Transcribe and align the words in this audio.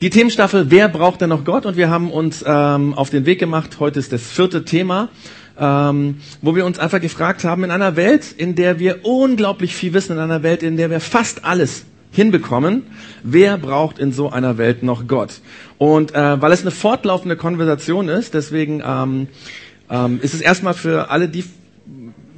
Die 0.00 0.10
Themenstaffel 0.10 0.70
Wer 0.70 0.88
braucht 0.88 1.22
denn 1.22 1.30
noch 1.30 1.44
Gott? 1.44 1.66
Und 1.66 1.76
wir 1.76 1.90
haben 1.90 2.12
uns 2.12 2.44
ähm, 2.46 2.94
auf 2.94 3.10
den 3.10 3.26
Weg 3.26 3.40
gemacht. 3.40 3.80
Heute 3.80 3.98
ist 3.98 4.12
das 4.12 4.22
vierte 4.22 4.64
Thema, 4.64 5.08
ähm, 5.58 6.20
wo 6.40 6.54
wir 6.54 6.66
uns 6.66 6.78
einfach 6.78 7.00
gefragt 7.00 7.42
haben, 7.42 7.64
in 7.64 7.72
einer 7.72 7.96
Welt, 7.96 8.32
in 8.36 8.54
der 8.54 8.78
wir 8.78 9.04
unglaublich 9.04 9.74
viel 9.74 9.92
wissen, 9.94 10.12
in 10.12 10.20
einer 10.20 10.44
Welt, 10.44 10.62
in 10.62 10.76
der 10.76 10.90
wir 10.90 11.00
fast 11.00 11.44
alles 11.44 11.84
hinbekommen, 12.12 12.84
wer 13.24 13.58
braucht 13.58 13.98
in 13.98 14.12
so 14.12 14.30
einer 14.30 14.56
Welt 14.56 14.84
noch 14.84 15.08
Gott? 15.08 15.40
Und 15.78 16.14
äh, 16.14 16.40
weil 16.40 16.52
es 16.52 16.60
eine 16.60 16.70
fortlaufende 16.70 17.34
Konversation 17.34 18.08
ist, 18.08 18.34
deswegen 18.34 18.80
ähm, 18.86 19.26
ähm, 19.90 20.20
ist 20.22 20.32
es 20.32 20.40
erstmal 20.40 20.74
für 20.74 21.10
alle, 21.10 21.28
die 21.28 21.42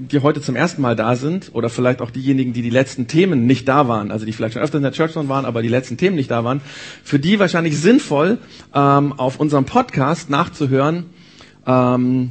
die 0.01 0.21
heute 0.21 0.41
zum 0.41 0.57
ersten 0.57 0.81
Mal 0.81 0.97
da 0.97 1.15
sind 1.15 1.51
oder 1.53 1.69
vielleicht 1.69 2.01
auch 2.01 2.11
diejenigen, 2.11 2.53
die 2.53 2.63
die 2.63 2.71
letzten 2.71 3.07
Themen 3.07 3.47
nicht 3.47 3.69
da 3.69 3.87
waren, 3.87 4.11
also 4.11 4.25
die 4.25 4.33
vielleicht 4.33 4.55
schon 4.55 4.63
öfter 4.63 4.79
in 4.79 4.83
der 4.83 4.93
Church 4.93 5.15
waren, 5.15 5.45
aber 5.45 5.63
die 5.63 5.69
letzten 5.69 5.97
Themen 5.97 6.17
nicht 6.17 6.31
da 6.31 6.43
waren, 6.43 6.61
für 7.05 7.19
die 7.19 7.39
wahrscheinlich 7.39 7.79
sinnvoll, 7.79 8.39
ähm, 8.75 9.13
auf 9.13 9.39
unserem 9.39 9.67
Podcast 9.67 10.31
nachzuhören, 10.31 11.07
ähm, 11.67 12.31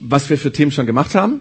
was 0.00 0.28
wir 0.28 0.36
für 0.36 0.52
Themen 0.52 0.70
schon 0.70 0.86
gemacht 0.86 1.14
haben 1.14 1.40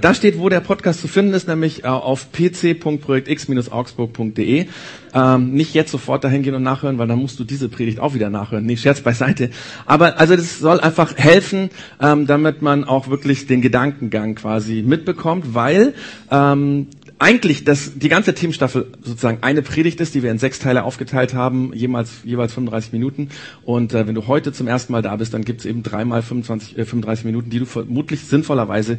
da 0.00 0.14
steht, 0.14 0.38
wo 0.38 0.48
der 0.48 0.60
Podcast 0.60 1.00
zu 1.00 1.08
finden 1.08 1.34
ist, 1.34 1.48
nämlich 1.48 1.82
äh, 1.84 1.88
auf 1.88 2.32
pc.projektx-augsburg.de. 2.32 4.66
Ähm, 5.14 5.52
nicht 5.52 5.74
jetzt 5.74 5.90
sofort 5.92 6.24
dahin 6.24 6.42
gehen 6.42 6.54
und 6.54 6.64
nachhören, 6.64 6.98
weil 6.98 7.06
dann 7.06 7.20
musst 7.20 7.38
du 7.38 7.44
diese 7.44 7.68
Predigt 7.68 8.00
auch 8.00 8.14
wieder 8.14 8.30
nachhören. 8.30 8.66
Nee, 8.66 8.76
Scherz 8.76 9.00
beiseite. 9.00 9.50
Aber 9.86 10.18
also 10.18 10.34
das 10.34 10.58
soll 10.58 10.80
einfach 10.80 11.16
helfen, 11.16 11.70
ähm, 12.00 12.26
damit 12.26 12.62
man 12.62 12.82
auch 12.84 13.06
wirklich 13.08 13.46
den 13.46 13.62
Gedankengang 13.62 14.34
quasi 14.34 14.82
mitbekommt, 14.84 15.54
weil 15.54 15.94
ähm, 16.30 16.88
eigentlich 17.18 17.64
das, 17.64 17.92
die 17.96 18.08
ganze 18.08 18.34
Themenstaffel 18.34 18.88
sozusagen 19.02 19.38
eine 19.42 19.62
Predigt 19.62 20.00
ist, 20.00 20.14
die 20.14 20.22
wir 20.24 20.32
in 20.32 20.38
sechs 20.38 20.58
Teile 20.58 20.82
aufgeteilt 20.82 21.32
haben, 21.32 21.72
jemals, 21.72 22.10
jeweils 22.24 22.52
35 22.54 22.92
Minuten. 22.92 23.28
Und 23.64 23.94
äh, 23.94 24.06
wenn 24.08 24.16
du 24.16 24.26
heute 24.26 24.52
zum 24.52 24.66
ersten 24.66 24.92
Mal 24.92 25.02
da 25.02 25.14
bist, 25.14 25.32
dann 25.32 25.44
gibt's 25.44 25.64
eben 25.64 25.84
dreimal 25.84 26.22
25, 26.22 26.76
äh, 26.76 26.84
35 26.84 27.24
Minuten, 27.24 27.50
die 27.50 27.60
du 27.60 27.66
vermutlich 27.66 28.22
sinnvollerweise 28.22 28.98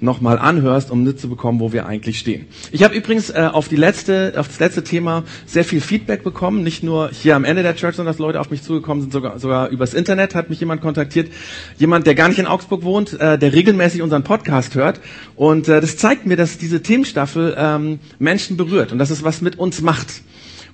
nochmal 0.00 0.38
anhörst, 0.38 0.92
um 0.92 1.02
mitzubekommen, 1.02 1.60
wo 1.60 1.72
wir 1.72 1.86
eigentlich 1.86 2.20
stehen. 2.20 2.46
Ich 2.70 2.84
habe 2.84 2.94
übrigens 2.94 3.30
äh, 3.30 3.48
auf, 3.52 3.68
die 3.68 3.76
letzte, 3.76 4.34
auf 4.36 4.46
das 4.46 4.60
letzte 4.60 4.84
Thema 4.84 5.24
sehr 5.46 5.64
viel 5.64 5.80
Feedback 5.80 6.22
bekommen, 6.22 6.62
nicht 6.62 6.84
nur 6.84 7.10
hier 7.10 7.34
am 7.34 7.44
Ende 7.44 7.64
der 7.64 7.74
Church, 7.74 7.96
sondern 7.96 8.12
dass 8.12 8.20
Leute 8.20 8.38
auf 8.38 8.50
mich 8.50 8.62
zugekommen 8.62 9.02
sind, 9.02 9.12
sogar, 9.12 9.40
sogar 9.40 9.70
übers 9.70 9.92
Internet 9.92 10.36
hat 10.36 10.50
mich 10.50 10.60
jemand 10.60 10.82
kontaktiert, 10.82 11.32
jemand, 11.78 12.06
der 12.06 12.14
gar 12.14 12.28
nicht 12.28 12.38
in 12.38 12.46
Augsburg 12.46 12.84
wohnt, 12.84 13.18
äh, 13.18 13.38
der 13.38 13.52
regelmäßig 13.52 14.02
unseren 14.02 14.22
Podcast 14.22 14.76
hört. 14.76 15.00
Und 15.34 15.68
äh, 15.68 15.80
das 15.80 15.96
zeigt 15.96 16.26
mir, 16.26 16.36
dass 16.36 16.58
diese 16.58 16.80
Themenstaffel 16.80 17.55
ähm, 17.56 17.98
Menschen 18.18 18.56
berührt 18.56 18.92
und 18.92 18.98
dass 18.98 19.10
es 19.10 19.24
was 19.24 19.40
mit 19.40 19.58
uns 19.58 19.80
macht. 19.80 20.22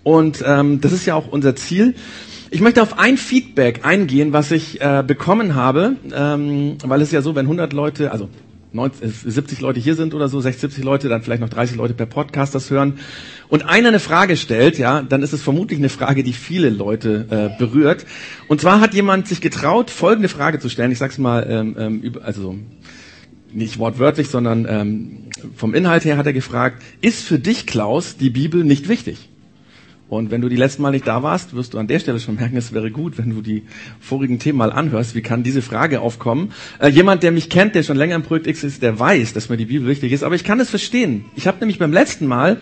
Und 0.02 0.42
ähm, 0.46 0.80
das 0.80 0.92
ist 0.92 1.06
ja 1.06 1.14
auch 1.14 1.28
unser 1.28 1.54
Ziel. 1.56 1.94
Ich 2.50 2.60
möchte 2.60 2.82
auf 2.82 2.98
ein 2.98 3.16
Feedback 3.16 3.80
eingehen, 3.84 4.32
was 4.32 4.50
ich 4.50 4.80
äh, 4.80 5.02
bekommen 5.06 5.54
habe, 5.54 5.96
ähm, 6.14 6.76
weil 6.84 7.00
es 7.00 7.12
ja 7.12 7.22
so, 7.22 7.34
wenn 7.34 7.46
100 7.46 7.72
Leute, 7.72 8.12
also 8.12 8.28
90, 8.72 9.10
70 9.32 9.58
äh, 9.58 9.62
Leute 9.62 9.80
hier 9.80 9.94
sind 9.94 10.14
oder 10.14 10.28
so, 10.28 10.40
60, 10.40 10.60
70 10.60 10.84
Leute, 10.84 11.08
dann 11.08 11.22
vielleicht 11.22 11.40
noch 11.40 11.48
30 11.48 11.76
Leute 11.76 11.94
per 11.94 12.06
Podcast 12.06 12.54
das 12.54 12.70
hören 12.70 12.98
und 13.48 13.68
einer 13.68 13.88
eine 13.88 14.00
Frage 14.00 14.36
stellt, 14.36 14.78
ja, 14.78 15.02
dann 15.02 15.22
ist 15.22 15.32
es 15.32 15.42
vermutlich 15.42 15.78
eine 15.78 15.90
Frage, 15.90 16.22
die 16.22 16.32
viele 16.32 16.70
Leute 16.70 17.26
äh, 17.30 17.58
berührt. 17.58 18.06
Und 18.48 18.60
zwar 18.60 18.80
hat 18.80 18.94
jemand 18.94 19.28
sich 19.28 19.40
getraut, 19.40 19.90
folgende 19.90 20.28
Frage 20.28 20.58
zu 20.58 20.70
stellen. 20.70 20.90
Ich 20.90 20.98
sag's 20.98 21.18
mal, 21.18 21.46
ähm, 21.48 21.76
ähm, 21.78 22.12
also 22.22 22.56
nicht 23.52 23.78
wortwörtlich, 23.78 24.28
sondern 24.28 24.66
ähm, 24.68 25.21
vom 25.56 25.74
Inhalt 25.74 26.04
her 26.04 26.16
hat 26.16 26.26
er 26.26 26.32
gefragt, 26.32 26.82
ist 27.00 27.24
für 27.24 27.38
dich, 27.38 27.66
Klaus, 27.66 28.16
die 28.16 28.30
Bibel 28.30 28.64
nicht 28.64 28.88
wichtig? 28.88 29.28
Und 30.12 30.30
wenn 30.30 30.42
du 30.42 30.50
die 30.50 30.56
letzten 30.56 30.82
Mal 30.82 30.90
nicht 30.90 31.06
da 31.06 31.22
warst, 31.22 31.56
wirst 31.56 31.72
du 31.72 31.78
an 31.78 31.86
der 31.86 31.98
Stelle 31.98 32.20
schon 32.20 32.34
merken, 32.34 32.58
es 32.58 32.74
wäre 32.74 32.90
gut, 32.90 33.16
wenn 33.16 33.30
du 33.30 33.40
die 33.40 33.62
vorigen 33.98 34.38
Themen 34.38 34.58
mal 34.58 34.70
anhörst. 34.70 35.14
Wie 35.14 35.22
kann 35.22 35.42
diese 35.42 35.62
Frage 35.62 36.02
aufkommen? 36.02 36.52
Äh, 36.80 36.88
jemand, 36.88 37.22
der 37.22 37.32
mich 37.32 37.48
kennt, 37.48 37.74
der 37.74 37.82
schon 37.82 37.96
länger 37.96 38.16
im 38.16 38.22
Projekt 38.22 38.46
X 38.46 38.62
ist, 38.62 38.82
der 38.82 38.98
weiß, 38.98 39.32
dass 39.32 39.48
mir 39.48 39.56
die 39.56 39.64
Bibel 39.64 39.88
wichtig 39.88 40.12
ist. 40.12 40.22
Aber 40.22 40.34
ich 40.34 40.44
kann 40.44 40.60
es 40.60 40.68
verstehen. 40.68 41.24
Ich 41.34 41.46
habe 41.46 41.60
nämlich 41.60 41.78
beim 41.78 41.94
letzten 41.94 42.26
Mal 42.26 42.58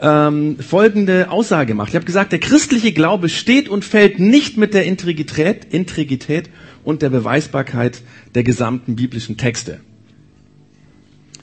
ähm, 0.00 0.56
folgende 0.58 1.30
Aussage 1.30 1.66
gemacht. 1.66 1.90
Ich 1.90 1.96
habe 1.96 2.06
gesagt, 2.06 2.32
der 2.32 2.38
christliche 2.38 2.92
Glaube 2.92 3.28
steht 3.28 3.68
und 3.68 3.84
fällt 3.84 4.18
nicht 4.18 4.56
mit 4.56 4.72
der 4.72 4.86
Integrität, 4.86 5.66
Integrität 5.74 6.48
und 6.82 7.02
der 7.02 7.10
Beweisbarkeit 7.10 8.00
der 8.34 8.42
gesamten 8.42 8.96
biblischen 8.96 9.36
Texte. 9.36 9.80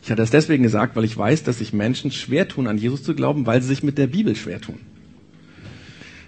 Ich 0.04 0.12
hatte 0.12 0.22
das 0.22 0.32
deswegen 0.32 0.64
gesagt, 0.64 0.98
weil 0.98 1.06
ich 1.06 1.18
weiß, 1.18 1.44
dass 1.44 1.60
sich 1.60 1.72
Menschen 1.72 2.12
schwer 2.12 2.50
tun, 2.50 2.68
an 2.68 2.78
Jesus 2.78 3.04
zu 3.04 3.16
glauben, 3.16 3.46
weil 3.46 3.62
sie 3.62 3.70
sich 3.70 3.84
mit 3.84 3.98
der 3.98 4.08
Bibel 4.08 4.36
schwer 4.36 4.60
tun. 4.60 4.80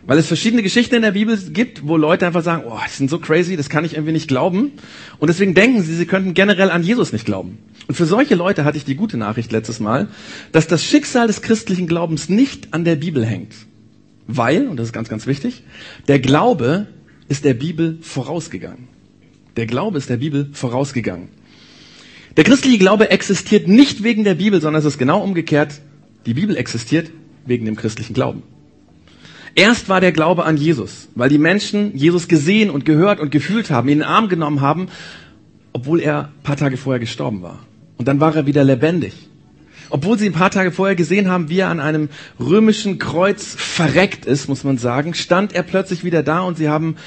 Weil 0.05 0.17
es 0.17 0.27
verschiedene 0.27 0.63
Geschichten 0.63 0.95
in 0.95 1.01
der 1.01 1.11
Bibel 1.11 1.37
gibt, 1.37 1.85
wo 1.85 1.97
Leute 1.97 2.25
einfach 2.25 2.43
sagen, 2.43 2.63
oh, 2.67 2.79
die 2.87 2.91
sind 2.91 3.09
so 3.09 3.19
crazy, 3.19 3.57
das 3.57 3.67
kann 3.67 3.83
ich 3.83 3.95
irgendwie 3.95 4.13
nicht 4.13 4.29
glauben. 4.29 4.71
Und 5.19 5.27
deswegen 5.27 5.55
denken 5.55 5.81
sie, 5.81 5.93
sie 5.93 6.05
könnten 6.05 6.33
generell 6.33 6.69
an 6.69 6.83
Jesus 6.83 7.11
nicht 7.11 7.25
glauben. 7.25 7.57
Und 7.87 7.95
für 7.95 8.05
solche 8.05 8.35
Leute 8.35 8.63
hatte 8.63 8.77
ich 8.77 8.85
die 8.85 8.95
gute 8.95 9.17
Nachricht 9.17 9.51
letztes 9.51 9.81
Mal, 9.81 10.07
dass 10.53 10.67
das 10.67 10.81
Schicksal 10.85 11.27
des 11.27 11.41
christlichen 11.41 11.87
Glaubens 11.87 12.29
nicht 12.29 12.73
an 12.73 12.85
der 12.85 12.95
Bibel 12.95 13.25
hängt. 13.25 13.53
Weil, 14.25 14.67
und 14.67 14.77
das 14.77 14.87
ist 14.87 14.93
ganz, 14.93 15.09
ganz 15.09 15.27
wichtig, 15.27 15.63
der 16.07 16.19
Glaube 16.19 16.87
ist 17.27 17.43
der 17.43 17.55
Bibel 17.55 17.97
vorausgegangen. 18.01 18.87
Der 19.57 19.65
Glaube 19.65 19.97
ist 19.97 20.09
der 20.09 20.17
Bibel 20.17 20.49
vorausgegangen. 20.53 21.27
Der 22.37 22.43
christliche 22.43 22.77
Glaube 22.77 23.11
existiert 23.11 23.67
nicht 23.67 24.03
wegen 24.03 24.23
der 24.23 24.35
Bibel, 24.35 24.59
sondern 24.59 24.79
es 24.79 24.85
ist 24.85 24.97
genau 24.97 25.21
umgekehrt. 25.21 25.81
Die 26.25 26.33
Bibel 26.33 26.57
existiert 26.57 27.09
wegen 27.45 27.65
dem 27.65 27.75
christlichen 27.75 28.13
Glauben. 28.13 28.43
Erst 29.55 29.87
war 29.87 30.01
der 30.01 30.11
Glaube 30.11 30.43
an 30.43 30.57
Jesus, 30.57 31.07
weil 31.15 31.29
die 31.29 31.37
Menschen 31.37 31.95
Jesus 31.95 32.27
gesehen 32.27 32.69
und 32.69 32.83
gehört 32.83 33.21
und 33.21 33.31
gefühlt 33.31 33.69
haben, 33.69 33.87
ihn 33.87 33.93
in 33.93 33.99
den 33.99 34.07
Arm 34.07 34.27
genommen 34.27 34.59
haben, 34.59 34.87
obwohl 35.71 36.01
er 36.01 36.25
ein 36.25 36.43
paar 36.43 36.57
Tage 36.57 36.75
vorher 36.75 36.99
gestorben 36.99 37.41
war. 37.41 37.59
Und 37.97 38.09
dann 38.09 38.19
war 38.19 38.35
er 38.35 38.45
wieder 38.45 38.65
lebendig. 38.65 39.13
Obwohl 39.89 40.17
sie 40.17 40.25
ein 40.25 40.33
paar 40.33 40.51
Tage 40.51 40.71
vorher 40.71 40.95
gesehen 40.95 41.29
haben, 41.29 41.49
wie 41.49 41.59
er 41.59 41.69
an 41.69 41.79
einem 41.79 42.09
römischen 42.39 42.99
Kreuz 42.99 43.55
verreckt 43.57 44.25
ist, 44.25 44.49
muss 44.49 44.65
man 44.65 44.77
sagen, 44.77 45.13
stand 45.13 45.53
er 45.53 45.63
plötzlich 45.63 46.03
wieder 46.03 46.23
da 46.23 46.41
und 46.41 46.57
sie 46.57 46.67
haben 46.67 46.97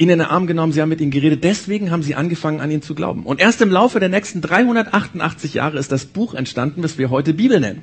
ihn 0.00 0.08
in 0.08 0.18
den 0.18 0.28
Arm 0.28 0.46
genommen, 0.46 0.72
sie 0.72 0.80
haben 0.80 0.88
mit 0.88 1.02
ihm 1.02 1.10
geredet. 1.10 1.44
Deswegen 1.44 1.90
haben 1.90 2.02
sie 2.02 2.14
angefangen, 2.14 2.60
an 2.60 2.70
ihn 2.70 2.80
zu 2.80 2.94
glauben. 2.94 3.24
Und 3.26 3.38
erst 3.38 3.60
im 3.60 3.70
Laufe 3.70 4.00
der 4.00 4.08
nächsten 4.08 4.40
388 4.40 5.52
Jahre 5.52 5.78
ist 5.78 5.92
das 5.92 6.06
Buch 6.06 6.32
entstanden, 6.32 6.80
das 6.80 6.96
wir 6.96 7.10
heute 7.10 7.34
Bibel 7.34 7.60
nennen. 7.60 7.82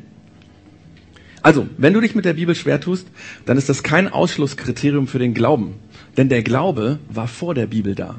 Also, 1.43 1.67
wenn 1.77 1.93
du 1.93 2.01
dich 2.01 2.15
mit 2.15 2.25
der 2.25 2.33
Bibel 2.33 2.55
schwer 2.55 2.81
tust, 2.81 3.07
dann 3.45 3.55
ist 3.57 3.69
das 3.69 3.83
kein 3.83 4.11
Ausschlusskriterium 4.11 5.07
für 5.07 5.19
den 5.19 5.35
Glauben. 5.35 5.75
Denn 6.17 6.27
der 6.27 6.41
Glaube 6.41 6.97
war 7.07 7.27
vor 7.27 7.53
der 7.53 7.67
Bibel 7.67 7.93
da. 7.93 8.15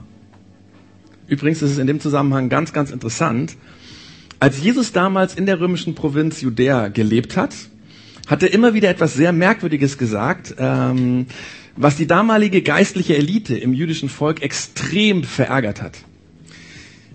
Übrigens 1.26 1.60
ist 1.60 1.72
es 1.72 1.78
in 1.78 1.88
dem 1.88 1.98
Zusammenhang 1.98 2.48
ganz, 2.48 2.72
ganz 2.72 2.92
interessant. 2.92 3.56
Als 4.38 4.62
Jesus 4.62 4.92
damals 4.92 5.34
in 5.34 5.44
der 5.44 5.58
römischen 5.58 5.96
Provinz 5.96 6.40
Judäa 6.40 6.86
gelebt 6.86 7.36
hat, 7.36 7.52
hat 8.28 8.44
er 8.44 8.52
immer 8.52 8.74
wieder 8.74 8.90
etwas 8.90 9.14
sehr 9.14 9.32
Merkwürdiges 9.32 9.98
gesagt. 9.98 10.54
Ähm, 10.56 11.26
was 11.80 11.96
die 11.96 12.08
damalige 12.08 12.60
geistliche 12.60 13.16
Elite 13.16 13.56
im 13.56 13.72
jüdischen 13.72 14.08
Volk 14.08 14.42
extrem 14.42 15.22
verärgert 15.22 15.80
hat. 15.80 15.98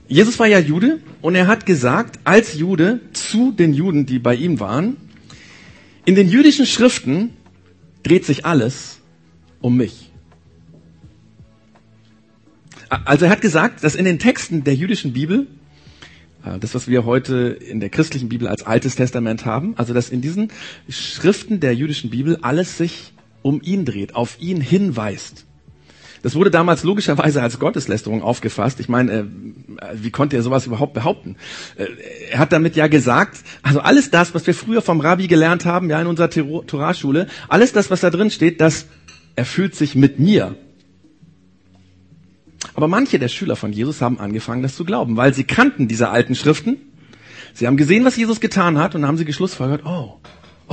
Jesus 0.07 0.39
war 0.39 0.47
ja 0.47 0.57
Jude 0.57 0.99
und 1.21 1.35
er 1.35 1.47
hat 1.47 1.65
gesagt, 1.65 2.19
als 2.23 2.57
Jude 2.57 3.01
zu 3.11 3.51
den 3.51 3.73
Juden, 3.73 4.05
die 4.05 4.19
bei 4.19 4.35
ihm 4.35 4.61
waren, 4.61 4.95
in 6.05 6.15
den 6.15 6.29
jüdischen 6.29 6.65
Schriften 6.65 7.31
dreht 8.03 8.25
sich 8.25 8.45
alles 8.45 8.99
um 9.59 9.75
mich. 9.75 10.11
Also 12.87 13.25
er 13.25 13.31
hat 13.31 13.41
gesagt, 13.41 13.83
dass 13.83 13.95
in 13.95 14.05
den 14.05 14.19
Texten 14.19 14.63
der 14.63 14.75
jüdischen 14.75 15.11
Bibel, 15.11 15.47
äh, 16.45 16.57
das 16.59 16.73
was 16.73 16.87
wir 16.87 17.05
heute 17.05 17.47
in 17.47 17.81
der 17.81 17.89
christlichen 17.89 18.29
Bibel 18.29 18.47
als 18.47 18.63
Altes 18.63 18.95
Testament 18.95 19.45
haben, 19.45 19.73
also 19.77 19.93
dass 19.93 20.09
in 20.09 20.21
diesen 20.21 20.51
Schriften 20.87 21.59
der 21.59 21.75
jüdischen 21.75 22.11
Bibel 22.11 22.37
alles 22.41 22.77
sich 22.77 23.13
um 23.43 23.61
ihn 23.61 23.85
dreht, 23.85 24.15
auf 24.15 24.37
ihn 24.39 24.59
hinweist. 24.59 25.45
Das 26.23 26.35
wurde 26.35 26.49
damals 26.49 26.83
logischerweise 26.83 27.41
als 27.41 27.59
Gotteslästerung 27.59 28.23
aufgefasst. 28.23 28.79
Ich 28.79 28.87
meine, 28.87 29.11
äh, 29.11 29.25
wie 29.93 30.09
konnte 30.09 30.37
er 30.37 30.41
sowas 30.41 30.65
überhaupt 30.65 30.93
behaupten? 30.93 31.35
Äh, 31.75 31.87
er 32.31 32.39
hat 32.39 32.53
damit 32.53 32.77
ja 32.77 32.87
gesagt, 32.87 33.39
also 33.61 33.81
alles 33.81 34.09
das, 34.09 34.33
was 34.33 34.47
wir 34.47 34.55
früher 34.55 34.81
vom 34.81 35.01
Rabbi 35.01 35.27
gelernt 35.27 35.65
haben, 35.65 35.89
ja 35.89 35.99
in 35.99 36.07
unserer 36.07 36.29
Torahschule, 36.29 37.27
alles 37.49 37.73
das, 37.73 37.91
was 37.91 37.99
da 37.99 38.09
drin 38.09 38.31
steht, 38.31 38.61
das 38.61 38.87
erfüllt 39.35 39.75
sich 39.75 39.95
mit 39.95 40.17
mir. 40.17 40.55
Aber 42.73 42.87
manche 42.87 43.19
der 43.19 43.27
Schüler 43.27 43.57
von 43.57 43.73
Jesus 43.73 44.01
haben 44.01 44.19
angefangen, 44.19 44.63
das 44.63 44.77
zu 44.77 44.85
glauben, 44.85 45.17
weil 45.17 45.33
sie 45.33 45.43
kannten 45.43 45.89
diese 45.89 46.09
alten 46.09 46.35
Schriften. 46.35 46.77
Sie 47.53 47.67
haben 47.67 47.77
gesehen, 47.77 48.05
was 48.05 48.15
Jesus 48.15 48.39
getan 48.39 48.77
hat 48.77 48.95
und 48.95 49.05
haben 49.05 49.17
sie 49.17 49.25
geschlussfolgert, 49.25 49.85
oh, 49.85 50.19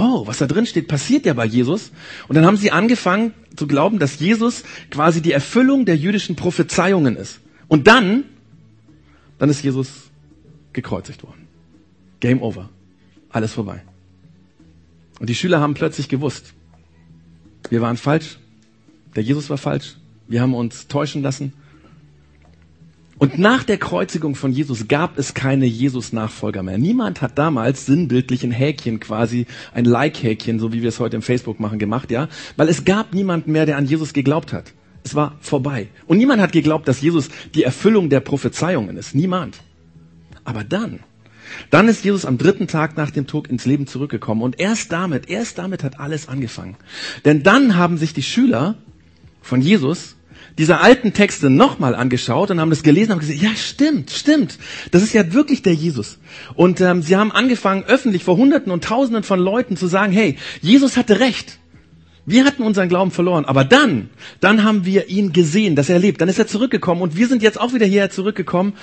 oh, 0.00 0.26
was 0.26 0.38
da 0.38 0.46
drin 0.46 0.66
steht, 0.66 0.88
passiert 0.88 1.26
ja 1.26 1.34
bei 1.34 1.44
Jesus. 1.44 1.92
Und 2.28 2.34
dann 2.34 2.46
haben 2.46 2.56
sie 2.56 2.70
angefangen 2.70 3.34
zu 3.56 3.66
glauben, 3.66 3.98
dass 3.98 4.18
Jesus 4.18 4.64
quasi 4.90 5.20
die 5.20 5.32
Erfüllung 5.32 5.84
der 5.84 5.96
jüdischen 5.96 6.36
Prophezeiungen 6.36 7.16
ist. 7.16 7.40
Und 7.68 7.86
dann, 7.86 8.24
dann 9.38 9.50
ist 9.50 9.62
Jesus 9.62 9.88
gekreuzigt 10.72 11.22
worden. 11.22 11.46
Game 12.20 12.42
over. 12.42 12.68
Alles 13.28 13.52
vorbei. 13.52 13.82
Und 15.18 15.28
die 15.28 15.34
Schüler 15.34 15.60
haben 15.60 15.74
plötzlich 15.74 16.08
gewusst, 16.08 16.54
wir 17.68 17.80
waren 17.80 17.96
falsch. 17.96 18.38
Der 19.14 19.22
Jesus 19.22 19.50
war 19.50 19.58
falsch. 19.58 19.96
Wir 20.28 20.40
haben 20.40 20.54
uns 20.54 20.88
täuschen 20.88 21.22
lassen. 21.22 21.52
Und 23.20 23.38
nach 23.38 23.64
der 23.64 23.76
Kreuzigung 23.76 24.34
von 24.34 24.50
Jesus 24.50 24.88
gab 24.88 25.18
es 25.18 25.34
keine 25.34 25.66
Jesus-Nachfolger 25.66 26.62
mehr. 26.62 26.78
Niemand 26.78 27.20
hat 27.20 27.36
damals 27.36 27.84
sinnbildlich 27.84 28.44
ein 28.44 28.50
Häkchen 28.50 28.98
quasi, 28.98 29.44
ein 29.74 29.84
Like-Häkchen, 29.84 30.58
so 30.58 30.72
wie 30.72 30.80
wir 30.80 30.88
es 30.88 31.00
heute 31.00 31.16
im 31.16 31.22
Facebook 31.22 31.60
machen, 31.60 31.78
gemacht, 31.78 32.10
ja? 32.10 32.28
Weil 32.56 32.70
es 32.70 32.86
gab 32.86 33.12
niemanden 33.12 33.52
mehr, 33.52 33.66
der 33.66 33.76
an 33.76 33.84
Jesus 33.84 34.14
geglaubt 34.14 34.54
hat. 34.54 34.72
Es 35.04 35.14
war 35.14 35.36
vorbei. 35.42 35.88
Und 36.06 36.16
niemand 36.16 36.40
hat 36.40 36.52
geglaubt, 36.52 36.88
dass 36.88 37.02
Jesus 37.02 37.28
die 37.54 37.62
Erfüllung 37.62 38.08
der 38.08 38.20
Prophezeiungen 38.20 38.96
ist. 38.96 39.14
Niemand. 39.14 39.58
Aber 40.44 40.64
dann, 40.64 41.00
dann 41.68 41.88
ist 41.88 42.02
Jesus 42.02 42.24
am 42.24 42.38
dritten 42.38 42.68
Tag 42.68 42.96
nach 42.96 43.10
dem 43.10 43.26
Tod 43.26 43.48
ins 43.48 43.66
Leben 43.66 43.86
zurückgekommen. 43.86 44.40
Und 44.40 44.58
erst 44.58 44.92
damit, 44.92 45.28
erst 45.28 45.58
damit 45.58 45.84
hat 45.84 46.00
alles 46.00 46.26
angefangen. 46.26 46.78
Denn 47.26 47.42
dann 47.42 47.76
haben 47.76 47.98
sich 47.98 48.14
die 48.14 48.22
Schüler 48.22 48.76
von 49.42 49.60
Jesus 49.60 50.16
diese 50.58 50.80
alten 50.80 51.12
Texte 51.12 51.50
nochmal 51.50 51.94
angeschaut 51.94 52.50
und 52.50 52.60
haben 52.60 52.70
das 52.70 52.82
gelesen 52.82 53.12
und 53.12 53.18
haben 53.18 53.26
gesagt, 53.26 53.42
ja 53.42 53.54
stimmt, 53.56 54.10
stimmt, 54.10 54.58
das 54.90 55.02
ist 55.02 55.12
ja 55.12 55.32
wirklich 55.32 55.62
der 55.62 55.74
Jesus. 55.74 56.18
Und 56.54 56.80
ähm, 56.80 57.02
sie 57.02 57.16
haben 57.16 57.32
angefangen, 57.32 57.84
öffentlich 57.84 58.24
vor 58.24 58.36
Hunderten 58.36 58.72
und 58.72 58.84
Tausenden 58.84 59.22
von 59.22 59.40
Leuten 59.40 59.76
zu 59.76 59.86
sagen, 59.86 60.12
hey, 60.12 60.36
Jesus 60.60 60.96
hatte 60.96 61.20
recht. 61.20 61.58
Wir 62.26 62.44
hatten 62.44 62.62
unseren 62.62 62.88
Glauben 62.88 63.10
verloren, 63.10 63.44
aber 63.44 63.64
dann, 63.64 64.10
dann 64.40 64.62
haben 64.62 64.84
wir 64.84 65.08
ihn 65.08 65.32
gesehen, 65.32 65.74
dass 65.74 65.88
er 65.88 65.98
lebt. 65.98 66.20
Dann 66.20 66.28
ist 66.28 66.38
er 66.38 66.46
zurückgekommen 66.46 67.02
und 67.02 67.16
wir 67.16 67.26
sind 67.26 67.42
jetzt 67.42 67.60
auch 67.60 67.72
wieder 67.72 67.86
hierher 67.86 68.10
zurückgekommen. 68.10 68.74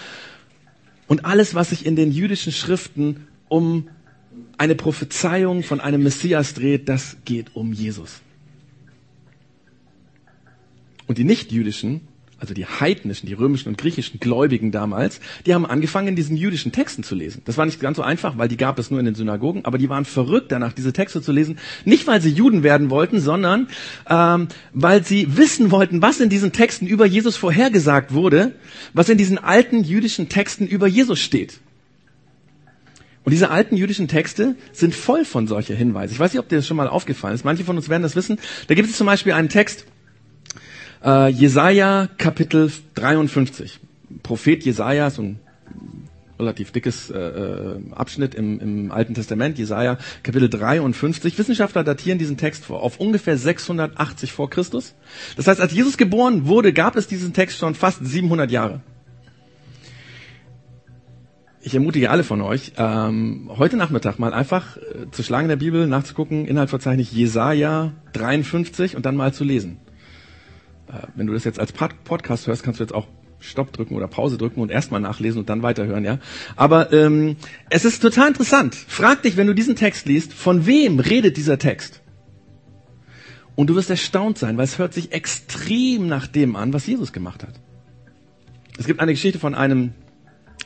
Und 1.07 1.25
alles, 1.25 1.55
was 1.55 1.69
sich 1.69 1.85
in 1.85 1.95
den 1.95 2.11
jüdischen 2.11 2.51
Schriften 2.51 3.27
um 3.47 3.87
eine 4.57 4.75
Prophezeiung 4.75 5.63
von 5.63 5.79
einem 5.79 6.03
Messias 6.03 6.53
dreht, 6.53 6.89
das 6.89 7.17
geht 7.25 7.55
um 7.55 7.71
Jesus. 7.73 8.21
Und 11.07 11.18
die 11.18 11.24
nichtjüdischen, 11.24 12.01
also 12.39 12.54
die 12.54 12.65
heidnischen, 12.65 13.27
die 13.27 13.33
römischen 13.33 13.69
und 13.69 13.77
griechischen 13.77 14.19
Gläubigen 14.19 14.71
damals, 14.71 15.19
die 15.45 15.54
haben 15.54 15.65
angefangen, 15.65 16.09
in 16.09 16.15
diesen 16.15 16.38
jüdischen 16.38 16.71
Texten 16.71 17.04
zu 17.04 17.15
lesen. 17.15 17.42
Das 17.45 17.57
war 17.57 17.65
nicht 17.65 17.80
ganz 17.80 17.98
so 17.98 18.04
einfach, 18.04 18.38
weil 18.38 18.48
die 18.48 18.57
gab 18.57 18.77
es 18.77 18.92
nur 18.92 19.00
in 19.00 19.06
den 19.06 19.15
Synagogen, 19.15 19.65
aber 19.65 19.77
die 19.77 19.89
waren 19.89 20.06
verrückt 20.06 20.51
danach, 20.51 20.74
diese 20.74 20.94
Texte 20.94 21.21
zu 21.21 21.31
lesen. 21.31 21.57
Nicht, 21.86 22.06
weil 22.06 22.21
sie 22.21 22.30
Juden 22.30 22.62
werden 22.62 22.89
wollten, 22.89 23.19
sondern 23.19 23.68
ähm, 24.07 24.50
weil 24.74 25.04
sie 25.04 25.38
wissen 25.38 25.71
wollten, 25.71 26.01
was 26.01 26.19
in 26.19 26.30
diesen 26.30 26.51
Texten 26.51 26.86
über 26.86 27.06
Jesus 27.06 27.38
vorhergesagt 27.38 28.13
wurde, 28.13 28.54
was 28.94 29.09
in 29.09 29.18
diesen 29.18 29.38
alten 29.39 29.83
jüdischen 29.83 30.30
Texten 30.30 30.68
über 30.68 30.88
Jesus 30.88 31.19
steht. 31.19 31.59
Und 33.24 33.31
diese 33.31 33.50
alten 33.50 33.75
jüdischen 33.75 34.07
Texte 34.07 34.56
sind 34.71 34.95
voll 34.95 35.25
von 35.25 35.48
solcher 35.48 35.75
Hinweise. 35.75 36.13
Ich 36.13 36.19
weiß 36.19 36.31
nicht, 36.31 36.39
ob 36.39 36.48
dir 36.48 36.56
das 36.56 36.68
schon 36.68 36.77
mal 36.77 36.88
aufgefallen 36.88 37.36
ist. 37.36 37.44
Manche 37.44 37.65
von 37.65 37.75
uns 37.75 37.89
werden 37.89 38.04
das 38.04 38.15
wissen. 38.15 38.39
Da 38.68 38.75
gibt 38.75 38.89
es 38.89 38.95
zum 38.95 39.06
Beispiel 39.06 39.33
einen 39.33 39.50
Text, 39.50 39.86
äh, 41.03 41.29
Jesaja 41.29 42.07
Kapitel 42.17 42.71
53. 42.95 43.79
Prophet 44.23 44.63
Jesaja, 44.63 45.09
so 45.09 45.21
ein 45.21 45.39
relativ 46.39 46.71
dickes 46.71 47.09
äh, 47.09 47.17
äh, 47.17 47.79
Abschnitt 47.91 48.35
im, 48.35 48.59
im 48.59 48.91
Alten 48.91 49.13
Testament, 49.13 49.57
Jesaja 49.57 49.97
Kapitel 50.23 50.49
53. 50.49 51.38
Wissenschaftler 51.38 51.83
datieren 51.83 52.19
diesen 52.19 52.38
Text 52.38 52.65
vor, 52.65 52.83
auf 52.83 52.99
ungefähr 52.99 53.38
680 53.38 54.31
vor 54.31 54.49
Christus. 54.49 54.94
Das 55.35 55.47
heißt, 55.47 55.59
als 55.59 55.73
Jesus 55.73 55.97
geboren 55.97 56.47
wurde, 56.47 56.73
gab 56.73 56.95
es 56.95 57.07
diesen 57.07 57.33
Text 57.33 57.57
schon 57.57 57.75
fast 57.75 58.05
700 58.05 58.51
Jahre. 58.51 58.81
Ich 61.61 61.73
ermutige 61.73 62.11
alle 62.11 62.23
von 62.23 62.41
euch, 62.41 62.71
ähm, 62.77 63.49
heute 63.57 63.75
Nachmittag 63.75 64.19
mal 64.19 64.33
einfach 64.33 64.77
äh, 64.77 65.11
zu 65.11 65.21
schlagen 65.21 65.45
in 65.45 65.49
der 65.49 65.57
Bibel, 65.57 65.85
nachzugucken, 65.88 66.45
Inhaltsverzeichnis 66.45 67.11
Jesaja 67.11 67.91
53 68.13 68.95
und 68.95 69.05
dann 69.05 69.17
mal 69.17 69.33
zu 69.33 69.44
lesen. 69.44 69.77
Äh, 70.87 71.07
wenn 71.15 71.27
du 71.27 71.33
das 71.33 71.43
jetzt 71.43 71.59
als 71.59 71.71
Podcast 71.71 72.47
hörst, 72.47 72.63
kannst 72.63 72.79
du 72.79 72.83
jetzt 72.83 72.93
auch 72.93 73.07
Stopp 73.39 73.71
drücken 73.71 73.95
oder 73.95 74.07
Pause 74.07 74.37
drücken 74.37 74.61
und 74.61 74.71
erstmal 74.71 74.99
nachlesen 74.99 75.39
und 75.39 75.49
dann 75.49 75.61
weiterhören, 75.61 76.03
ja. 76.03 76.17
Aber 76.55 76.91
ähm, 76.91 77.35
es 77.69 77.85
ist 77.85 78.01
total 78.01 78.29
interessant. 78.29 78.75
Frag 78.75 79.21
dich, 79.21 79.37
wenn 79.37 79.47
du 79.47 79.53
diesen 79.53 79.75
Text 79.75 80.07
liest, 80.07 80.33
von 80.33 80.65
wem 80.65 80.99
redet 80.99 81.37
dieser 81.37 81.59
Text? 81.59 82.01
Und 83.55 83.67
du 83.69 83.75
wirst 83.75 83.89
erstaunt 83.89 84.37
sein, 84.37 84.57
weil 84.57 84.65
es 84.65 84.77
hört 84.77 84.93
sich 84.93 85.11
extrem 85.11 86.07
nach 86.07 86.27
dem 86.27 86.55
an, 86.55 86.73
was 86.73 86.85
Jesus 86.85 87.13
gemacht 87.13 87.43
hat. 87.43 87.59
Es 88.77 88.85
gibt 88.85 88.99
eine 88.99 89.13
Geschichte 89.13 89.39
von 89.39 89.55
einem 89.55 89.93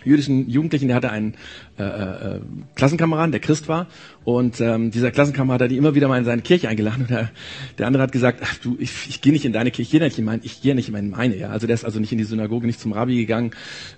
jüdischen 0.03 0.49
Jugendlichen, 0.49 0.87
der 0.87 0.95
hatte 0.95 1.11
einen 1.11 1.35
äh, 1.77 1.83
äh, 1.83 2.39
Klassenkameraden, 2.75 3.31
der 3.31 3.41
Christ 3.41 3.67
war. 3.67 3.87
Und 4.23 4.61
ähm, 4.61 4.91
dieser 4.91 5.11
Klassenkamerad 5.11 5.61
hat 5.61 5.71
ihn 5.71 5.77
immer 5.77 5.95
wieder 5.95 6.07
mal 6.07 6.17
in 6.17 6.25
seine 6.25 6.41
Kirche 6.41 6.69
eingeladen. 6.69 7.01
Und 7.01 7.09
der, 7.09 7.29
der 7.77 7.87
andere 7.87 8.03
hat 8.03 8.11
gesagt, 8.11 8.39
ach 8.43 8.57
du, 8.57 8.77
ich, 8.79 8.91
ich 9.09 9.21
gehe 9.21 9.33
nicht 9.33 9.45
in 9.45 9.53
deine 9.53 9.71
Kirche, 9.71 9.81
ich 9.83 9.91
gehe 9.91 10.01
nicht 10.01 10.19
in 10.19 10.25
meine, 10.25 10.41
ich 10.43 10.61
gehe 10.61 10.75
nicht 10.75 10.89
in 10.89 11.09
meine. 11.09 11.37
Ja? 11.37 11.49
Also 11.49 11.67
der 11.67 11.73
ist 11.73 11.85
also 11.85 11.99
nicht 11.99 12.11
in 12.11 12.17
die 12.17 12.23
Synagoge, 12.23 12.67
nicht 12.67 12.79
zum 12.79 12.93
Rabbi 12.93 13.15
gegangen. 13.15 13.51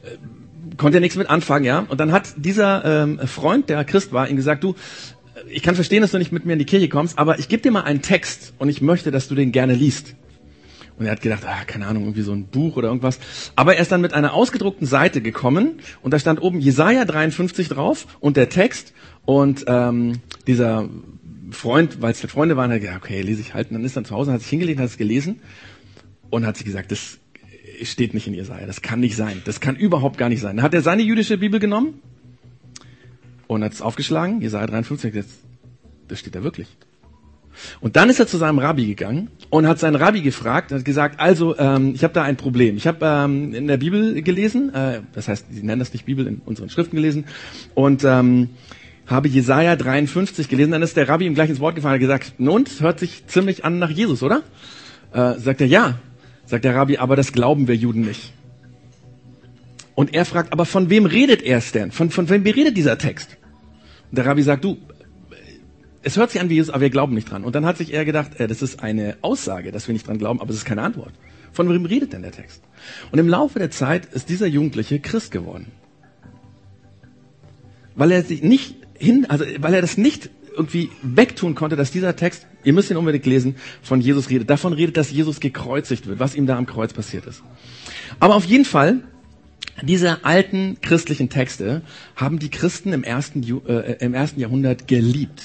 Äh, 0.03 0.17
konnte 0.77 0.97
er 0.97 1.01
nichts 1.01 1.17
mit 1.17 1.29
anfangen, 1.29 1.65
ja. 1.65 1.79
Und 1.79 1.99
dann 1.99 2.11
hat 2.11 2.33
dieser 2.37 3.03
ähm, 3.03 3.19
Freund, 3.25 3.69
der 3.69 3.83
Christ 3.83 4.13
war, 4.13 4.29
ihm 4.29 4.35
gesagt, 4.35 4.63
du, 4.63 4.75
ich 5.49 5.61
kann 5.61 5.75
verstehen, 5.75 6.01
dass 6.01 6.11
du 6.11 6.17
nicht 6.17 6.31
mit 6.31 6.45
mir 6.45 6.53
in 6.53 6.59
die 6.59 6.65
Kirche 6.65 6.89
kommst, 6.89 7.17
aber 7.17 7.39
ich 7.39 7.47
gebe 7.47 7.61
dir 7.61 7.71
mal 7.71 7.83
einen 7.83 8.01
Text 8.01 8.53
und 8.59 8.69
ich 8.69 8.81
möchte, 8.81 9.11
dass 9.11 9.27
du 9.27 9.35
den 9.35 9.51
gerne 9.51 9.75
liest. 9.75 10.15
Und 10.97 11.05
er 11.05 11.11
hat 11.11 11.21
gedacht, 11.21 11.43
ah, 11.45 11.63
keine 11.65 11.87
Ahnung, 11.87 12.03
irgendwie 12.03 12.21
so 12.21 12.33
ein 12.33 12.45
Buch 12.45 12.77
oder 12.77 12.87
irgendwas. 12.89 13.19
Aber 13.55 13.75
er 13.75 13.81
ist 13.81 13.91
dann 13.91 14.01
mit 14.01 14.13
einer 14.13 14.33
ausgedruckten 14.33 14.85
Seite 14.85 15.21
gekommen 15.21 15.79
und 16.01 16.13
da 16.13 16.19
stand 16.19 16.41
oben 16.41 16.59
Jesaja 16.59 17.05
53 17.05 17.67
drauf 17.67 18.07
und 18.19 18.37
der 18.37 18.49
Text 18.49 18.93
und 19.25 19.65
ähm, 19.67 20.19
dieser 20.45 20.89
Freund, 21.51 22.01
weil 22.01 22.11
es 22.11 22.21
halt 22.21 22.31
Freunde 22.31 22.57
waren, 22.57 22.71
hat 22.71 22.81
gesagt, 22.81 23.03
okay, 23.03 23.21
lese 23.21 23.41
ich 23.41 23.53
halt. 23.53 23.69
Und 23.69 23.75
dann 23.75 23.85
ist 23.85 23.97
dann 23.97 24.05
zu 24.05 24.15
Hause, 24.15 24.33
hat 24.33 24.41
sich 24.41 24.49
hingelegt, 24.49 24.79
hat 24.79 24.87
es 24.87 24.97
gelesen 24.97 25.39
und 26.29 26.45
hat 26.45 26.57
sich 26.57 26.65
gesagt, 26.65 26.91
das 26.91 27.19
steht 27.81 28.13
nicht 28.13 28.27
in 28.27 28.33
Jesaja, 28.33 28.65
das 28.65 28.81
kann 28.81 28.99
nicht 28.99 29.15
sein, 29.15 29.41
das 29.45 29.59
kann 29.59 29.75
überhaupt 29.75 30.17
gar 30.17 30.29
nicht 30.29 30.41
sein. 30.41 30.57
Dann 30.57 30.63
hat 30.63 30.73
er 30.73 30.81
seine 30.81 31.01
jüdische 31.01 31.37
Bibel 31.37 31.59
genommen 31.59 32.01
und 33.47 33.63
hat 33.63 33.73
es 33.73 33.81
aufgeschlagen, 33.81 34.41
Jesaja 34.41 34.67
53, 34.67 35.13
das, 35.13 35.25
das 36.07 36.19
steht 36.19 36.35
da 36.35 36.43
wirklich. 36.43 36.67
Und 37.81 37.95
dann 37.95 38.09
ist 38.09 38.19
er 38.19 38.27
zu 38.27 38.37
seinem 38.37 38.59
Rabbi 38.59 38.85
gegangen 38.85 39.29
und 39.49 39.67
hat 39.67 39.79
seinen 39.79 39.95
Rabbi 39.95 40.21
gefragt, 40.21 40.71
hat 40.71 40.85
gesagt, 40.85 41.19
also 41.19 41.57
ähm, 41.57 41.93
ich 41.95 42.03
habe 42.03 42.13
da 42.13 42.23
ein 42.23 42.35
Problem. 42.35 42.77
Ich 42.77 42.87
habe 42.87 43.05
ähm, 43.05 43.53
in 43.53 43.67
der 43.67 43.77
Bibel 43.77 44.21
gelesen, 44.21 44.73
äh, 44.73 45.01
das 45.13 45.27
heißt, 45.27 45.47
sie 45.51 45.63
nennen 45.63 45.79
das 45.79 45.93
nicht 45.93 46.05
Bibel, 46.05 46.25
in 46.27 46.41
unseren 46.45 46.69
Schriften 46.69 46.95
gelesen 46.95 47.25
und 47.75 48.03
ähm, 48.03 48.49
habe 49.07 49.27
Jesaja 49.27 49.75
53 49.75 50.49
gelesen. 50.49 50.71
Dann 50.71 50.81
ist 50.81 50.97
der 50.97 51.07
Rabbi 51.07 51.25
ihm 51.25 51.35
gleich 51.35 51.49
ins 51.49 51.59
Wort 51.59 51.75
gefallen 51.75 51.95
und 51.95 51.99
gesagt, 52.01 52.33
nun, 52.37 52.65
hört 52.79 52.99
sich 52.99 53.27
ziemlich 53.27 53.65
an 53.65 53.79
nach 53.79 53.89
Jesus, 53.89 54.23
oder? 54.23 54.43
Äh, 55.13 55.35
sagt 55.39 55.61
er, 55.61 55.67
ja. 55.67 55.99
Sagt 56.45 56.65
der 56.65 56.75
Rabbi, 56.75 56.97
aber 56.97 57.15
das 57.15 57.31
glauben 57.31 57.67
wir 57.67 57.75
Juden 57.75 58.01
nicht. 58.01 58.33
Und 59.95 60.13
er 60.13 60.25
fragt, 60.25 60.51
aber 60.51 60.65
von 60.65 60.89
wem 60.89 61.05
redet 61.05 61.41
er 61.41 61.59
es 61.59 61.71
denn? 61.71 61.91
Von, 61.91 62.09
von 62.09 62.27
wem 62.29 62.43
redet 62.43 62.75
dieser 62.75 62.97
Text? 62.97 63.37
Und 64.09 64.17
der 64.17 64.25
Rabbi 64.25 64.41
sagt, 64.41 64.63
du, 64.63 64.77
es 66.03 66.17
hört 66.17 66.31
sich 66.31 66.41
an 66.41 66.49
wie 66.49 66.55
Jesus, 66.55 66.69
aber 66.69 66.81
wir 66.81 66.89
glauben 66.89 67.15
nicht 67.15 67.31
dran. 67.31 67.43
Und 67.43 67.55
dann 67.55 67.65
hat 67.65 67.77
sich 67.77 67.93
er 67.93 68.05
gedacht, 68.05 68.39
äh, 68.39 68.47
das 68.47 68.61
ist 68.61 68.83
eine 68.83 69.17
Aussage, 69.21 69.71
dass 69.71 69.87
wir 69.87 69.93
nicht 69.93 70.07
dran 70.07 70.17
glauben, 70.17 70.41
aber 70.41 70.51
es 70.51 70.57
ist 70.57 70.65
keine 70.65 70.81
Antwort. 70.81 71.13
Von 71.51 71.69
wem 71.69 71.85
redet 71.85 72.13
denn 72.13 72.21
der 72.21 72.31
Text? 72.31 72.61
Und 73.11 73.19
im 73.19 73.29
Laufe 73.29 73.59
der 73.59 73.71
Zeit 73.71 74.05
ist 74.13 74.29
dieser 74.29 74.47
Jugendliche 74.47 74.99
Christ 74.99 75.31
geworden. 75.31 75.67
Weil 77.95 78.11
er 78.11 78.23
sich 78.23 78.43
nicht 78.43 78.75
hin, 78.97 79.27
also 79.29 79.45
weil 79.59 79.73
er 79.73 79.81
das 79.81 79.97
nicht 79.97 80.29
irgendwie 80.55 80.89
wegtun 81.01 81.55
konnte, 81.55 81.75
dass 81.75 81.91
dieser 81.91 82.15
Text, 82.15 82.47
ihr 82.63 82.73
müsst 82.73 82.91
ihn 82.91 82.97
unbedingt 82.97 83.25
lesen, 83.25 83.55
von 83.81 84.01
Jesus 84.01 84.29
redet. 84.29 84.49
Davon 84.49 84.73
redet, 84.73 84.97
dass 84.97 85.11
Jesus 85.11 85.39
gekreuzigt 85.39 86.07
wird, 86.07 86.19
was 86.19 86.35
ihm 86.35 86.47
da 86.47 86.57
am 86.57 86.65
Kreuz 86.65 86.93
passiert 86.93 87.25
ist. 87.25 87.43
Aber 88.19 88.35
auf 88.35 88.45
jeden 88.45 88.65
Fall, 88.65 89.03
diese 89.81 90.25
alten 90.25 90.77
christlichen 90.81 91.29
Texte 91.29 91.81
haben 92.15 92.39
die 92.39 92.49
Christen 92.49 92.93
im 92.93 93.03
ersten, 93.03 93.43
äh, 93.67 93.97
im 93.99 94.13
ersten 94.13 94.39
Jahrhundert 94.39 94.87
geliebt. 94.87 95.43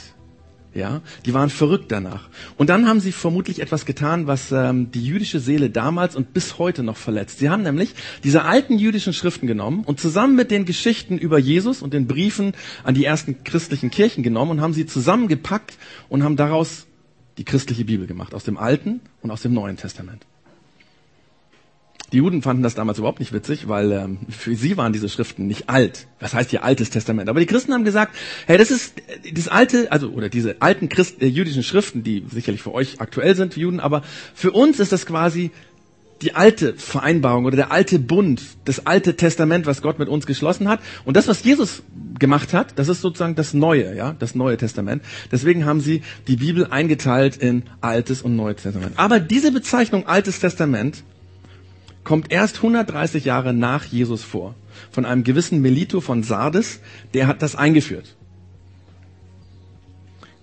Ja, 0.78 1.02
die 1.26 1.34
waren 1.34 1.50
verrückt 1.50 1.90
danach. 1.90 2.28
Und 2.56 2.70
dann 2.70 2.86
haben 2.86 3.00
sie 3.00 3.10
vermutlich 3.10 3.60
etwas 3.60 3.84
getan, 3.84 4.28
was 4.28 4.52
ähm, 4.52 4.92
die 4.92 5.04
jüdische 5.04 5.40
Seele 5.40 5.70
damals 5.70 6.14
und 6.14 6.32
bis 6.32 6.58
heute 6.60 6.84
noch 6.84 6.96
verletzt. 6.96 7.40
Sie 7.40 7.50
haben 7.50 7.64
nämlich 7.64 7.96
diese 8.22 8.44
alten 8.44 8.78
jüdischen 8.78 9.12
Schriften 9.12 9.48
genommen 9.48 9.82
und 9.82 9.98
zusammen 9.98 10.36
mit 10.36 10.52
den 10.52 10.66
Geschichten 10.66 11.18
über 11.18 11.36
Jesus 11.36 11.82
und 11.82 11.94
den 11.94 12.06
Briefen 12.06 12.52
an 12.84 12.94
die 12.94 13.04
ersten 13.04 13.42
christlichen 13.42 13.90
Kirchen 13.90 14.22
genommen 14.22 14.52
und 14.52 14.60
haben 14.60 14.72
sie 14.72 14.86
zusammengepackt 14.86 15.76
und 16.08 16.22
haben 16.22 16.36
daraus 16.36 16.86
die 17.38 17.44
christliche 17.44 17.84
Bibel 17.84 18.06
gemacht, 18.06 18.32
aus 18.32 18.44
dem 18.44 18.56
Alten 18.56 19.00
und 19.20 19.32
aus 19.32 19.42
dem 19.42 19.54
Neuen 19.54 19.78
Testament. 19.78 20.26
Die 22.12 22.18
Juden 22.18 22.40
fanden 22.40 22.62
das 22.62 22.74
damals 22.74 22.98
überhaupt 22.98 23.20
nicht 23.20 23.34
witzig, 23.34 23.68
weil 23.68 23.92
ähm, 23.92 24.18
für 24.30 24.56
sie 24.56 24.78
waren 24.78 24.94
diese 24.94 25.10
Schriften 25.10 25.46
nicht 25.46 25.68
alt. 25.68 26.06
Was 26.20 26.32
heißt 26.32 26.50
hier 26.50 26.64
Altes 26.64 26.88
Testament? 26.88 27.28
Aber 27.28 27.38
die 27.38 27.46
Christen 27.46 27.74
haben 27.74 27.84
gesagt, 27.84 28.16
hey, 28.46 28.56
das 28.56 28.70
ist 28.70 28.98
äh, 29.24 29.32
das 29.32 29.48
alte, 29.48 29.92
also 29.92 30.08
oder 30.08 30.30
diese 30.30 30.56
alten 30.60 30.88
Christ, 30.88 31.20
äh, 31.20 31.26
jüdischen 31.26 31.62
Schriften, 31.62 32.02
die 32.02 32.24
sicherlich 32.30 32.62
für 32.62 32.72
euch 32.72 33.00
aktuell 33.02 33.36
sind, 33.36 33.52
für 33.52 33.60
Juden, 33.60 33.78
aber 33.78 34.02
für 34.34 34.52
uns 34.52 34.80
ist 34.80 34.90
das 34.90 35.04
quasi 35.04 35.50
die 36.22 36.34
alte 36.34 36.74
Vereinbarung 36.74 37.44
oder 37.44 37.56
der 37.56 37.72
alte 37.72 37.98
Bund, 37.98 38.42
das 38.64 38.86
alte 38.86 39.14
Testament, 39.16 39.66
was 39.66 39.82
Gott 39.82 39.98
mit 39.98 40.08
uns 40.08 40.26
geschlossen 40.26 40.66
hat. 40.66 40.80
Und 41.04 41.16
das, 41.16 41.28
was 41.28 41.44
Jesus 41.44 41.82
gemacht 42.18 42.54
hat, 42.54 42.78
das 42.78 42.88
ist 42.88 43.02
sozusagen 43.02 43.34
das 43.34 43.54
Neue, 43.54 43.94
ja, 43.94 44.16
das 44.18 44.34
Neue 44.34 44.56
Testament. 44.56 45.02
Deswegen 45.30 45.66
haben 45.66 45.80
sie 45.80 46.02
die 46.26 46.36
Bibel 46.36 46.66
eingeteilt 46.66 47.36
in 47.36 47.64
Altes 47.80 48.22
und 48.22 48.34
Neues 48.34 48.62
Testament. 48.62 48.94
Aber 48.96 49.20
diese 49.20 49.52
Bezeichnung 49.52 50.06
Altes 50.06 50.40
Testament 50.40 51.04
kommt 52.04 52.32
erst 52.32 52.56
130 52.56 53.24
Jahre 53.24 53.52
nach 53.52 53.84
Jesus 53.84 54.22
vor. 54.22 54.54
Von 54.90 55.04
einem 55.04 55.24
gewissen 55.24 55.60
Melito 55.60 56.00
von 56.00 56.22
Sardes, 56.22 56.80
der 57.14 57.26
hat 57.26 57.42
das 57.42 57.56
eingeführt. 57.56 58.16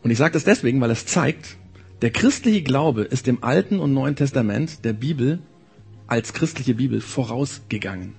Und 0.03 0.11
ich 0.11 0.17
sage 0.17 0.33
das 0.33 0.43
deswegen, 0.43 0.79
weil 0.81 0.91
es 0.91 1.05
zeigt, 1.05 1.57
der 2.01 2.11
christliche 2.11 2.61
Glaube 2.61 3.03
ist 3.03 3.25
dem 3.25 3.43
Alten 3.43 3.79
und 3.79 3.93
Neuen 3.93 4.15
Testament 4.15 4.85
der 4.85 4.93
Bibel 4.93 5.39
als 6.07 6.33
christliche 6.33 6.75
Bibel 6.75 7.01
vorausgegangen. 7.01 8.13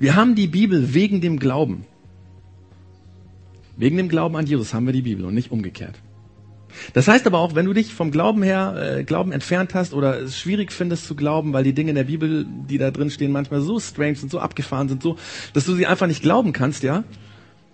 Wir 0.00 0.16
haben 0.16 0.34
die 0.34 0.48
Bibel 0.48 0.94
wegen 0.94 1.20
dem 1.20 1.38
Glauben. 1.38 1.84
Wegen 3.76 3.96
dem 3.96 4.08
Glauben 4.08 4.36
an 4.36 4.46
Jesus 4.46 4.74
haben 4.74 4.86
wir 4.86 4.92
die 4.92 5.02
Bibel 5.02 5.24
und 5.24 5.34
nicht 5.34 5.52
umgekehrt. 5.52 5.94
Das 6.92 7.08
heißt 7.08 7.26
aber 7.26 7.38
auch, 7.38 7.54
wenn 7.54 7.66
du 7.66 7.72
dich 7.72 7.94
vom 7.94 8.10
Glauben 8.10 8.42
her, 8.42 8.98
äh, 8.98 9.04
Glauben 9.04 9.32
entfernt 9.32 9.74
hast 9.74 9.94
oder 9.94 10.20
es 10.20 10.38
schwierig 10.38 10.72
findest 10.72 11.06
zu 11.06 11.14
glauben, 11.14 11.52
weil 11.52 11.64
die 11.64 11.72
Dinge 11.72 11.90
in 11.90 11.96
der 11.96 12.04
Bibel, 12.04 12.46
die 12.46 12.78
da 12.78 12.90
drin 12.90 13.10
stehen, 13.10 13.32
manchmal 13.32 13.60
so 13.60 13.78
strange 13.80 14.16
sind, 14.16 14.30
so 14.30 14.38
abgefahren 14.38 14.88
sind, 14.88 15.02
so, 15.02 15.16
dass 15.52 15.64
du 15.64 15.74
sie 15.74 15.86
einfach 15.86 16.06
nicht 16.06 16.22
glauben 16.22 16.52
kannst, 16.52 16.82
ja, 16.82 17.04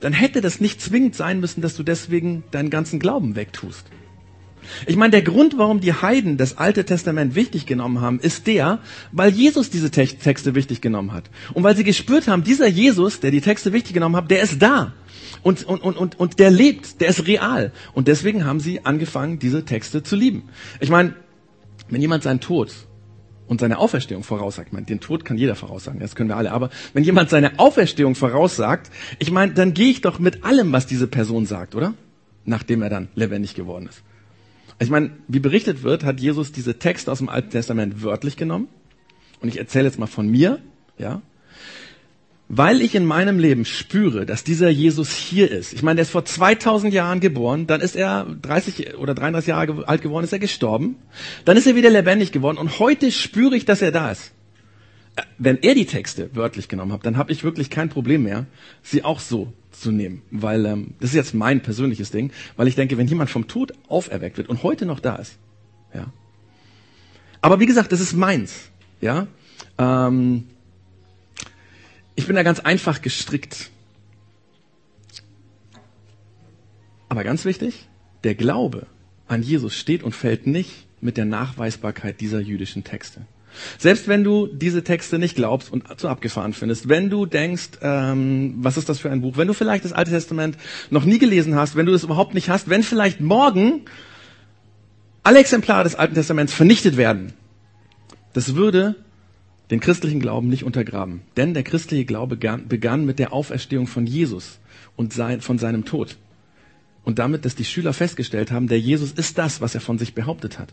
dann 0.00 0.12
hätte 0.12 0.40
das 0.40 0.60
nicht 0.60 0.80
zwingend 0.80 1.14
sein 1.14 1.40
müssen, 1.40 1.62
dass 1.62 1.76
du 1.76 1.82
deswegen 1.82 2.44
deinen 2.50 2.70
ganzen 2.70 2.98
Glauben 2.98 3.36
wegtust. 3.36 3.86
Ich 4.86 4.96
meine, 4.96 5.10
der 5.10 5.22
Grund, 5.22 5.58
warum 5.58 5.80
die 5.80 5.92
Heiden 5.92 6.36
das 6.36 6.58
Alte 6.58 6.84
Testament 6.84 7.34
wichtig 7.34 7.66
genommen 7.66 8.00
haben, 8.00 8.18
ist 8.20 8.46
der, 8.46 8.78
weil 9.12 9.30
Jesus 9.30 9.70
diese 9.70 9.90
Texte 9.90 10.54
wichtig 10.54 10.80
genommen 10.80 11.12
hat. 11.12 11.24
Und 11.52 11.62
weil 11.62 11.76
sie 11.76 11.84
gespürt 11.84 12.28
haben, 12.28 12.44
dieser 12.44 12.66
Jesus, 12.66 13.20
der 13.20 13.30
die 13.30 13.40
Texte 13.40 13.72
wichtig 13.72 13.94
genommen 13.94 14.16
hat, 14.16 14.30
der 14.30 14.42
ist 14.42 14.60
da. 14.60 14.92
Und, 15.44 15.62
und, 15.64 15.82
und, 15.82 15.96
und, 15.96 16.18
und 16.18 16.38
der 16.40 16.50
lebt, 16.50 17.00
der 17.00 17.08
ist 17.08 17.26
real. 17.26 17.70
Und 17.92 18.08
deswegen 18.08 18.46
haben 18.46 18.60
sie 18.60 18.84
angefangen, 18.84 19.38
diese 19.38 19.64
Texte 19.64 20.02
zu 20.02 20.16
lieben. 20.16 20.48
Ich 20.80 20.88
meine, 20.90 21.14
wenn 21.88 22.00
jemand 22.00 22.22
seinen 22.22 22.40
Tod 22.40 22.74
und 23.46 23.60
seine 23.60 23.78
Auferstehung 23.78 24.24
voraussagt, 24.24 24.68
ich 24.68 24.72
meine, 24.72 24.86
den 24.86 25.00
Tod 25.00 25.26
kann 25.26 25.36
jeder 25.36 25.54
voraussagen, 25.54 26.00
das 26.00 26.16
können 26.16 26.30
wir 26.30 26.36
alle, 26.36 26.50
aber 26.50 26.70
wenn 26.94 27.04
jemand 27.04 27.28
seine 27.28 27.58
Auferstehung 27.58 28.14
voraussagt, 28.14 28.90
ich 29.18 29.30
meine, 29.30 29.52
dann 29.52 29.74
gehe 29.74 29.90
ich 29.90 30.00
doch 30.00 30.18
mit 30.18 30.44
allem, 30.44 30.72
was 30.72 30.86
diese 30.86 31.06
Person 31.06 31.44
sagt, 31.44 31.74
oder? 31.74 31.92
Nachdem 32.46 32.80
er 32.80 32.88
dann 32.88 33.08
lebendig 33.14 33.54
geworden 33.54 33.86
ist. 33.86 34.02
Ich 34.78 34.88
meine, 34.88 35.10
wie 35.28 35.40
berichtet 35.40 35.82
wird, 35.82 36.04
hat 36.04 36.20
Jesus 36.20 36.52
diese 36.52 36.78
Texte 36.78 37.12
aus 37.12 37.18
dem 37.18 37.28
Alten 37.28 37.50
Testament 37.50 38.02
wörtlich 38.02 38.36
genommen. 38.36 38.68
Und 39.40 39.48
ich 39.48 39.58
erzähle 39.58 39.84
jetzt 39.84 39.98
mal 39.98 40.06
von 40.06 40.26
mir, 40.26 40.60
ja. 40.98 41.20
Weil 42.48 42.82
ich 42.82 42.94
in 42.94 43.06
meinem 43.06 43.38
Leben 43.38 43.64
spüre, 43.64 44.26
dass 44.26 44.44
dieser 44.44 44.68
Jesus 44.68 45.14
hier 45.14 45.50
ist. 45.50 45.72
Ich 45.72 45.82
meine, 45.82 45.96
der 45.96 46.02
ist 46.02 46.10
vor 46.10 46.24
2000 46.24 46.92
Jahren 46.92 47.20
geboren, 47.20 47.66
dann 47.66 47.80
ist 47.80 47.96
er 47.96 48.26
30 48.42 48.98
oder 48.98 49.14
33 49.14 49.48
Jahre 49.48 49.88
alt 49.88 50.02
geworden, 50.02 50.24
ist 50.24 50.32
er 50.32 50.38
gestorben, 50.38 50.96
dann 51.46 51.56
ist 51.56 51.66
er 51.66 51.74
wieder 51.74 51.88
lebendig 51.88 52.32
geworden 52.32 52.58
und 52.58 52.78
heute 52.78 53.10
spüre 53.12 53.56
ich, 53.56 53.64
dass 53.64 53.80
er 53.80 53.92
da 53.92 54.10
ist. 54.10 54.32
Äh, 55.16 55.22
wenn 55.38 55.58
er 55.62 55.74
die 55.74 55.86
Texte 55.86 56.30
wörtlich 56.34 56.68
genommen 56.68 56.92
hat, 56.92 57.06
dann 57.06 57.16
habe 57.16 57.32
ich 57.32 57.44
wirklich 57.44 57.70
kein 57.70 57.88
Problem 57.88 58.24
mehr, 58.24 58.46
sie 58.82 59.04
auch 59.04 59.20
so 59.20 59.52
zu 59.70 59.90
nehmen, 59.90 60.22
weil 60.30 60.66
ähm, 60.66 60.94
das 61.00 61.10
ist 61.10 61.16
jetzt 61.16 61.34
mein 61.34 61.62
persönliches 61.62 62.10
Ding, 62.10 62.30
weil 62.56 62.68
ich 62.68 62.74
denke, 62.74 62.98
wenn 62.98 63.06
jemand 63.06 63.30
vom 63.30 63.48
Tod 63.48 63.72
auferweckt 63.88 64.36
wird 64.36 64.48
und 64.48 64.62
heute 64.62 64.86
noch 64.86 65.00
da 65.00 65.16
ist, 65.16 65.38
ja. 65.94 66.06
Aber 67.40 67.60
wie 67.60 67.66
gesagt, 67.66 67.92
das 67.92 68.00
ist 68.00 68.14
meins, 68.14 68.70
ja. 69.00 69.26
Ähm, 69.78 70.44
ich 72.16 72.26
bin 72.26 72.36
da 72.36 72.42
ganz 72.42 72.60
einfach 72.60 73.02
gestrickt. 73.02 73.70
Aber 77.08 77.24
ganz 77.24 77.44
wichtig, 77.44 77.88
der 78.24 78.34
Glaube 78.34 78.86
an 79.28 79.42
Jesus 79.42 79.76
steht 79.76 80.02
und 80.02 80.14
fällt 80.14 80.46
nicht 80.46 80.86
mit 81.00 81.16
der 81.16 81.24
Nachweisbarkeit 81.24 82.20
dieser 82.20 82.40
jüdischen 82.40 82.84
Texte. 82.84 83.26
Selbst 83.78 84.08
wenn 84.08 84.24
du 84.24 84.48
diese 84.48 84.82
Texte 84.82 85.18
nicht 85.18 85.36
glaubst 85.36 85.72
und 85.72 86.00
zu 86.00 86.08
abgefahren 86.08 86.54
findest, 86.54 86.88
wenn 86.88 87.08
du 87.08 87.24
denkst, 87.24 87.70
ähm, 87.82 88.54
was 88.58 88.76
ist 88.76 88.88
das 88.88 88.98
für 88.98 89.10
ein 89.10 89.20
Buch, 89.20 89.36
wenn 89.36 89.46
du 89.46 89.54
vielleicht 89.54 89.84
das 89.84 89.92
Alte 89.92 90.10
Testament 90.10 90.56
noch 90.90 91.04
nie 91.04 91.18
gelesen 91.18 91.54
hast, 91.54 91.76
wenn 91.76 91.86
du 91.86 91.92
es 91.92 92.02
überhaupt 92.02 92.34
nicht 92.34 92.48
hast, 92.48 92.68
wenn 92.68 92.82
vielleicht 92.82 93.20
morgen 93.20 93.82
alle 95.22 95.38
Exemplare 95.38 95.84
des 95.84 95.94
Alten 95.94 96.14
Testaments 96.14 96.52
vernichtet 96.52 96.96
werden, 96.96 97.32
das 98.32 98.56
würde 98.56 98.96
den 99.70 99.80
christlichen 99.80 100.20
Glauben 100.20 100.48
nicht 100.48 100.64
untergraben. 100.64 101.22
Denn 101.36 101.54
der 101.54 101.62
christliche 101.62 102.04
Glaube 102.04 102.36
begann 102.36 103.06
mit 103.06 103.18
der 103.18 103.32
Auferstehung 103.32 103.86
von 103.86 104.06
Jesus 104.06 104.58
und 104.96 105.14
von 105.14 105.58
seinem 105.58 105.84
Tod. 105.84 106.16
Und 107.04 107.18
damit, 107.18 107.44
dass 107.44 107.54
die 107.54 107.64
Schüler 107.64 107.92
festgestellt 107.92 108.50
haben, 108.50 108.68
der 108.68 108.80
Jesus 108.80 109.12
ist 109.12 109.38
das, 109.38 109.60
was 109.60 109.74
er 109.74 109.80
von 109.80 109.98
sich 109.98 110.14
behauptet 110.14 110.58
hat. 110.58 110.72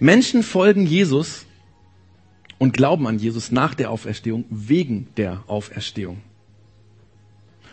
Menschen 0.00 0.42
folgen 0.42 0.86
Jesus 0.86 1.46
und 2.58 2.72
glauben 2.72 3.06
an 3.06 3.18
Jesus 3.18 3.52
nach 3.52 3.74
der 3.74 3.90
Auferstehung 3.90 4.44
wegen 4.50 5.08
der 5.16 5.44
Auferstehung. 5.46 6.18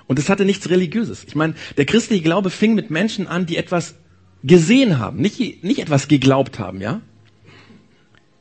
Und 0.07 0.19
es 0.19 0.29
hatte 0.29 0.45
nichts 0.45 0.69
Religiöses. 0.69 1.23
Ich 1.23 1.35
meine, 1.35 1.55
der 1.77 1.85
christliche 1.85 2.23
Glaube 2.23 2.49
fing 2.49 2.75
mit 2.75 2.91
Menschen 2.91 3.27
an, 3.27 3.45
die 3.45 3.57
etwas 3.57 3.95
gesehen 4.43 4.99
haben, 4.99 5.19
nicht, 5.19 5.63
nicht 5.63 5.79
etwas 5.79 6.07
geglaubt 6.07 6.59
haben, 6.59 6.79
ja? 6.79 7.01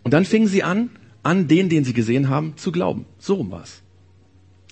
Und 0.02 0.12
dann 0.12 0.26
fingen 0.26 0.48
sie 0.48 0.62
an, 0.62 0.90
an 1.24 1.48
den, 1.48 1.68
den 1.68 1.84
sie 1.84 1.92
gesehen 1.92 2.28
haben, 2.28 2.56
zu 2.56 2.70
glauben. 2.70 3.06
So 3.18 3.34
rum 3.34 3.50
war's. 3.50 3.82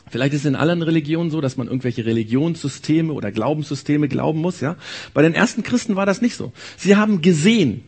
Vielleicht 0.09 0.35
ist 0.35 0.41
es 0.41 0.47
in 0.47 0.57
allen 0.57 0.83
Religionen 0.83 1.31
so, 1.31 1.41
dass 1.41 1.57
man 1.57 1.67
irgendwelche 1.67 2.05
Religionssysteme 2.05 3.13
oder 3.13 3.33
Glaubenssysteme 3.33 4.09
glauben 4.09 4.41
muss, 4.41 4.61
ja? 4.61 4.77
Bei 5.15 5.23
den 5.23 5.33
ersten 5.33 5.63
Christen 5.63 5.97
war 5.97 6.05
das 6.05 6.21
nicht 6.21 6.37
so. 6.37 6.53
Sie 6.77 6.97
haben 6.97 7.23
gesehen, 7.23 7.83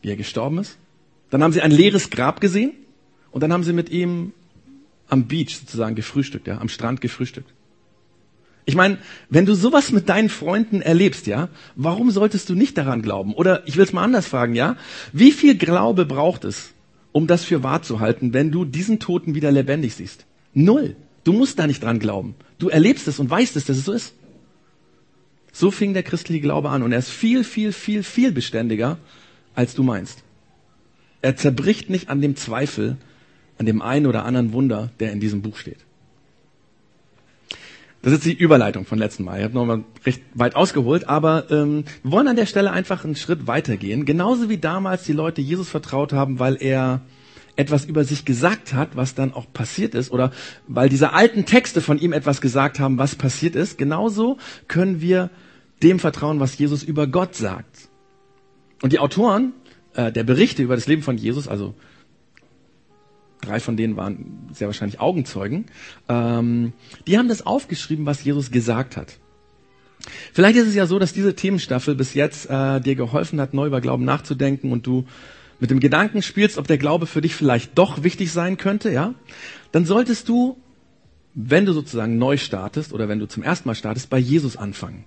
wie 0.00 0.08
er 0.08 0.16
gestorben 0.16 0.58
ist. 0.58 0.78
Dann 1.28 1.42
haben 1.42 1.52
sie 1.52 1.60
ein 1.60 1.70
leeres 1.70 2.08
Grab 2.08 2.40
gesehen 2.40 2.72
und 3.30 3.42
dann 3.42 3.52
haben 3.52 3.64
sie 3.64 3.74
mit 3.74 3.90
ihm 3.90 4.32
am 5.08 5.26
Beach 5.26 5.58
sozusagen 5.58 5.94
gefrühstückt, 5.94 6.46
ja, 6.46 6.58
am 6.58 6.68
Strand 6.70 7.00
gefrühstückt. 7.00 7.52
Ich 8.68 8.74
meine, 8.74 8.98
wenn 9.30 9.46
du 9.46 9.54
sowas 9.54 9.92
mit 9.92 10.08
deinen 10.08 10.28
Freunden 10.28 10.82
erlebst, 10.82 11.28
ja, 11.28 11.48
warum 11.76 12.10
solltest 12.10 12.48
du 12.48 12.56
nicht 12.56 12.76
daran 12.76 13.00
glauben? 13.00 13.32
Oder 13.32 13.66
ich 13.66 13.76
will 13.76 13.84
es 13.84 13.92
mal 13.92 14.02
anders 14.02 14.26
fragen, 14.26 14.56
ja, 14.56 14.76
wie 15.12 15.30
viel 15.30 15.56
Glaube 15.56 16.04
braucht 16.04 16.44
es, 16.44 16.72
um 17.12 17.28
das 17.28 17.44
für 17.44 17.62
wahr 17.62 17.82
zu 17.82 18.00
halten, 18.00 18.34
wenn 18.34 18.50
du 18.50 18.64
diesen 18.64 18.98
Toten 18.98 19.36
wieder 19.36 19.52
lebendig 19.52 19.94
siehst? 19.94 20.26
Null. 20.52 20.96
Du 21.22 21.32
musst 21.32 21.60
da 21.60 21.66
nicht 21.68 21.82
dran 21.82 22.00
glauben. 22.00 22.34
Du 22.58 22.68
erlebst 22.68 23.06
es 23.06 23.20
und 23.20 23.30
weißt 23.30 23.56
es, 23.56 23.66
dass 23.66 23.76
es 23.76 23.84
so 23.84 23.92
ist. 23.92 24.14
So 25.52 25.70
fing 25.70 25.94
der 25.94 26.02
christliche 26.02 26.40
Glaube 26.40 26.70
an 26.70 26.82
und 26.82 26.92
er 26.92 26.98
ist 26.98 27.10
viel, 27.10 27.44
viel, 27.44 27.72
viel, 27.72 28.02
viel 28.02 28.32
beständiger 28.32 28.98
als 29.54 29.74
du 29.74 29.84
meinst. 29.84 30.24
Er 31.22 31.36
zerbricht 31.36 31.88
nicht 31.88 32.08
an 32.08 32.20
dem 32.20 32.36
Zweifel, 32.36 32.96
an 33.58 33.66
dem 33.66 33.80
einen 33.80 34.06
oder 34.06 34.24
anderen 34.24 34.52
Wunder, 34.52 34.90
der 35.00 35.12
in 35.12 35.20
diesem 35.20 35.40
Buch 35.42 35.56
steht. 35.56 35.78
Das 38.06 38.14
ist 38.14 38.24
die 38.24 38.34
Überleitung 38.34 38.86
von 38.86 39.00
letzten 39.00 39.24
Mal. 39.24 39.38
Ich 39.38 39.42
habe 39.42 39.54
nochmal 39.54 39.82
recht 40.04 40.22
weit 40.32 40.54
ausgeholt, 40.54 41.08
aber 41.08 41.50
ähm, 41.50 41.82
wir 42.04 42.12
wollen 42.12 42.28
an 42.28 42.36
der 42.36 42.46
Stelle 42.46 42.70
einfach 42.70 43.04
einen 43.04 43.16
Schritt 43.16 43.48
weitergehen. 43.48 44.04
Genauso 44.04 44.48
wie 44.48 44.58
damals 44.58 45.02
die 45.02 45.12
Leute 45.12 45.40
Jesus 45.40 45.68
vertraut 45.68 46.12
haben, 46.12 46.38
weil 46.38 46.56
er 46.60 47.00
etwas 47.56 47.84
über 47.84 48.04
sich 48.04 48.24
gesagt 48.24 48.74
hat, 48.74 48.94
was 48.94 49.16
dann 49.16 49.34
auch 49.34 49.52
passiert 49.52 49.96
ist, 49.96 50.12
oder 50.12 50.30
weil 50.68 50.88
diese 50.88 51.14
alten 51.14 51.46
Texte 51.46 51.80
von 51.80 51.98
ihm 51.98 52.12
etwas 52.12 52.40
gesagt 52.40 52.78
haben, 52.78 52.96
was 52.96 53.16
passiert 53.16 53.56
ist. 53.56 53.76
Genauso 53.76 54.38
können 54.68 55.00
wir 55.00 55.28
dem 55.82 55.98
vertrauen, 55.98 56.38
was 56.38 56.56
Jesus 56.56 56.84
über 56.84 57.08
Gott 57.08 57.34
sagt. 57.34 57.88
Und 58.82 58.92
die 58.92 59.00
Autoren 59.00 59.52
äh, 59.94 60.12
der 60.12 60.22
Berichte 60.22 60.62
über 60.62 60.76
das 60.76 60.86
Leben 60.86 61.02
von 61.02 61.18
Jesus, 61.18 61.48
also 61.48 61.74
drei 63.40 63.60
von 63.60 63.76
denen 63.76 63.96
waren 63.96 64.48
sehr 64.52 64.68
wahrscheinlich 64.68 65.00
Augenzeugen, 65.00 65.66
ähm, 66.08 66.72
die 67.06 67.18
haben 67.18 67.28
das 67.28 67.44
aufgeschrieben, 67.44 68.06
was 68.06 68.24
Jesus 68.24 68.50
gesagt 68.50 68.96
hat. 68.96 69.18
Vielleicht 70.32 70.56
ist 70.56 70.68
es 70.68 70.74
ja 70.74 70.86
so, 70.86 70.98
dass 70.98 71.12
diese 71.12 71.34
Themenstaffel 71.34 71.94
bis 71.94 72.14
jetzt 72.14 72.48
äh, 72.48 72.80
dir 72.80 72.94
geholfen 72.94 73.40
hat, 73.40 73.54
neu 73.54 73.66
über 73.66 73.80
Glauben 73.80 74.04
nachzudenken 74.04 74.72
und 74.72 74.86
du 74.86 75.06
mit 75.58 75.70
dem 75.70 75.80
Gedanken 75.80 76.22
spielst, 76.22 76.58
ob 76.58 76.66
der 76.66 76.78
Glaube 76.78 77.06
für 77.06 77.22
dich 77.22 77.34
vielleicht 77.34 77.78
doch 77.78 78.02
wichtig 78.02 78.30
sein 78.30 78.58
könnte, 78.58 78.90
ja? 78.90 79.14
Dann 79.72 79.86
solltest 79.86 80.28
du, 80.28 80.58
wenn 81.34 81.64
du 81.64 81.72
sozusagen 81.72 82.18
neu 82.18 82.36
startest 82.36 82.92
oder 82.92 83.08
wenn 83.08 83.18
du 83.18 83.26
zum 83.26 83.42
ersten 83.42 83.68
Mal 83.68 83.74
startest, 83.74 84.10
bei 84.10 84.18
Jesus 84.18 84.56
anfangen. 84.56 85.04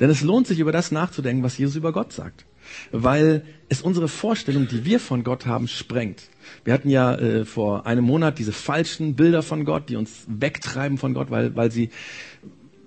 Denn 0.00 0.10
es 0.10 0.22
lohnt 0.22 0.46
sich, 0.46 0.58
über 0.58 0.72
das 0.72 0.90
nachzudenken, 0.90 1.42
was 1.42 1.56
Jesus 1.56 1.76
über 1.76 1.92
Gott 1.92 2.12
sagt 2.12 2.46
weil 2.92 3.44
es 3.68 3.82
unsere 3.82 4.08
Vorstellung, 4.08 4.68
die 4.68 4.84
wir 4.84 5.00
von 5.00 5.24
Gott 5.24 5.46
haben, 5.46 5.68
sprengt. 5.68 6.22
Wir 6.64 6.72
hatten 6.72 6.90
ja 6.90 7.14
äh, 7.14 7.44
vor 7.44 7.86
einem 7.86 8.04
Monat 8.04 8.38
diese 8.38 8.52
falschen 8.52 9.16
Bilder 9.16 9.42
von 9.42 9.64
Gott, 9.64 9.88
die 9.88 9.96
uns 9.96 10.24
wegtreiben 10.28 10.98
von 10.98 11.14
Gott, 11.14 11.30
weil, 11.30 11.56
weil, 11.56 11.70
sie, 11.70 11.90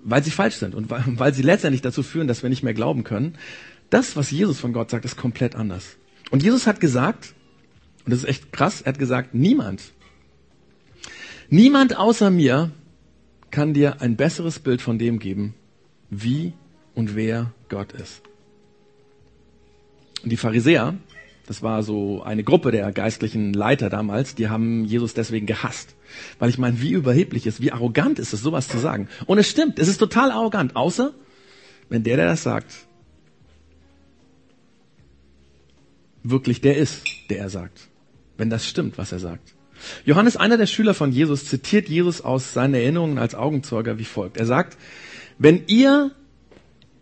weil 0.02 0.22
sie 0.22 0.30
falsch 0.30 0.56
sind 0.56 0.74
und 0.74 0.90
weil, 0.90 1.02
weil 1.06 1.34
sie 1.34 1.42
letztendlich 1.42 1.82
dazu 1.82 2.02
führen, 2.02 2.28
dass 2.28 2.42
wir 2.42 2.50
nicht 2.50 2.62
mehr 2.62 2.74
glauben 2.74 3.04
können. 3.04 3.36
Das, 3.90 4.16
was 4.16 4.30
Jesus 4.30 4.60
von 4.60 4.72
Gott 4.72 4.90
sagt, 4.90 5.04
ist 5.04 5.16
komplett 5.16 5.56
anders. 5.56 5.96
Und 6.30 6.42
Jesus 6.42 6.66
hat 6.66 6.80
gesagt, 6.80 7.34
und 8.04 8.12
das 8.12 8.20
ist 8.20 8.28
echt 8.28 8.52
krass, 8.52 8.80
er 8.80 8.92
hat 8.92 8.98
gesagt, 8.98 9.34
niemand, 9.34 9.92
niemand 11.48 11.96
außer 11.96 12.30
mir 12.30 12.70
kann 13.50 13.74
dir 13.74 14.00
ein 14.00 14.16
besseres 14.16 14.60
Bild 14.60 14.80
von 14.80 14.98
dem 14.98 15.18
geben, 15.18 15.54
wie 16.08 16.52
und 16.94 17.16
wer 17.16 17.52
Gott 17.68 17.92
ist. 17.92 18.22
Die 20.22 20.36
Pharisäer, 20.36 20.94
das 21.46 21.62
war 21.62 21.82
so 21.82 22.22
eine 22.22 22.44
Gruppe 22.44 22.70
der 22.70 22.92
geistlichen 22.92 23.52
Leiter 23.52 23.90
damals, 23.90 24.34
die 24.34 24.48
haben 24.48 24.84
Jesus 24.84 25.14
deswegen 25.14 25.46
gehasst. 25.46 25.96
Weil 26.38 26.50
ich 26.50 26.58
meine, 26.58 26.80
wie 26.80 26.92
überheblich 26.92 27.46
ist, 27.46 27.60
wie 27.60 27.72
arrogant 27.72 28.18
ist 28.18 28.32
es, 28.32 28.42
sowas 28.42 28.68
zu 28.68 28.78
sagen. 28.78 29.08
Und 29.26 29.38
es 29.38 29.48
stimmt, 29.48 29.78
es 29.78 29.88
ist 29.88 29.98
total 29.98 30.30
arrogant, 30.30 30.76
außer 30.76 31.12
wenn 31.88 32.04
der, 32.04 32.16
der 32.16 32.26
das 32.26 32.42
sagt, 32.42 32.72
wirklich 36.22 36.60
der 36.60 36.76
ist, 36.76 37.02
der 37.30 37.38
er 37.38 37.48
sagt. 37.48 37.88
Wenn 38.36 38.50
das 38.50 38.66
stimmt, 38.66 38.96
was 38.98 39.12
er 39.12 39.18
sagt. 39.18 39.54
Johannes, 40.04 40.36
einer 40.36 40.56
der 40.56 40.66
Schüler 40.66 40.94
von 40.94 41.10
Jesus, 41.10 41.46
zitiert 41.46 41.88
Jesus 41.88 42.20
aus 42.20 42.52
seinen 42.52 42.74
Erinnerungen 42.74 43.18
als 43.18 43.34
Augenzeuger 43.34 43.98
wie 43.98 44.04
folgt. 44.04 44.36
Er 44.36 44.46
sagt, 44.46 44.76
wenn 45.38 45.64
ihr 45.66 46.12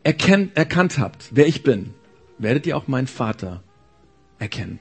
erkennt, 0.04 0.56
erkannt 0.56 0.98
habt, 0.98 1.28
wer 1.32 1.46
ich 1.46 1.62
bin, 1.62 1.94
werdet 2.38 2.66
ihr 2.66 2.76
auch 2.76 2.88
meinen 2.88 3.06
Vater 3.06 3.62
erkennen. 4.38 4.78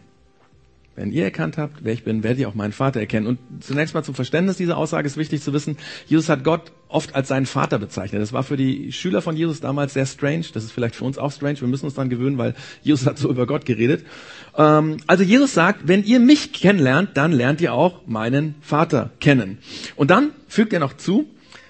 Wenn 0.97 1.11
ihr 1.11 1.25
erkannt 1.25 1.59
habt, 1.59 1.83
wer 1.83 1.93
ich 1.93 2.03
bin, 2.03 2.23
werdet 2.23 2.39
ihr 2.39 2.49
auch 2.49 2.55
meinen 2.55 2.71
Vater 2.71 2.99
erkennen. 2.99 3.27
Und 3.27 3.37
zunächst 3.59 3.93
mal 3.93 4.01
zum 4.01 4.15
Verständnis 4.15 4.57
dieser 4.57 4.77
Aussage 4.77 5.05
ist 5.05 5.15
wichtig 5.15 5.43
zu 5.43 5.53
wissen, 5.53 5.77
Jesus 6.07 6.27
hat 6.27 6.43
Gott 6.43 6.71
oft 6.87 7.13
als 7.13 7.27
seinen 7.27 7.45
Vater 7.45 7.77
bezeichnet. 7.77 8.19
Das 8.19 8.33
war 8.33 8.41
für 8.41 8.57
die 8.57 8.91
Schüler 8.91 9.21
von 9.21 9.37
Jesus 9.37 9.59
damals 9.59 9.93
sehr 9.93 10.07
strange. 10.07 10.45
Das 10.55 10.63
ist 10.63 10.71
vielleicht 10.71 10.95
für 10.95 11.05
uns 11.05 11.19
auch 11.19 11.31
strange. 11.31 11.61
Wir 11.61 11.67
müssen 11.67 11.85
uns 11.85 11.93
daran 11.93 12.09
gewöhnen, 12.09 12.39
weil 12.39 12.55
Jesus 12.81 13.05
hat 13.05 13.19
so 13.19 13.29
über 13.29 13.45
Gott 13.45 13.67
geredet. 13.67 14.07
Ähm, 14.57 14.97
also 15.05 15.23
Jesus 15.23 15.53
sagt, 15.53 15.87
wenn 15.87 16.03
ihr 16.03 16.19
mich 16.19 16.51
kennenlernt, 16.51 17.11
dann 17.13 17.31
lernt 17.31 17.61
ihr 17.61 17.75
auch 17.75 18.07
meinen 18.07 18.55
Vater 18.61 19.11
kennen. 19.19 19.59
Und 19.97 20.09
dann 20.09 20.31
fügt 20.47 20.73
er 20.73 20.79
noch 20.79 20.97
zu, 20.97 21.27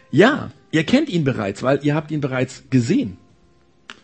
ja, 0.09 0.51
ihr 0.71 0.85
kennt 0.85 1.09
ihn 1.09 1.25
bereits, 1.25 1.63
weil 1.63 1.81
ihr 1.83 1.95
habt 1.95 2.11
ihn 2.11 2.21
bereits 2.21 2.63
gesehen. 2.69 3.17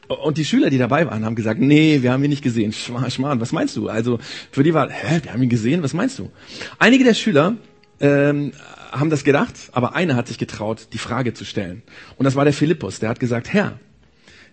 Und 0.08 0.38
die 0.38 0.46
Schüler, 0.46 0.70
die 0.70 0.78
dabei 0.78 1.06
waren, 1.08 1.26
haben 1.26 1.36
gesagt, 1.36 1.60
nee, 1.60 2.02
wir 2.02 2.12
haben 2.12 2.24
ihn 2.24 2.30
nicht 2.30 2.44
gesehen. 2.44 2.74
Schmarrn, 2.74 3.10
Schmarrn, 3.10 3.40
was 3.40 3.52
meinst 3.52 3.76
du? 3.78 3.88
Also 3.88 4.20
für 4.52 4.64
die 4.64 4.74
war, 4.74 4.90
hä, 4.90 5.22
wir 5.24 5.34
haben 5.34 5.42
ihn 5.42 5.50
gesehen, 5.50 5.82
was 5.82 5.94
meinst 5.94 6.20
du? 6.20 6.30
Einige 6.78 7.04
der 7.04 7.14
Schüler 7.14 7.56
ähm, 8.00 8.52
haben 8.92 9.10
das 9.10 9.24
gedacht, 9.24 9.56
aber 9.72 9.96
einer 9.96 10.16
hat 10.16 10.28
sich 10.28 10.38
getraut, 10.38 10.88
die 10.94 10.98
Frage 10.98 11.34
zu 11.34 11.46
stellen. 11.46 11.84
Und 12.18 12.26
das 12.26 12.36
war 12.36 12.44
der 12.44 12.54
Philippus, 12.54 13.00
der 13.00 13.10
hat 13.10 13.20
gesagt, 13.20 13.54
Herr, 13.54 13.80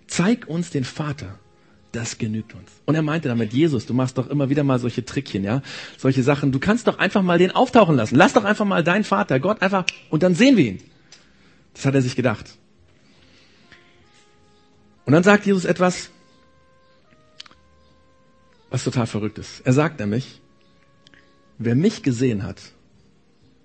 zeig 0.06 0.48
uns 0.48 0.70
den 0.70 0.84
Vater. 0.84 1.38
Das 1.92 2.18
genügt 2.18 2.54
uns. 2.54 2.70
Und 2.84 2.94
er 2.94 3.02
meinte 3.02 3.28
damit, 3.28 3.52
Jesus, 3.52 3.84
du 3.84 3.94
machst 3.94 4.16
doch 4.16 4.28
immer 4.28 4.48
wieder 4.48 4.62
mal 4.62 4.78
solche 4.78 5.04
Trickchen, 5.04 5.42
ja? 5.42 5.60
Solche 5.98 6.22
Sachen. 6.22 6.52
Du 6.52 6.60
kannst 6.60 6.86
doch 6.86 6.98
einfach 6.98 7.22
mal 7.22 7.38
den 7.38 7.50
auftauchen 7.50 7.96
lassen. 7.96 8.14
Lass 8.14 8.32
doch 8.32 8.44
einfach 8.44 8.64
mal 8.64 8.84
deinen 8.84 9.02
Vater, 9.02 9.40
Gott 9.40 9.60
einfach, 9.60 9.84
und 10.08 10.22
dann 10.22 10.36
sehen 10.36 10.56
wir 10.56 10.64
ihn. 10.66 10.78
Das 11.74 11.86
hat 11.86 11.94
er 11.96 12.02
sich 12.02 12.14
gedacht. 12.14 12.59
Und 15.04 15.12
dann 15.12 15.22
sagt 15.22 15.46
Jesus 15.46 15.64
etwas, 15.64 16.10
was 18.70 18.84
total 18.84 19.06
verrückt 19.06 19.38
ist. 19.38 19.60
Er 19.64 19.72
sagt 19.72 19.98
nämlich, 20.00 20.40
wer 21.58 21.74
mich 21.74 22.02
gesehen 22.02 22.42
hat, 22.42 22.60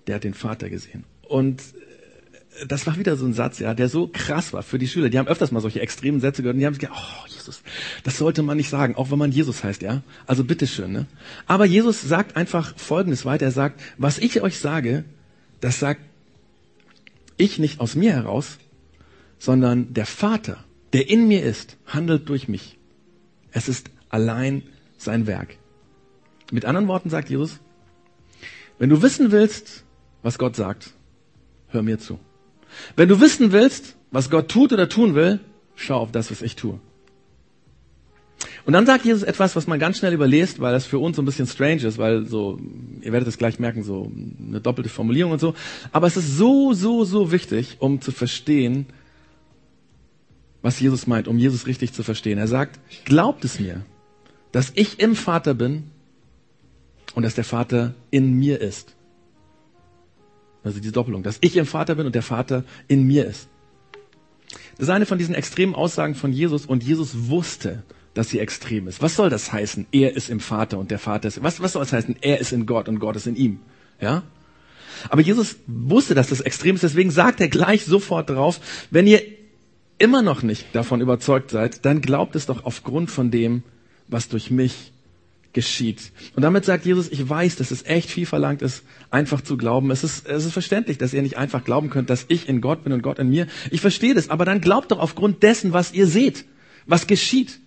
der 0.06 0.16
hat 0.16 0.24
den 0.24 0.34
Vater 0.34 0.68
gesehen. 0.68 1.04
Und 1.22 1.60
äh, 1.60 2.66
das 2.66 2.86
war 2.86 2.96
wieder 2.98 3.16
so 3.16 3.26
ein 3.26 3.32
Satz, 3.32 3.58
ja, 3.58 3.74
der 3.74 3.88
so 3.88 4.08
krass 4.08 4.52
war 4.52 4.62
für 4.62 4.78
die 4.78 4.88
Schüler. 4.88 5.08
Die 5.08 5.18
haben 5.18 5.28
öfters 5.28 5.52
mal 5.52 5.60
solche 5.60 5.80
extremen 5.80 6.20
Sätze 6.20 6.42
gehört 6.42 6.54
und 6.54 6.60
die 6.60 6.66
haben 6.66 6.74
sich 6.74 6.80
gedacht, 6.80 6.98
oh 7.00 7.28
Jesus, 7.28 7.62
das 8.04 8.18
sollte 8.18 8.42
man 8.42 8.56
nicht 8.56 8.70
sagen, 8.70 8.96
auch 8.96 9.10
wenn 9.10 9.18
man 9.18 9.32
Jesus 9.32 9.62
heißt, 9.62 9.82
ja. 9.82 10.02
Also 10.26 10.44
bitteschön, 10.44 10.92
ne? 10.92 11.06
Aber 11.46 11.64
Jesus 11.64 12.02
sagt 12.02 12.36
einfach 12.36 12.76
Folgendes 12.76 13.24
weiter. 13.24 13.46
Er 13.46 13.52
sagt, 13.52 13.80
was 13.98 14.18
ich 14.18 14.40
euch 14.42 14.58
sage, 14.58 15.04
das 15.60 15.78
sagt 15.78 16.00
ich 17.36 17.58
nicht 17.58 17.80
aus 17.80 17.94
mir 17.94 18.12
heraus, 18.12 18.58
sondern 19.38 19.92
der 19.92 20.06
Vater, 20.06 20.64
der 20.96 21.10
in 21.10 21.28
mir 21.28 21.42
ist, 21.42 21.76
handelt 21.84 22.26
durch 22.30 22.48
mich. 22.48 22.78
Es 23.50 23.68
ist 23.68 23.90
allein 24.08 24.62
sein 24.96 25.26
Werk. 25.26 25.58
Mit 26.50 26.64
anderen 26.64 26.88
Worten 26.88 27.10
sagt 27.10 27.28
Jesus, 27.28 27.60
wenn 28.78 28.88
du 28.88 29.02
wissen 29.02 29.30
willst, 29.30 29.84
was 30.22 30.38
Gott 30.38 30.56
sagt, 30.56 30.94
hör 31.68 31.82
mir 31.82 31.98
zu. 31.98 32.18
Wenn 32.96 33.10
du 33.10 33.20
wissen 33.20 33.52
willst, 33.52 33.94
was 34.10 34.30
Gott 34.30 34.48
tut 34.48 34.72
oder 34.72 34.88
tun 34.88 35.14
will, 35.14 35.40
schau 35.74 35.98
auf 35.98 36.12
das, 36.12 36.30
was 36.30 36.40
ich 36.40 36.56
tue. 36.56 36.80
Und 38.64 38.72
dann 38.72 38.86
sagt 38.86 39.04
Jesus 39.04 39.22
etwas, 39.22 39.54
was 39.54 39.66
man 39.66 39.78
ganz 39.78 39.98
schnell 39.98 40.14
überlässt, 40.14 40.60
weil 40.60 40.72
das 40.72 40.86
für 40.86 40.98
uns 40.98 41.16
so 41.16 41.22
ein 41.22 41.26
bisschen 41.26 41.46
strange 41.46 41.82
ist, 41.82 41.98
weil 41.98 42.24
so, 42.24 42.58
ihr 43.02 43.12
werdet 43.12 43.28
es 43.28 43.36
gleich 43.36 43.58
merken, 43.58 43.82
so 43.82 44.10
eine 44.48 44.62
doppelte 44.62 44.88
Formulierung 44.88 45.32
und 45.32 45.40
so. 45.40 45.52
Aber 45.92 46.06
es 46.06 46.16
ist 46.16 46.38
so, 46.38 46.72
so, 46.72 47.04
so 47.04 47.32
wichtig, 47.32 47.76
um 47.80 48.00
zu 48.00 48.12
verstehen, 48.12 48.86
was 50.62 50.80
Jesus 50.80 51.06
meint, 51.06 51.28
um 51.28 51.38
Jesus 51.38 51.66
richtig 51.66 51.92
zu 51.92 52.02
verstehen. 52.02 52.38
Er 52.38 52.48
sagt, 52.48 52.80
glaubt 53.04 53.44
es 53.44 53.60
mir, 53.60 53.84
dass 54.52 54.72
ich 54.74 55.00
im 55.00 55.14
Vater 55.14 55.54
bin 55.54 55.84
und 57.14 57.22
dass 57.22 57.34
der 57.34 57.44
Vater 57.44 57.94
in 58.10 58.34
mir 58.34 58.60
ist. 58.60 58.94
Also 60.64 60.80
die 60.80 60.92
Doppelung, 60.92 61.22
dass 61.22 61.38
ich 61.40 61.56
im 61.56 61.66
Vater 61.66 61.94
bin 61.94 62.06
und 62.06 62.14
der 62.14 62.22
Vater 62.22 62.64
in 62.88 63.04
mir 63.04 63.26
ist. 63.26 63.48
Das 64.76 64.88
ist 64.88 64.90
eine 64.90 65.06
von 65.06 65.18
diesen 65.18 65.34
extremen 65.34 65.74
Aussagen 65.74 66.14
von 66.14 66.32
Jesus 66.32 66.66
und 66.66 66.82
Jesus 66.82 67.28
wusste, 67.28 67.84
dass 68.14 68.30
sie 68.30 68.40
extrem 68.40 68.88
ist. 68.88 69.02
Was 69.02 69.14
soll 69.14 69.30
das 69.30 69.52
heißen? 69.52 69.86
Er 69.92 70.16
ist 70.16 70.28
im 70.28 70.40
Vater 70.40 70.78
und 70.78 70.90
der 70.90 70.98
Vater 70.98 71.28
ist. 71.28 71.42
Was, 71.42 71.60
was 71.60 71.72
soll 71.72 71.82
das 71.82 71.92
heißen? 71.92 72.16
Er 72.20 72.40
ist 72.40 72.52
in 72.52 72.66
Gott 72.66 72.88
und 72.88 72.98
Gott 72.98 73.16
ist 73.16 73.26
in 73.26 73.36
ihm. 73.36 73.60
Ja? 74.00 74.22
Aber 75.08 75.22
Jesus 75.22 75.56
wusste, 75.66 76.14
dass 76.14 76.28
das 76.28 76.40
extrem 76.40 76.74
ist, 76.74 76.82
deswegen 76.82 77.10
sagt 77.10 77.40
er 77.40 77.48
gleich 77.48 77.84
sofort 77.84 78.30
drauf, 78.30 78.60
wenn 78.90 79.06
ihr 79.06 79.22
immer 79.98 80.22
noch 80.22 80.42
nicht 80.42 80.66
davon 80.74 81.00
überzeugt 81.00 81.50
seid, 81.50 81.84
dann 81.84 82.00
glaubt 82.00 82.36
es 82.36 82.46
doch 82.46 82.64
aufgrund 82.64 83.10
von 83.10 83.30
dem, 83.30 83.62
was 84.08 84.28
durch 84.28 84.50
mich 84.50 84.92
geschieht. 85.52 86.12
Und 86.34 86.42
damit 86.42 86.66
sagt 86.66 86.84
Jesus, 86.84 87.10
ich 87.10 87.26
weiß, 87.26 87.56
dass 87.56 87.70
es 87.70 87.86
echt 87.86 88.10
viel 88.10 88.26
verlangt 88.26 88.60
ist, 88.60 88.82
einfach 89.10 89.40
zu 89.40 89.56
glauben. 89.56 89.90
Es 89.90 90.04
ist, 90.04 90.28
es 90.28 90.44
ist 90.44 90.52
verständlich, 90.52 90.98
dass 90.98 91.14
ihr 91.14 91.22
nicht 91.22 91.38
einfach 91.38 91.64
glauben 91.64 91.88
könnt, 91.88 92.10
dass 92.10 92.26
ich 92.28 92.46
in 92.46 92.60
Gott 92.60 92.84
bin 92.84 92.92
und 92.92 93.02
Gott 93.02 93.18
in 93.18 93.30
mir. 93.30 93.46
Ich 93.70 93.80
verstehe 93.80 94.12
das, 94.12 94.28
aber 94.28 94.44
dann 94.44 94.60
glaubt 94.60 94.92
doch 94.92 94.98
aufgrund 94.98 95.42
dessen, 95.42 95.72
was 95.72 95.94
ihr 95.94 96.06
seht, 96.06 96.44
was 96.84 97.06
geschieht. 97.06 97.58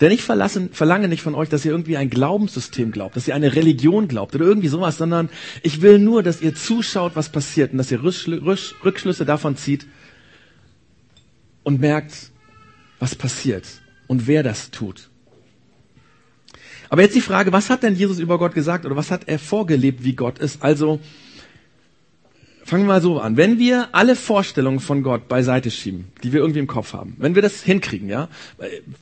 Denn 0.00 0.10
ich 0.10 0.22
verlassen, 0.22 0.70
verlange 0.72 1.08
nicht 1.08 1.20
von 1.20 1.34
euch, 1.34 1.50
dass 1.50 1.66
ihr 1.66 1.70
irgendwie 1.72 1.98
ein 1.98 2.08
Glaubenssystem 2.08 2.90
glaubt, 2.92 3.14
dass 3.16 3.28
ihr 3.28 3.34
eine 3.34 3.54
Religion 3.54 4.08
glaubt 4.08 4.34
oder 4.34 4.46
irgendwie 4.46 4.68
sowas, 4.68 4.96
sondern 4.96 5.28
ich 5.62 5.82
will 5.82 5.98
nur, 5.98 6.22
dass 6.22 6.40
ihr 6.40 6.54
zuschaut, 6.54 7.12
was 7.14 7.30
passiert 7.30 7.72
und 7.72 7.78
dass 7.78 7.90
ihr 7.90 8.02
Rückschlüsse 8.02 9.26
davon 9.26 9.56
zieht, 9.58 9.86
und 11.70 11.80
merkt, 11.80 12.32
was 12.98 13.14
passiert 13.14 13.64
und 14.08 14.26
wer 14.26 14.42
das 14.42 14.72
tut. 14.72 15.08
Aber 16.88 17.02
jetzt 17.02 17.14
die 17.14 17.20
Frage, 17.20 17.52
was 17.52 17.70
hat 17.70 17.84
denn 17.84 17.94
Jesus 17.94 18.18
über 18.18 18.38
Gott 18.38 18.54
gesagt 18.54 18.84
oder 18.84 18.96
was 18.96 19.12
hat 19.12 19.28
er 19.28 19.38
vorgelebt, 19.38 20.02
wie 20.02 20.16
Gott 20.16 20.40
ist? 20.40 20.64
Also, 20.64 20.98
Fangen 22.64 22.84
wir 22.84 22.88
mal 22.88 23.00
so 23.00 23.18
an. 23.18 23.36
Wenn 23.36 23.58
wir 23.58 23.88
alle 23.92 24.14
Vorstellungen 24.14 24.80
von 24.80 25.02
Gott 25.02 25.28
beiseite 25.28 25.70
schieben, 25.70 26.06
die 26.22 26.32
wir 26.32 26.40
irgendwie 26.40 26.60
im 26.60 26.66
Kopf 26.66 26.92
haben, 26.92 27.16
wenn 27.18 27.34
wir 27.34 27.42
das 27.42 27.62
hinkriegen, 27.62 28.08
ja, 28.08 28.28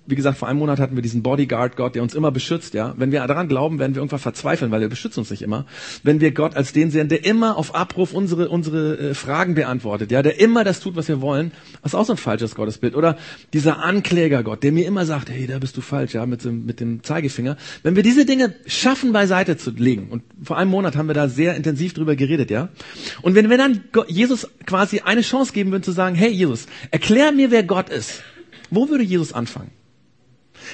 wie 0.07 0.15
gesagt, 0.15 0.39
vor 0.39 0.49
einem 0.49 0.61
Monat 0.61 0.79
hatten 0.79 0.95
wir 0.95 1.03
diesen 1.03 1.23
Bodyguard 1.23 1.77
Gott, 1.77 1.95
der 1.95 2.03
uns 2.03 2.15
immer 2.15 2.31
beschützt, 2.31 2.75
ja, 2.75 2.95
wenn 2.97 3.11
wir 3.11 3.27
daran 3.27 3.49
glauben, 3.49 3.79
werden 3.79 3.95
wir 3.95 4.01
irgendwann 4.01 4.21
verzweifeln, 4.21 4.71
weil 4.71 4.83
er 4.83 4.89
beschützt 4.89 5.19
uns 5.19 5.31
nicht 5.31 5.43
immer. 5.43 5.67
Wenn 6.03 6.21
wir 6.21 6.31
Gott 6.31 6.57
als 6.57 6.73
den 6.73 6.91
sehen, 6.91 7.09
der 7.09 7.25
immer 7.25 7.57
auf 7.57 7.75
Abruf 7.75 8.15
unsere, 8.15 8.49
unsere 8.49 8.99
äh, 8.99 9.15
Fragen 9.15 9.55
beantwortet, 9.55 10.13
ja, 10.13 10.23
der 10.23 10.41
immer 10.41 10.63
das 10.63 10.81
tut, 10.81 10.95
was 10.95 11.09
wir 11.09 11.21
wollen, 11.21 11.53
ist 11.85 11.95
auch 11.95 12.05
so 12.05 12.13
ein 12.13 12.17
falsches 12.17 12.55
Gottesbild. 12.55 12.95
Oder 12.95 13.19
dieser 13.53 13.83
Ankläger 13.83 14.43
Gott, 14.45 14.63
der 14.63 14.73
mir 14.73 14.87
immer 14.87 15.05
sagt, 15.05 15.31
hey, 15.31 15.47
da 15.47 15.59
bist 15.59 15.77
du 15.77 15.81
falsch, 15.81 16.15
ja, 16.15 16.27
mit 16.27 16.45
dem, 16.45 16.65
mit 16.65 16.81
dem 16.81 17.03
Zeigefinger. 17.03 17.57
Wenn 17.83 17.97
wir 17.97 18.03
diese 18.03 18.25
Dinge 18.25 18.55
schaffen, 18.67 19.13
beiseite 19.13 19.57
zu 19.57 19.73
legen, 19.73 20.09
und 20.11 20.23
vor 20.43 20.57
einem 20.57 20.71
Monat 20.71 20.97
haben 20.97 21.09
wir 21.09 21.15
da 21.15 21.29
sehr 21.29 21.57
intensiv 21.57 21.93
drüber 21.93 22.15
geredet, 22.15 22.51
ja, 22.51 22.69
und 23.23 23.35
wenn 23.51 23.59
dann 23.59 23.85
Jesus 24.09 24.49
quasi 24.67 25.01
eine 25.01 25.23
Chance 25.23 25.53
geben 25.53 25.71
würden 25.71 25.83
zu 25.83 25.93
sagen, 25.93 26.15
hey 26.15 26.31
Jesus, 26.31 26.67
erklär 26.91 27.33
mir, 27.33 27.51
wer 27.51 27.63
Gott 27.63 27.89
ist, 27.91 28.23
wo 28.71 28.89
würde 28.89 29.05
Jesus 29.05 29.33
anfangen? 29.33 29.71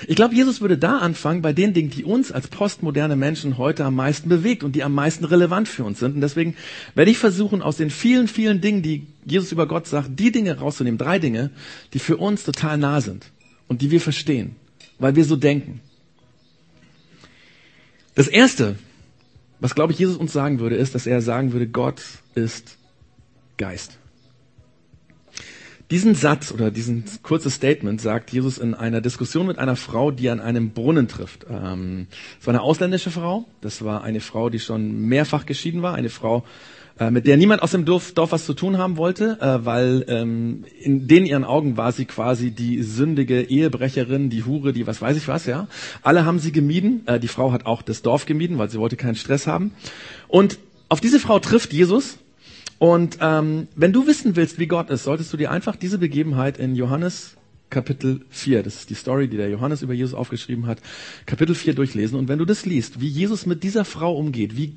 Ich 0.07 0.17
glaube, 0.17 0.35
Jesus 0.35 0.61
würde 0.61 0.79
da 0.79 0.99
anfangen 0.99 1.43
bei 1.43 1.53
den 1.53 1.73
Dingen, 1.73 1.91
die 1.91 2.05
uns 2.05 2.33
als 2.33 2.49
postmoderne 2.49 3.17
Menschen 3.17 3.59
heute 3.59 3.85
am 3.85 3.95
meisten 3.95 4.29
bewegt 4.29 4.65
und 4.65 4.75
die 4.75 4.83
am 4.83 4.95
meisten 4.95 5.25
relevant 5.25 5.69
für 5.69 5.85
uns 5.85 6.01
sind. 6.01 6.17
Und 6.17 6.21
deswegen 6.21 6.57
werde 6.95 7.11
ich 7.11 7.19
versuchen, 7.19 7.63
aus 7.63 7.77
den 7.77 7.91
vielen, 7.91 8.29
vielen 8.29 8.61
Dingen, 8.61 8.83
die 8.83 9.07
Jesus 9.25 9.53
über 9.53 9.67
Gott 9.67 9.87
sagt, 9.87 10.19
die 10.19 10.33
Dinge 10.33 10.59
rauszunehmen, 10.59 10.99
drei 10.99 11.19
Dinge, 11.19 11.51
die 11.93 11.99
für 11.99 12.17
uns 12.17 12.45
total 12.45 12.79
nah 12.79 13.01
sind 13.01 13.27
und 13.69 13.83
die 13.83 13.91
wir 13.91 14.01
verstehen, 14.01 14.57
weil 14.99 15.17
wir 15.17 15.25
so 15.25 15.37
denken. 15.37 15.81
Das 18.15 18.29
erste, 18.29 18.77
was 19.65 19.75
glaube 19.75 19.95
ich 19.95 19.99
Jesus 19.99 20.19
uns 20.19 20.31
sagen 20.31 20.59
würde, 20.59 20.77
ist, 20.77 20.95
dass 20.95 21.07
er 21.07 21.23
sagen 21.23 21.55
würde, 21.55 21.67
Gott 21.67 22.03
ist 22.35 22.77
Geist. 23.57 23.97
Diesen 25.91 26.15
Satz 26.15 26.53
oder 26.53 26.71
diesen 26.71 27.05
kurzes 27.23 27.55
Statement 27.55 27.99
sagt 27.99 28.31
Jesus 28.31 28.59
in 28.59 28.75
einer 28.75 29.01
Diskussion 29.01 29.47
mit 29.47 29.59
einer 29.59 29.77
Frau, 29.77 30.11
die 30.11 30.29
an 30.29 30.41
einem 30.41 30.73
Brunnen 30.73 31.09
trifft. 31.09 31.47
Ähm, 31.49 32.09
es 32.39 32.47
war 32.47 32.53
eine 32.53 32.61
ausländische 32.61 33.11
Frau. 33.11 33.47
Das 33.63 33.83
war 33.83 34.05
eine 34.05 34.21
Frau, 34.21 34.51
die 34.51 34.59
schon 34.61 35.01
mehrfach 35.09 35.47
geschieden 35.47 35.81
war. 35.81 35.95
Eine 35.95 36.11
Frau, 36.11 36.45
äh, 36.99 37.11
mit 37.11 37.27
der 37.27 37.37
niemand 37.37 37.63
aus 37.63 37.73
dem 37.73 37.85
Dorf, 37.85 38.13
Dorf 38.13 38.33
was 38.33 38.47
zu 38.47 38.55
tun 38.55 38.79
haben 38.79 38.97
wollte, 38.97 39.39
äh, 39.41 39.65
weil 39.65 40.05
ähm, 40.09 40.65
in 40.81 41.09
den 41.09 41.27
ihren 41.27 41.45
Augen 41.45 41.77
war 41.77 41.91
sie 41.91 42.05
quasi 42.05 42.53
die 42.53 42.83
sündige 42.83 43.43
Ehebrecherin, 43.43 44.31
die 44.31 44.45
Hure, 44.45 44.73
die 44.73 44.87
was 44.87 45.03
weiß 45.03 45.17
ich 45.17 45.27
was, 45.27 45.47
ja. 45.47 45.67
Alle 46.03 46.25
haben 46.25 46.39
sie 46.39 46.53
gemieden. 46.53 47.03
Äh, 47.07 47.19
die 47.19 47.29
Frau 47.29 47.53
hat 47.53 47.67
auch 47.67 47.83
das 47.83 48.03
Dorf 48.03 48.27
gemieden, 48.27 48.59
weil 48.59 48.71
sie 48.71 48.79
wollte 48.79 48.97
keinen 48.97 49.17
Stress 49.17 49.47
haben. 49.47 49.73
Und 50.29 50.59
auf 50.89 51.01
diese 51.01 51.19
Frau 51.19 51.39
trifft 51.41 51.73
Jesus. 51.73 52.19
Und 52.79 53.19
ähm, 53.21 53.69
wenn 53.75 53.93
du 53.93 54.07
wissen 54.07 54.37
willst, 54.37 54.59
wie 54.59 54.67
Gott 54.67 54.91
ist, 54.91 55.05
solltest 55.05 55.33
du 55.33 55.37
dir 55.37 55.51
einfach 55.51 55.77
diese 55.77 55.99
Begebenheit 55.99 56.59
in 56.59 56.77
Johannes 56.77 57.37
Kapitel 57.71 58.21
4, 58.31 58.63
das 58.63 58.77
ist 58.77 58.91
die 58.91 58.95
Story, 58.95 59.27
die 59.27 59.37
der 59.37 59.49
Johannes 59.49 59.83
über 59.83 59.95
Jesus 59.95 60.15
aufgeschrieben 60.15 60.67
hat, 60.67 60.79
Kapitel 61.27 61.57
4 61.57 61.75
durchlesen. 61.75 62.17
Und 62.17 62.29
wenn 62.29 62.39
du 62.39 62.45
das 62.45 62.67
liest, 62.67 63.01
wie 63.01 63.09
Jesus 63.09 63.47
mit 63.47 63.65
dieser 63.65 63.85
Frau 63.85 64.15
umgeht, 64.15 64.57
wie 64.57 64.77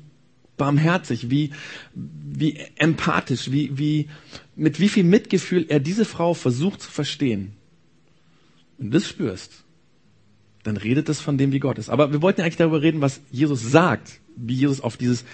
barmherzig, 0.58 1.30
wie, 1.30 1.50
wie 1.94 2.58
empathisch, 2.76 3.50
wie, 3.50 3.78
wie, 3.78 4.08
mit 4.54 4.78
wie 4.80 4.88
viel 4.88 5.04
Mitgefühl 5.04 5.66
er 5.68 5.80
diese 5.80 6.04
Frau 6.04 6.34
versucht 6.34 6.82
zu 6.82 6.90
verstehen. 6.90 7.52
Wenn 8.76 8.90
du 8.90 8.98
das 8.98 9.08
spürst, 9.08 9.64
dann 10.64 10.76
redet 10.76 11.08
es 11.08 11.20
von 11.20 11.38
dem, 11.38 11.52
wie 11.52 11.60
Gott 11.60 11.78
ist. 11.78 11.88
Aber 11.88 12.12
wir 12.12 12.20
wollten 12.20 12.42
eigentlich 12.42 12.56
darüber 12.56 12.82
reden, 12.82 13.00
was 13.00 13.20
Jesus 13.30 13.70
sagt, 13.70 14.20
wie 14.36 14.54
Jesus 14.54 14.80
auf 14.80 14.96
dieses 14.96 15.24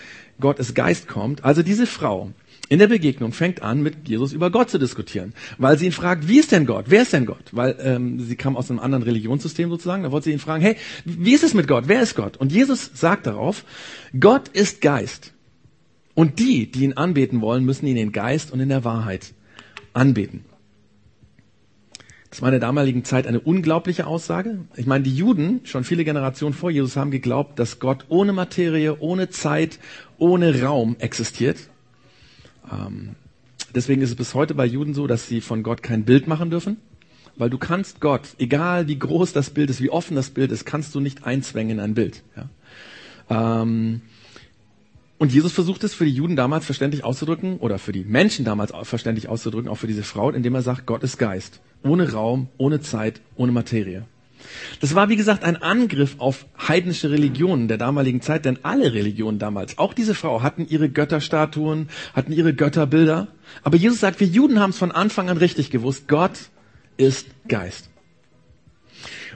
Gott 0.40 0.58
ist 0.58 0.74
Geist 0.74 1.08
kommt. 1.08 1.44
Also 1.44 1.62
diese 1.62 1.87
Frau 1.87 2.32
in 2.68 2.79
der 2.79 2.88
Begegnung 2.88 3.33
fängt 3.33 3.62
an, 3.62 3.83
mit 3.83 4.09
Jesus 4.09 4.33
über 4.33 4.50
Gott 4.50 4.70
zu 4.70 4.79
diskutieren, 4.79 5.35
weil 5.59 5.79
sie 5.79 5.87
ihn 5.87 5.92
fragt, 5.92 6.29
wie 6.29 6.38
ist 6.38 6.50
denn 6.50 6.64
Gott? 6.64 6.87
Wer 6.88 7.03
ist 7.03 7.12
denn 7.12 7.27
Gott? 7.27 7.44
Weil 7.53 7.77
ähm, 7.81 8.20
sie 8.20 8.37
kam 8.37 8.57
aus 8.57 8.70
einem 8.70 8.81
anderen 8.81 9.03
Religionssystem 9.03 9.68
sozusagen. 9.68 10.03
Da 10.03 10.12
wollte 10.12 10.24
sie 10.24 10.33
ihn 10.33 10.38
fragen, 10.38 10.62
hey, 10.62 10.77
wie 11.05 11.35
ist 11.35 11.44
es 11.44 11.53
mit 11.53 11.68
Gott? 11.68 11.85
Wer 11.88 12.00
ist 12.00 12.14
Gott? 12.14 12.37
Und 12.38 12.53
Jesus 12.53 12.90
sagt 12.94 13.27
darauf, 13.27 13.64
Gott 14.18 14.48
ist 14.48 14.81
Geist. 14.81 15.33
Und 16.14 16.38
die, 16.38 16.70
die 16.70 16.85
ihn 16.85 16.94
anbeten 16.94 17.40
wollen, 17.40 17.64
müssen 17.64 17.87
ihn 17.87 17.96
in 17.96 18.12
Geist 18.12 18.53
und 18.53 18.61
in 18.61 18.68
der 18.68 18.85
Wahrheit 18.85 19.35
anbeten. 19.92 20.44
Das 22.31 22.40
war 22.40 22.48
in 22.48 22.55
der 22.55 22.61
damaligen 22.61 23.05
Zeit 23.05 23.27
eine 23.27 23.40
unglaubliche 23.40 24.07
Aussage. 24.07 24.59
Ich 24.74 24.87
meine, 24.87 25.05
die 25.05 25.14
Juden, 25.14 25.61
schon 25.64 25.85
viele 25.85 26.05
Generationen 26.05 26.55
vor 26.55 26.70
Jesus, 26.70 26.96
haben 26.96 27.11
geglaubt, 27.11 27.59
dass 27.59 27.79
Gott 27.79 28.07
ohne 28.09 28.33
Materie, 28.33 28.98
ohne 28.98 29.29
Zeit, 29.29 29.79
ohne 30.18 30.62
Raum 30.62 30.96
existiert. 30.98 31.68
Ähm, 32.70 33.16
deswegen 33.74 34.03
ist 34.03 34.11
es 34.11 34.16
bis 34.16 34.35
heute 34.35 34.55
bei 34.55 34.66
Juden 34.66 34.94
so, 34.94 35.07
dass 35.07 35.29
sie 35.29 35.40
von 35.40 35.62
Gott 35.62 35.83
kein 35.83 36.05
Bild 36.05 36.27
machen 36.27 36.50
dürfen. 36.50 36.79
Weil 37.37 37.50
du 37.50 37.59
kannst 37.59 38.00
Gott, 38.00 38.37
egal 38.38 38.87
wie 38.87 38.98
groß 38.98 39.33
das 39.33 39.50
Bild 39.50 39.68
ist, 39.68 39.81
wie 39.81 39.90
offen 39.90 40.14
das 40.14 40.31
Bild 40.31 40.53
ist, 40.53 40.64
kannst 40.64 40.94
du 40.94 41.00
nicht 41.00 41.24
einzwängen 41.24 41.79
in 41.79 41.81
ein 41.81 41.94
Bild. 41.94 42.22
Ja? 42.37 43.62
Ähm, 43.62 44.03
und 45.18 45.33
Jesus 45.33 45.53
versucht 45.53 45.85
es 45.85 45.94
für 45.94 46.05
die 46.05 46.12
Juden 46.12 46.37
damals 46.37 46.64
verständlich 46.64 47.05
auszudrücken, 47.05 47.59
oder 47.59 47.79
für 47.79 47.92
die 47.92 48.05
Menschen 48.05 48.44
damals 48.44 48.72
verständlich 48.83 49.29
auszudrücken, 49.29 49.68
auch 49.68 49.77
für 49.77 49.87
diese 49.87 50.03
Frau, 50.03 50.31
indem 50.31 50.55
er 50.55 50.62
sagt, 50.62 50.87
Gott 50.87 51.03
ist 51.03 51.18
Geist. 51.18 51.61
Ohne 51.83 52.12
Raum, 52.12 52.48
ohne 52.57 52.81
Zeit, 52.81 53.20
ohne 53.37 53.53
Materie. 53.53 54.05
Das 54.80 54.94
war, 54.94 55.09
wie 55.09 55.16
gesagt, 55.16 55.44
ein 55.44 55.61
Angriff 55.61 56.16
auf 56.18 56.46
heidnische 56.59 57.11
Religionen 57.11 57.68
der 57.68 57.78
damaligen 57.78 58.20
Zeit, 58.20 58.44
denn 58.44 58.59
alle 58.62 58.92
Religionen 58.92 59.38
damals, 59.38 59.78
auch 59.78 59.94
diese 59.94 60.14
Frau, 60.14 60.42
hatten 60.42 60.66
ihre 60.68 60.88
Götterstatuen, 60.88 61.88
hatten 62.12 62.33
ihre 62.33 62.54
Götterbilder. 62.54 63.28
Aber 63.62 63.76
Jesus 63.76 64.00
sagt, 64.00 64.20
wir 64.20 64.26
Juden 64.26 64.61
haben 64.61 64.70
es 64.70 64.78
von 64.78 64.92
Anfang 64.92 65.28
an 65.28 65.38
richtig 65.38 65.70
gewusst, 65.70 66.09
Gott 66.09 66.50
ist 66.96 67.26
Geist. 67.48 67.90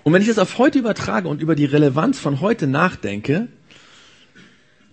Und 0.04 0.12
wenn 0.12 0.22
ich 0.22 0.28
das 0.28 0.38
auf 0.38 0.58
heute 0.58 0.78
übertrage 0.78 1.28
und 1.28 1.40
über 1.42 1.54
die 1.54 1.64
Relevanz 1.64 2.18
von 2.18 2.40
heute 2.40 2.66
nachdenke, 2.66 3.48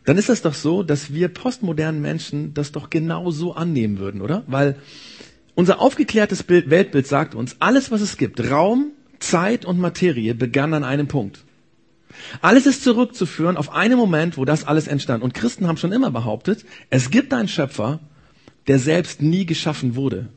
dann 0.06 0.18
ist 0.18 0.30
das 0.30 0.42
doch 0.42 0.54
so, 0.54 0.84
dass 0.84 1.14
wir 1.14 1.30
postmodernen 1.30 2.02
Menschen 2.02 2.54
das 2.54 2.72
doch 2.72 2.90
genau 2.90 3.32
so 3.32 3.54
annehmen 3.54 3.98
würden, 3.98 4.22
oder? 4.22 4.44
Weil 4.48 4.76
unser 5.56 5.80
aufgeklärtes 5.80 6.44
Bild, 6.44 6.70
Weltbild 6.70 7.08
sagt 7.08 7.34
uns, 7.34 7.56
alles, 7.60 7.92
was 7.92 8.02
es 8.02 8.18
gibt, 8.18 8.52
Raum, 8.52 8.92
Zeit 9.20 9.66
und 9.66 9.80
Materie, 9.80 10.36
begann 10.36 10.74
an 10.74 10.84
einem 10.84 11.08
Punkt. 11.08 11.44
Alles 12.42 12.66
ist 12.66 12.84
zurückzuführen 12.84 13.58
auf 13.58 13.74
einen 13.74 13.98
Moment, 13.98 14.38
wo 14.38 14.46
das 14.46 14.66
alles 14.66 14.88
entstand. 14.88 15.24
Und 15.24 15.34
Christen 15.34 15.68
haben 15.68 15.78
schon 15.78 15.92
immer 15.92 16.12
behauptet, 16.12 16.66
es 16.90 17.10
gibt 17.10 17.34
einen 17.34 17.48
Schöpfer, 17.48 18.00
der 18.68 18.80
selbst 18.80 19.22
nie 19.22 19.46
geschaffen 19.46 19.96
wurde 19.96 20.30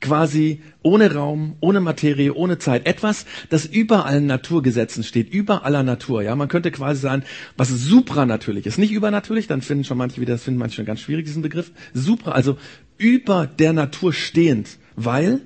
quasi 0.00 0.60
ohne 0.82 1.12
Raum, 1.14 1.56
ohne 1.60 1.80
Materie, 1.80 2.34
ohne 2.34 2.58
Zeit. 2.58 2.86
Etwas, 2.86 3.26
das 3.48 3.66
über 3.66 4.06
allen 4.06 4.26
Naturgesetzen 4.26 5.02
steht, 5.04 5.32
über 5.32 5.64
aller 5.64 5.82
Natur. 5.82 6.22
Ja, 6.22 6.34
man 6.36 6.48
könnte 6.48 6.70
quasi 6.70 7.00
sagen, 7.00 7.24
was 7.56 7.68
supranatürlich 7.68 8.66
ist. 8.66 8.78
Nicht 8.78 8.92
übernatürlich, 8.92 9.46
dann 9.46 9.62
finden 9.62 9.84
schon 9.84 9.98
manche 9.98 10.20
wieder, 10.20 10.34
das 10.34 10.44
finden 10.44 10.60
manche 10.60 10.76
schon 10.76 10.86
ganz 10.86 11.00
schwierig, 11.00 11.26
diesen 11.26 11.42
Begriff. 11.42 11.72
Supra, 11.94 12.32
also 12.32 12.56
über 12.96 13.46
der 13.46 13.72
Natur 13.72 14.12
stehend, 14.12 14.78
weil 14.96 15.40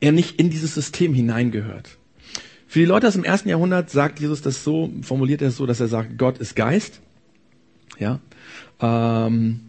er 0.00 0.12
nicht 0.12 0.38
in 0.38 0.50
dieses 0.50 0.74
System 0.74 1.14
hineingehört. 1.14 1.98
Für 2.66 2.80
die 2.80 2.84
Leute 2.86 3.06
aus 3.06 3.14
dem 3.14 3.24
ersten 3.24 3.48
Jahrhundert 3.48 3.90
sagt 3.90 4.20
Jesus 4.20 4.42
das 4.42 4.64
so, 4.64 4.90
formuliert 5.02 5.42
er 5.42 5.48
es 5.48 5.56
so, 5.56 5.66
dass 5.66 5.80
er 5.80 5.88
sagt, 5.88 6.18
Gott 6.18 6.38
ist 6.38 6.56
Geist. 6.56 7.00
Ja. 7.98 8.20
Ähm, 8.80 9.60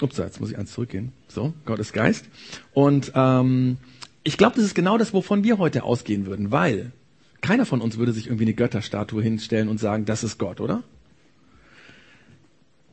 ups, 0.00 0.16
jetzt 0.16 0.40
muss 0.40 0.50
ich 0.50 0.58
eins 0.58 0.72
zurückgehen. 0.72 1.12
So, 1.28 1.52
Gott 1.64 1.80
ist 1.80 1.92
Geist. 1.92 2.26
Und 2.72 3.12
ähm, 3.14 3.78
ich 4.22 4.36
glaube, 4.36 4.56
das 4.56 4.64
ist 4.64 4.74
genau 4.74 4.98
das, 4.98 5.12
wovon 5.12 5.44
wir 5.44 5.58
heute 5.58 5.82
ausgehen 5.82 6.26
würden, 6.26 6.52
weil 6.52 6.92
keiner 7.40 7.66
von 7.66 7.80
uns 7.80 7.98
würde 7.98 8.12
sich 8.12 8.26
irgendwie 8.26 8.44
eine 8.44 8.54
Götterstatue 8.54 9.22
hinstellen 9.22 9.68
und 9.68 9.78
sagen, 9.80 10.04
das 10.04 10.22
ist 10.22 10.38
Gott, 10.38 10.60
oder? 10.60 10.82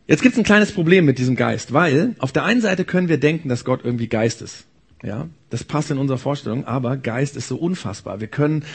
Jetzt 0.08 0.22
gibt 0.22 0.34
es 0.34 0.40
ein 0.40 0.46
kleines 0.46 0.72
Problem 0.72 1.04
mit 1.04 1.20
diesem 1.20 1.36
Geist, 1.36 1.74
weil 1.74 2.16
auf 2.20 2.32
der 2.32 2.46
einen 2.46 2.62
Seite 2.62 2.86
können 2.86 3.10
wir 3.10 3.20
denken, 3.20 3.50
dass 3.50 3.66
Gott 3.66 3.82
irgendwie 3.84 4.08
Geist 4.08 4.42
ist. 4.42 4.66
Ja, 5.04 5.30
das 5.50 5.64
passt 5.64 5.92
in 5.92 5.98
unserer 5.98 6.18
Vorstellung, 6.18 6.66
aber 6.66 6.98
Geist 6.98 7.38
ist 7.38 7.48
so 7.48 7.58
unfassbar. 7.58 8.20
Wir 8.20 8.28
können, 8.28 8.66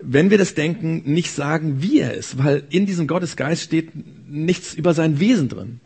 wenn 0.00 0.30
wir 0.30 0.38
das 0.38 0.54
denken, 0.54 1.02
nicht 1.04 1.30
sagen, 1.30 1.82
wie 1.82 2.00
er 2.00 2.14
ist, 2.14 2.42
weil 2.42 2.64
in 2.70 2.86
diesem 2.86 3.06
Gottesgeist 3.06 3.62
steht 3.62 3.90
nichts 4.28 4.74
über 4.74 4.94
sein 4.94 5.20
Wesen 5.20 5.48
drin. 5.48 5.80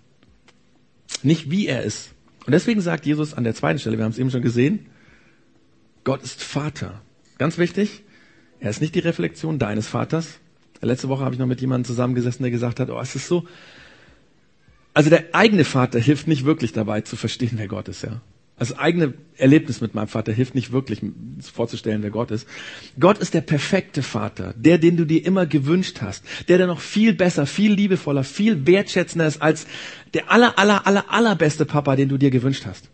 Nicht 1.22 1.50
wie 1.50 1.66
er 1.66 1.82
ist. 1.82 2.10
Und 2.46 2.52
deswegen 2.52 2.80
sagt 2.80 3.06
Jesus 3.06 3.34
an 3.34 3.44
der 3.44 3.54
zweiten 3.54 3.78
Stelle, 3.78 3.98
wir 3.98 4.04
haben 4.04 4.12
es 4.12 4.18
eben 4.18 4.30
schon 4.30 4.42
gesehen, 4.42 4.86
Gott 6.02 6.22
ist 6.22 6.42
Vater. 6.42 7.00
Ganz 7.38 7.58
wichtig, 7.58 8.02
er 8.60 8.70
ist 8.70 8.80
nicht 8.80 8.94
die 8.94 9.00
Reflexion 9.00 9.58
deines 9.58 9.86
Vaters. 9.86 10.38
Letzte 10.80 11.08
Woche 11.08 11.24
habe 11.24 11.34
ich 11.34 11.38
noch 11.38 11.46
mit 11.46 11.60
jemandem 11.60 11.86
zusammengesessen, 11.86 12.42
der 12.42 12.50
gesagt 12.50 12.78
hat, 12.78 12.90
oh, 12.90 13.00
es 13.00 13.16
ist 13.16 13.26
so, 13.26 13.46
also 14.92 15.10
der 15.10 15.34
eigene 15.34 15.64
Vater 15.64 15.98
hilft 15.98 16.28
nicht 16.28 16.44
wirklich 16.44 16.72
dabei 16.72 17.00
zu 17.00 17.16
verstehen, 17.16 17.52
wer 17.54 17.68
Gott 17.68 17.88
ist, 17.88 18.02
ja. 18.02 18.20
Das 18.56 18.78
eigene 18.78 19.14
Erlebnis 19.36 19.80
mit 19.80 19.94
meinem 19.94 20.06
Vater 20.06 20.32
hilft 20.32 20.54
nicht 20.54 20.70
wirklich 20.70 21.00
vorzustellen, 21.40 22.02
wer 22.02 22.10
Gott 22.10 22.30
ist. 22.30 22.46
Gott 23.00 23.18
ist 23.18 23.34
der 23.34 23.40
perfekte 23.40 24.02
Vater, 24.02 24.54
der, 24.56 24.78
den 24.78 24.96
du 24.96 25.04
dir 25.04 25.26
immer 25.26 25.44
gewünscht 25.44 25.98
hast, 26.00 26.24
der, 26.48 26.58
der 26.58 26.68
noch 26.68 26.80
viel 26.80 27.14
besser, 27.14 27.46
viel 27.46 27.72
liebevoller, 27.72 28.22
viel 28.22 28.64
wertschätzender 28.66 29.26
ist 29.26 29.42
als 29.42 29.66
der 30.14 30.30
aller, 30.30 30.56
aller, 30.56 30.86
aller, 30.86 31.10
allerbeste 31.12 31.64
Papa, 31.64 31.96
den 31.96 32.08
du 32.08 32.16
dir 32.16 32.30
gewünscht 32.30 32.64
hast. 32.64 32.90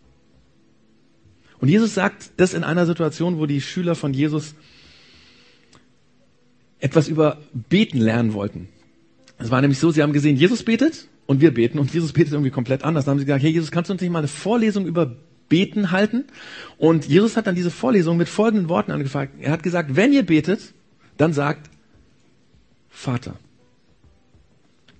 Und 1.59 1.69
Jesus 1.69 1.95
sagt 1.95 2.31
das 2.39 2.55
in 2.55 2.65
einer 2.65 2.87
Situation, 2.87 3.39
wo 3.39 3.45
die 3.45 3.61
Schüler 3.61 3.95
von 3.95 4.15
Jesus 4.15 4.55
etwas 6.79 7.09
über 7.09 7.39
Beten 7.53 7.99
lernen 7.99 8.33
wollten. 8.33 8.69
Es 9.37 9.51
war 9.51 9.61
nämlich 9.61 9.79
so, 9.79 9.91
sie 9.91 10.03
haben 10.03 10.15
gesehen, 10.15 10.37
Jesus 10.37 10.63
betet 10.63 11.07
und 11.27 11.43
wir 11.43 11.53
beten 11.53 11.79
und 11.79 11.93
Jesus 11.93 12.15
betet 12.15 12.33
irgendwie 12.33 12.51
komplett 12.51 12.83
anders. 12.83 13.05
Dann 13.05 13.13
haben 13.13 13.19
sie 13.19 13.27
gesagt, 13.27 13.43
hey 13.43 13.51
Jesus, 13.51 13.71
kannst 13.71 13.91
du 13.91 13.93
uns 13.93 14.01
nicht 14.01 14.11
mal 14.11 14.21
eine 14.21 14.29
Vorlesung 14.29 14.87
über 14.87 15.17
Beten 15.51 15.91
halten. 15.91 16.25
Und 16.79 17.07
Jesus 17.07 17.37
hat 17.37 17.47
dann 17.47 17.55
diese 17.55 17.71
Vorlesung 17.71 18.17
mit 18.17 18.31
folgenden 18.31 18.71
Worten 18.71 18.93
angefangen. 18.93 19.33
Er 19.41 19.53
hat 19.53 19.63
gesagt, 19.63 19.97
wenn 19.97 20.15
ihr 20.15 20.25
betet, 20.25 20.73
dann 21.19 21.35
sagt 21.35 21.69
Vater. 22.89 23.37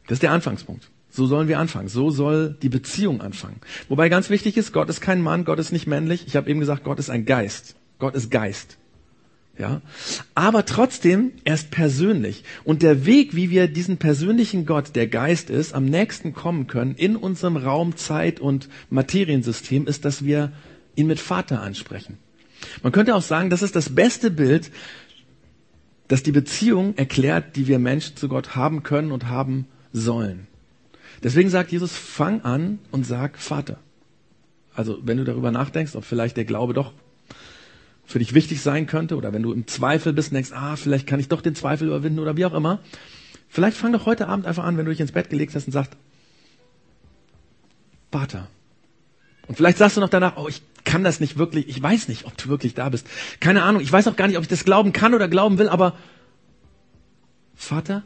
Das 0.07 0.17
ist 0.17 0.23
der 0.23 0.33
Anfangspunkt. 0.33 0.91
So 1.09 1.27
sollen 1.27 1.49
wir 1.49 1.59
anfangen. 1.59 1.89
So 1.89 2.11
soll 2.11 2.57
die 2.61 2.69
Beziehung 2.69 3.23
anfangen. 3.23 3.61
Wobei 3.89 4.09
ganz 4.11 4.29
wichtig 4.29 4.57
ist, 4.57 4.73
Gott 4.73 4.91
ist 4.91 5.01
kein 5.01 5.23
Mann, 5.23 5.45
Gott 5.45 5.59
ist 5.59 5.73
nicht 5.73 5.87
männlich. 5.87 6.27
Ich 6.27 6.37
habe 6.37 6.51
eben 6.51 6.61
gesagt, 6.61 6.85
Gott 6.85 6.99
ist 6.99 7.11
ein 7.11 7.25
Geist. 7.25 7.77
Gott 7.99 8.15
ist 8.15 8.31
Geist. 8.31 8.77
Ja? 9.61 9.83
Aber 10.35 10.65
trotzdem, 10.65 11.33
er 11.45 11.55
ist 11.55 11.71
persönlich. 11.71 12.45
Und 12.65 12.83
der 12.83 13.05
Weg, 13.05 13.37
wie 13.37 13.51
wir 13.51 13.69
diesen 13.69 13.99
persönlichen 13.99 14.65
Gott, 14.65 14.97
der 14.97 15.07
Geist 15.07 15.51
ist, 15.51 15.75
am 15.75 15.85
nächsten 15.85 16.33
kommen 16.33 16.67
können 16.67 16.95
in 16.95 17.15
unserem 17.15 17.59
Raum, 17.59 17.97
Zeit 17.97 18.41
und 18.41 18.71
Materiensystem, 18.89 19.87
ist, 19.87 20.07
dass 20.07 20.25
wir 20.25 20.51
ihn 20.97 21.07
mit 21.07 21.21
Vater 21.21 21.61
ansprechen. 21.61 22.17
Man 22.83 22.93
könnte 22.93 23.15
auch 23.15 23.23
sagen, 23.23 23.51
das 23.51 23.61
ist 23.61 23.77
das 23.77 23.95
beste 23.95 24.31
Bild, 24.31 24.71
das 26.09 26.23
die 26.23 26.33
Beziehung 26.33 26.97
erklärt, 26.97 27.55
die 27.57 27.69
wir 27.69 27.79
Menschen 27.79 28.17
zu 28.17 28.29
Gott 28.29 28.57
haben 28.57 28.83
können 28.83 29.13
und 29.13 29.29
haben 29.29 29.67
sollen. 29.93 30.47
Deswegen 31.23 31.51
sagt 31.51 31.71
Jesus, 31.71 31.93
fang 31.93 32.41
an 32.41 32.79
und 32.91 33.05
sag 33.05 33.39
Vater. 33.39 33.79
Also 34.75 34.99
wenn 35.03 35.19
du 35.19 35.25
darüber 35.25 35.51
nachdenkst, 35.51 35.97
ob 35.97 36.05
vielleicht 36.05 36.39
der 36.39 36.47
Glaube 36.47 36.73
doch 36.73 36.95
für 38.11 38.19
dich 38.19 38.35
wichtig 38.35 38.61
sein 38.61 38.89
könnte 38.89 39.17
oder 39.17 39.33
wenn 39.33 39.43
du 39.43 39.53
im 39.53 39.69
Zweifel 39.69 40.13
bist 40.13 40.31
und 40.31 40.35
denkst, 40.35 40.51
ah, 40.53 40.75
vielleicht 40.75 41.07
kann 41.07 41.21
ich 41.21 41.29
doch 41.29 41.41
den 41.41 41.55
Zweifel 41.55 41.87
überwinden 41.87 42.19
oder 42.19 42.37
wie 42.37 42.45
auch 42.45 42.55
immer, 42.55 42.81
vielleicht 43.49 43.77
fang 43.77 43.93
doch 43.93 44.05
heute 44.05 44.27
Abend 44.27 44.47
einfach 44.47 44.65
an, 44.65 44.77
wenn 44.77 44.85
du 44.85 44.91
dich 44.91 45.01
ins 45.01 45.13
Bett 45.13 45.31
gelegt 45.31 45.55
hast 45.55 45.67
und 45.67 45.73
sagst, 45.73 45.97
Vater. 48.11 48.49
Und 49.47 49.55
vielleicht 49.55 49.79
sagst 49.79 49.97
du 49.97 50.01
noch 50.01 50.09
danach, 50.09 50.37
oh, 50.37 50.49
ich 50.49 50.61
kann 50.83 51.05
das 51.05 51.21
nicht 51.21 51.39
wirklich, 51.39 51.69
ich 51.69 51.81
weiß 51.81 52.09
nicht, 52.09 52.27
ob 52.27 52.37
du 52.37 52.49
wirklich 52.49 52.75
da 52.75 52.89
bist. 52.89 53.07
Keine 53.39 53.63
Ahnung, 53.63 53.81
ich 53.81 53.93
weiß 53.93 54.09
auch 54.09 54.17
gar 54.17 54.27
nicht, 54.27 54.39
ob 54.39 54.43
ich 54.43 54.49
das 54.49 54.65
glauben 54.65 54.93
kann 54.93 55.15
oder 55.15 55.29
glauben 55.29 55.59
will, 55.59 55.69
aber 55.69 55.97
Vater, 57.55 58.03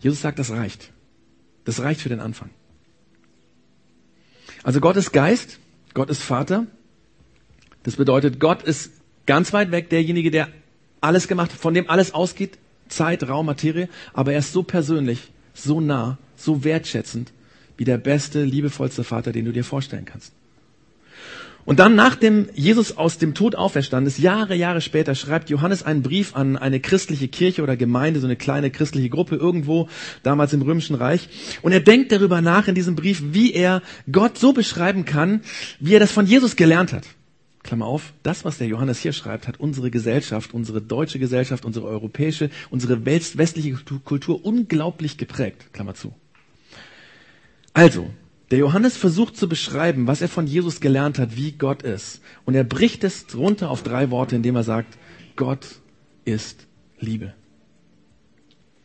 Jesus 0.00 0.20
sagt, 0.20 0.40
das 0.40 0.50
reicht. 0.50 0.90
Das 1.64 1.80
reicht 1.80 2.00
für 2.00 2.08
den 2.08 2.20
Anfang. 2.20 2.50
Also 4.64 4.80
Gott 4.80 4.96
ist 4.96 5.12
Geist, 5.12 5.60
Gott 5.96 6.10
ist 6.10 6.20
Vater. 6.20 6.66
Das 7.82 7.96
bedeutet, 7.96 8.38
Gott 8.38 8.62
ist 8.62 8.90
ganz 9.24 9.54
weit 9.54 9.70
weg, 9.70 9.88
derjenige, 9.88 10.30
der 10.30 10.48
alles 11.00 11.26
gemacht 11.26 11.52
hat, 11.52 11.58
von 11.58 11.72
dem 11.72 11.88
alles 11.88 12.12
ausgeht, 12.12 12.58
Zeit, 12.88 13.26
Raum, 13.26 13.46
Materie, 13.46 13.88
aber 14.12 14.34
er 14.34 14.40
ist 14.40 14.52
so 14.52 14.62
persönlich, 14.62 15.32
so 15.54 15.80
nah, 15.80 16.18
so 16.36 16.64
wertschätzend, 16.64 17.32
wie 17.78 17.84
der 17.84 17.96
beste, 17.96 18.44
liebevollste 18.44 19.04
Vater, 19.04 19.32
den 19.32 19.46
du 19.46 19.52
dir 19.52 19.64
vorstellen 19.64 20.04
kannst. 20.04 20.34
Und 21.66 21.80
dann, 21.80 21.96
nachdem 21.96 22.48
Jesus 22.54 22.96
aus 22.96 23.18
dem 23.18 23.34
Tod 23.34 23.56
auferstanden 23.56 24.06
ist, 24.06 24.20
Jahre, 24.20 24.54
Jahre 24.54 24.80
später, 24.80 25.16
schreibt 25.16 25.50
Johannes 25.50 25.82
einen 25.82 26.02
Brief 26.02 26.36
an 26.36 26.56
eine 26.56 26.78
christliche 26.78 27.26
Kirche 27.26 27.62
oder 27.64 27.76
Gemeinde, 27.76 28.20
so 28.20 28.26
eine 28.26 28.36
kleine 28.36 28.70
christliche 28.70 29.10
Gruppe 29.10 29.34
irgendwo, 29.34 29.88
damals 30.22 30.52
im 30.52 30.62
Römischen 30.62 30.94
Reich. 30.94 31.28
Und 31.62 31.72
er 31.72 31.80
denkt 31.80 32.12
darüber 32.12 32.40
nach 32.40 32.68
in 32.68 32.76
diesem 32.76 32.94
Brief, 32.94 33.20
wie 33.32 33.52
er 33.52 33.82
Gott 34.10 34.38
so 34.38 34.52
beschreiben 34.52 35.04
kann, 35.04 35.40
wie 35.80 35.94
er 35.94 36.00
das 36.00 36.12
von 36.12 36.26
Jesus 36.26 36.54
gelernt 36.54 36.92
hat. 36.92 37.04
Klammer 37.64 37.86
auf, 37.86 38.12
das, 38.22 38.44
was 38.44 38.58
der 38.58 38.68
Johannes 38.68 39.00
hier 39.00 39.12
schreibt, 39.12 39.48
hat 39.48 39.58
unsere 39.58 39.90
Gesellschaft, 39.90 40.54
unsere 40.54 40.80
deutsche 40.80 41.18
Gesellschaft, 41.18 41.64
unsere 41.64 41.88
europäische, 41.88 42.48
unsere 42.70 43.04
westliche 43.04 43.72
Kultur 44.04 44.44
unglaublich 44.44 45.18
geprägt. 45.18 45.72
Klammer 45.72 45.94
zu. 45.94 46.14
Also, 47.74 48.08
der 48.50 48.58
Johannes 48.58 48.96
versucht 48.96 49.36
zu 49.36 49.48
beschreiben, 49.48 50.06
was 50.06 50.22
er 50.22 50.28
von 50.28 50.46
Jesus 50.46 50.80
gelernt 50.80 51.18
hat, 51.18 51.36
wie 51.36 51.52
Gott 51.52 51.82
ist. 51.82 52.20
Und 52.44 52.54
er 52.54 52.64
bricht 52.64 53.02
es 53.02 53.26
runter 53.34 53.70
auf 53.70 53.82
drei 53.82 54.10
Worte, 54.10 54.36
indem 54.36 54.56
er 54.56 54.62
sagt, 54.62 54.96
Gott 55.34 55.80
ist 56.24 56.66
Liebe. 57.00 57.34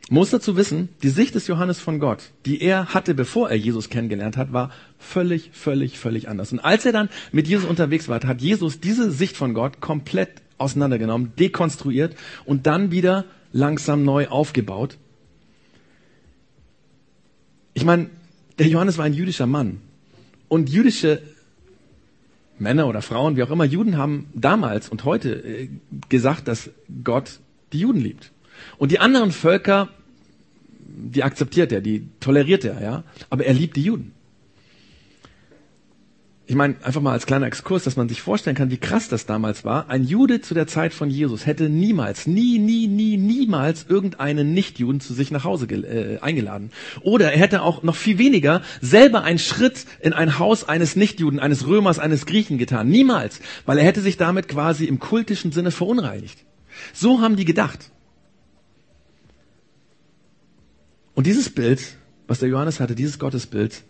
Muss 0.09 0.31
dazu 0.31 0.57
wissen, 0.57 0.89
die 1.03 1.09
Sicht 1.09 1.35
des 1.35 1.47
Johannes 1.47 1.79
von 1.79 1.99
Gott, 1.99 2.31
die 2.45 2.61
er 2.61 2.93
hatte, 2.93 3.13
bevor 3.13 3.49
er 3.49 3.55
Jesus 3.55 3.89
kennengelernt 3.89 4.35
hat, 4.35 4.51
war 4.51 4.71
völlig, 4.97 5.51
völlig, 5.53 5.99
völlig 5.99 6.27
anders. 6.27 6.51
Und 6.51 6.59
als 6.59 6.85
er 6.85 6.91
dann 6.91 7.07
mit 7.31 7.47
Jesus 7.47 7.65
unterwegs 7.65 8.09
war, 8.09 8.19
hat 8.19 8.41
Jesus 8.41 8.81
diese 8.81 9.09
Sicht 9.09 9.37
von 9.37 9.53
Gott 9.53 9.79
komplett 9.79 10.41
auseinandergenommen, 10.57 11.31
dekonstruiert 11.39 12.15
und 12.45 12.67
dann 12.67 12.91
wieder 12.91 13.25
langsam 13.53 14.03
neu 14.03 14.27
aufgebaut. 14.27 14.97
Ich 17.73 17.85
meine, 17.85 18.09
der 18.59 18.67
Johannes 18.67 18.97
war 18.97 19.05
ein 19.05 19.13
jüdischer 19.13 19.47
Mann. 19.47 19.81
Und 20.47 20.69
jüdische 20.69 21.21
Männer 22.59 22.87
oder 22.87 23.01
Frauen, 23.01 23.35
wie 23.37 23.43
auch 23.43 23.51
immer, 23.51 23.65
Juden 23.65 23.97
haben 23.97 24.27
damals 24.33 24.89
und 24.89 25.03
heute 25.03 25.31
äh, 25.31 25.69
gesagt, 26.09 26.47
dass 26.47 26.69
Gott 27.03 27.39
die 27.73 27.79
Juden 27.79 28.01
liebt. 28.01 28.31
Und 28.77 28.91
die 28.91 28.99
anderen 28.99 29.31
Völker, 29.31 29.89
die 30.79 31.23
akzeptiert 31.23 31.71
er, 31.71 31.81
die 31.81 32.07
toleriert 32.19 32.63
er, 32.65 32.81
ja. 32.81 33.03
Aber 33.29 33.45
er 33.45 33.53
liebt 33.53 33.75
die 33.77 33.83
Juden 33.83 34.13
ich 36.51 36.57
meine, 36.57 36.75
einfach 36.81 36.99
mal 36.99 37.13
als 37.13 37.25
kleiner 37.25 37.47
Exkurs, 37.47 37.85
dass 37.85 37.95
man 37.95 38.09
sich 38.09 38.21
vorstellen 38.21 38.57
kann, 38.57 38.71
wie 38.71 38.77
krass 38.77 39.07
das 39.07 39.25
damals 39.25 39.63
war. 39.63 39.89
Ein 39.89 40.03
Jude 40.03 40.41
zu 40.41 40.53
der 40.53 40.67
Zeit 40.67 40.93
von 40.93 41.09
Jesus 41.09 41.45
hätte 41.45 41.69
niemals, 41.69 42.27
nie, 42.27 42.59
nie, 42.59 42.87
nie, 42.87 43.15
niemals 43.15 43.85
irgendeinen 43.87 44.53
Nichtjuden 44.53 44.99
zu 44.99 45.13
sich 45.13 45.31
nach 45.31 45.45
Hause 45.45 45.67
äh, 45.67 46.19
eingeladen. 46.19 46.71
Oder 47.03 47.31
er 47.31 47.39
hätte 47.39 47.61
auch 47.61 47.83
noch 47.83 47.95
viel 47.95 48.17
weniger 48.17 48.63
selber 48.81 49.23
einen 49.23 49.39
Schritt 49.39 49.85
in 50.01 50.11
ein 50.11 50.39
Haus 50.39 50.67
eines 50.67 50.97
Nichtjuden, 50.97 51.39
eines 51.39 51.67
Römers, 51.67 51.99
eines 51.99 52.25
Griechen 52.25 52.57
getan. 52.57 52.89
Niemals. 52.89 53.39
Weil 53.65 53.77
er 53.77 53.85
hätte 53.85 54.01
sich 54.01 54.17
damit 54.17 54.49
quasi 54.49 54.83
im 54.83 54.99
kultischen 54.99 55.53
Sinne 55.53 55.71
verunreinigt. 55.71 56.37
So 56.91 57.21
haben 57.21 57.37
die 57.37 57.45
gedacht. 57.45 57.91
Und 61.15 61.27
dieses 61.27 61.49
Bild, 61.49 61.95
was 62.27 62.39
der 62.39 62.49
Johannes 62.49 62.81
hatte, 62.81 62.93
dieses 62.93 63.19
Gottesbild, 63.19 63.83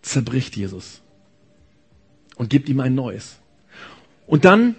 zerbricht 0.00 0.56
Jesus 0.56 1.02
und 2.38 2.48
gibt 2.48 2.68
ihm 2.68 2.80
ein 2.80 2.94
neues. 2.94 3.38
Und 4.26 4.44
dann 4.44 4.74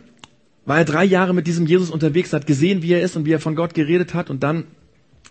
war 0.65 0.78
er 0.78 0.86
drei 0.86 1.04
Jahre 1.04 1.34
mit 1.34 1.48
diesem 1.48 1.65
Jesus 1.65 1.89
unterwegs, 1.89 2.34
hat 2.34 2.48
gesehen, 2.48 2.82
wie 2.82 2.93
er 2.93 3.02
ist 3.02 3.15
und 3.15 3.26
wie 3.26 3.32
er 3.32 3.39
von 3.39 3.56
Gott 3.56 3.74
geredet 3.74 4.13
hat 4.13 4.30
und 4.30 4.41
dann 4.41 4.65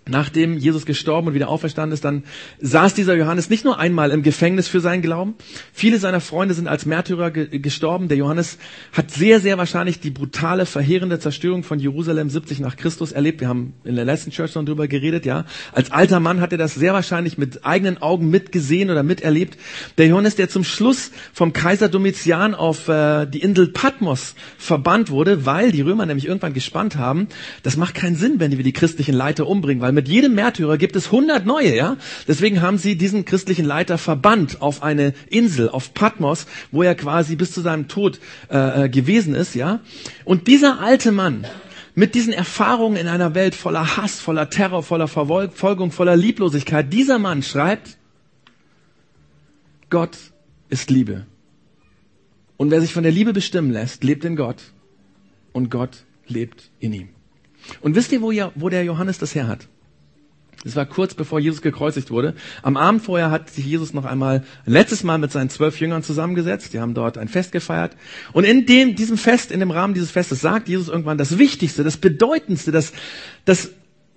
Nachdem 0.08 0.56
Jesus 0.56 0.86
gestorben 0.86 1.28
und 1.28 1.34
wieder 1.34 1.48
auferstanden 1.48 1.92
ist, 1.92 2.04
dann 2.04 2.24
saß 2.60 2.94
dieser 2.94 3.14
Johannes 3.14 3.50
nicht 3.50 3.64
nur 3.64 3.78
einmal 3.78 4.10
im 4.10 4.22
Gefängnis 4.22 4.68
für 4.68 4.80
seinen 4.80 5.02
Glauben. 5.02 5.34
Viele 5.72 5.98
seiner 5.98 6.20
Freunde 6.20 6.54
sind 6.54 6.66
als 6.66 6.86
Märtyrer 6.86 7.30
ge 7.30 7.58
gestorben. 7.58 8.08
Der 8.08 8.16
Johannes 8.16 8.58
hat 8.92 9.10
sehr, 9.10 9.40
sehr 9.40 9.58
wahrscheinlich 9.58 10.00
die 10.00 10.10
brutale, 10.10 10.66
verheerende 10.66 11.18
Zerstörung 11.18 11.62
von 11.62 11.78
Jerusalem 11.78 12.30
70 12.30 12.60
nach 12.60 12.76
Christus 12.76 13.12
erlebt. 13.12 13.40
Wir 13.40 13.48
haben 13.48 13.74
in 13.84 13.96
der 13.96 14.04
letzten 14.04 14.30
Church 14.30 14.52
schon 14.52 14.66
drüber 14.66 14.88
geredet, 14.88 15.26
ja. 15.26 15.44
Als 15.72 15.90
alter 15.90 16.20
Mann 16.20 16.40
hat 16.40 16.52
er 16.52 16.58
das 16.58 16.74
sehr 16.74 16.92
wahrscheinlich 16.92 17.38
mit 17.38 17.64
eigenen 17.64 18.00
Augen 18.00 18.30
mitgesehen 18.30 18.90
oder 18.90 19.02
miterlebt. 19.02 19.58
Der 19.98 20.06
Johannes, 20.06 20.36
der 20.36 20.48
zum 20.48 20.64
Schluss 20.64 21.10
vom 21.32 21.52
Kaiser 21.52 21.88
Domitian 21.88 22.54
auf 22.54 22.88
äh, 22.88 23.26
die 23.26 23.40
Insel 23.40 23.68
Patmos 23.68 24.34
verbannt 24.56 25.10
wurde, 25.10 25.46
weil 25.46 25.72
die 25.72 25.82
Römer 25.82 26.06
nämlich 26.06 26.26
irgendwann 26.26 26.54
gespannt 26.54 26.96
haben, 26.96 27.28
das 27.62 27.76
macht 27.76 27.94
keinen 27.94 28.16
Sinn, 28.16 28.34
wenn 28.38 28.56
wir 28.56 28.64
die 28.64 28.72
christlichen 28.72 29.14
Leiter 29.14 29.46
umbringen, 29.46 29.82
weil 29.82 29.92
mit 29.98 30.06
jedem 30.06 30.36
Märtyrer 30.36 30.78
gibt 30.78 30.94
es 30.94 31.06
100 31.06 31.44
neue, 31.44 31.74
ja? 31.74 31.96
Deswegen 32.28 32.62
haben 32.62 32.78
sie 32.78 32.94
diesen 32.94 33.24
christlichen 33.24 33.64
Leiter 33.64 33.98
verbannt 33.98 34.62
auf 34.62 34.84
eine 34.84 35.12
Insel, 35.28 35.68
auf 35.68 35.92
Patmos, 35.92 36.46
wo 36.70 36.84
er 36.84 36.94
quasi 36.94 37.34
bis 37.34 37.50
zu 37.50 37.62
seinem 37.62 37.88
Tod 37.88 38.20
äh, 38.48 38.84
äh 38.84 38.88
gewesen 38.88 39.34
ist, 39.34 39.56
ja? 39.56 39.80
Und 40.24 40.46
dieser 40.46 40.78
alte 40.78 41.10
Mann, 41.10 41.44
mit 41.96 42.14
diesen 42.14 42.32
Erfahrungen 42.32 42.96
in 42.96 43.08
einer 43.08 43.34
Welt 43.34 43.56
voller 43.56 43.96
Hass, 43.96 44.20
voller 44.20 44.50
Terror, 44.50 44.84
voller 44.84 45.08
Verfolgung, 45.08 45.90
voller 45.90 46.16
Lieblosigkeit, 46.16 46.92
dieser 46.92 47.18
Mann 47.18 47.42
schreibt, 47.42 47.98
Gott 49.90 50.16
ist 50.68 50.90
Liebe. 50.90 51.26
Und 52.56 52.70
wer 52.70 52.80
sich 52.80 52.92
von 52.92 53.02
der 53.02 53.10
Liebe 53.10 53.32
bestimmen 53.32 53.72
lässt, 53.72 54.04
lebt 54.04 54.24
in 54.24 54.36
Gott 54.36 54.62
und 55.52 55.72
Gott 55.72 56.04
lebt 56.28 56.70
in 56.78 56.92
ihm. 56.92 57.08
Und 57.80 57.96
wisst 57.96 58.12
ihr, 58.12 58.22
wo, 58.22 58.30
wo 58.54 58.68
der 58.68 58.84
Johannes 58.84 59.18
das 59.18 59.34
her 59.34 59.48
hat? 59.48 59.66
Das 60.64 60.74
war 60.74 60.86
kurz 60.86 61.14
bevor 61.14 61.38
Jesus 61.38 61.62
gekreuzigt 61.62 62.10
wurde. 62.10 62.34
Am 62.62 62.76
Abend 62.76 63.02
vorher 63.02 63.30
hat 63.30 63.48
sich 63.48 63.64
Jesus 63.64 63.94
noch 63.94 64.04
einmal 64.04 64.42
ein 64.66 64.72
letztes 64.72 65.04
Mal 65.04 65.18
mit 65.18 65.30
seinen 65.30 65.50
zwölf 65.50 65.78
Jüngern 65.78 66.02
zusammengesetzt. 66.02 66.72
Die 66.72 66.80
haben 66.80 66.94
dort 66.94 67.16
ein 67.16 67.28
Fest 67.28 67.52
gefeiert. 67.52 67.96
Und 68.32 68.44
in 68.44 68.66
dem, 68.66 68.96
diesem 68.96 69.18
Fest, 69.18 69.52
in 69.52 69.60
dem 69.60 69.70
Rahmen 69.70 69.94
dieses 69.94 70.10
Festes 70.10 70.40
sagt 70.40 70.68
Jesus 70.68 70.88
irgendwann 70.88 71.16
das 71.16 71.38
Wichtigste, 71.38 71.84
das 71.84 71.96
Bedeutendste, 71.96 72.72
das, 72.72 72.92
das 73.44 73.70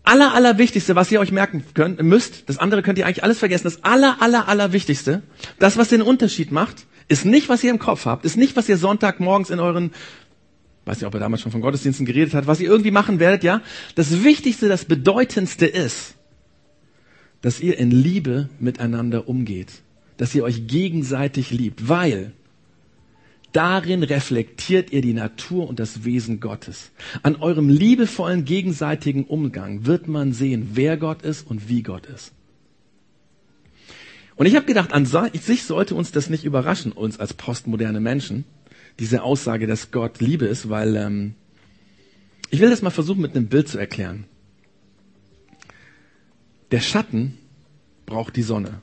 aller, 0.04 0.34
aller 0.34 0.58
Wichtigste, 0.58 0.96
was 0.96 1.12
ihr 1.12 1.20
euch 1.20 1.32
merken 1.32 1.64
könnt, 1.76 2.02
müsst, 2.02 2.50
das 2.50 2.58
andere 2.58 2.82
könnt 2.82 2.98
ihr 2.98 3.06
eigentlich 3.06 3.24
alles 3.24 3.38
vergessen, 3.38 3.66
das 3.66 3.84
aller, 3.84 4.18
aller, 4.20 4.48
aller 4.48 4.74
Wichtigste, 4.74 5.22
das, 5.60 5.78
was 5.78 5.90
den 5.90 6.02
Unterschied 6.02 6.52
macht, 6.52 6.88
ist 7.08 7.24
nicht, 7.24 7.50
was 7.50 7.64
ihr 7.64 7.70
im 7.70 7.78
Kopf 7.78 8.06
habt, 8.06 8.26
ist 8.26 8.36
nicht, 8.36 8.56
was 8.56 8.68
ihr 8.68 8.78
Sonntagmorgens 8.78 9.52
in 9.52 9.60
euren 9.60 9.92
weiß 10.86 10.98
nicht, 10.98 11.06
ob 11.06 11.14
er 11.14 11.20
damals 11.20 11.44
schon 11.44 11.52
von 11.52 11.62
Gottesdiensten 11.62 12.08
geredet 12.08 12.34
hat, 12.34 12.48
was 12.48 12.60
ihr 12.60 12.68
irgendwie 12.68 12.90
machen 12.90 13.20
werdet, 13.20 13.44
ja. 13.44 13.62
Das 13.94 14.24
Wichtigste, 14.24 14.68
das 14.68 14.86
Bedeutendste 14.86 15.68
ist, 15.68 16.16
dass 17.42 17.60
ihr 17.60 17.78
in 17.78 17.92
Liebe 17.92 18.50
miteinander 18.60 19.28
umgeht, 19.28 19.82
dass 20.18 20.36
ihr 20.36 20.44
euch 20.44 20.68
gegenseitig 20.68 21.52
liebt, 21.52 21.90
weil 21.90 22.34
darin 23.52 24.04
reflektiert 24.04 24.92
ihr 24.92 25.02
die 25.02 25.14
Natur 25.14 25.68
und 25.68 25.80
das 25.80 26.06
Wesen 26.06 26.40
Gottes. 26.40 26.92
An 27.24 27.36
eurem 27.38 27.70
liebevollen 27.70 28.46
gegenseitigen 28.46 29.26
Umgang 29.26 29.86
wird 29.86 30.08
man 30.08 30.34
sehen, 30.34 30.72
wer 30.74 30.98
Gott 30.98 31.24
ist 31.24 31.48
und 31.48 31.68
wie 31.68 31.82
Gott 31.82 32.06
ist. 32.06 32.32
Und 34.36 34.46
ich 34.46 34.56
habe 34.56 34.66
gedacht, 34.66 34.94
an 34.94 35.06
sich 35.06 35.64
sollte 35.64 35.94
uns 35.96 36.12
das 36.12 36.30
nicht 36.30 36.46
überraschen, 36.46 36.92
uns 36.92 37.20
als 37.20 37.34
postmoderne 37.34 38.00
Menschen, 38.00 38.46
diese 39.00 39.24
Aussage, 39.24 39.68
dass 39.68 39.92
Gott 39.92 40.20
Liebe 40.20 40.46
ist, 40.46 40.70
weil 40.70 40.96
ähm, 40.96 41.34
ich 42.50 42.60
will 42.60 42.70
das 42.70 42.82
mal 42.82 42.90
versuchen 42.90 43.22
mit 43.22 43.36
einem 43.36 43.48
Bild 43.48 43.68
zu 43.68 43.78
erklären. 43.78 44.26
Der 46.72 46.80
Schatten 46.80 47.38
braucht 48.06 48.36
die 48.36 48.44
Sonne. 48.44 48.82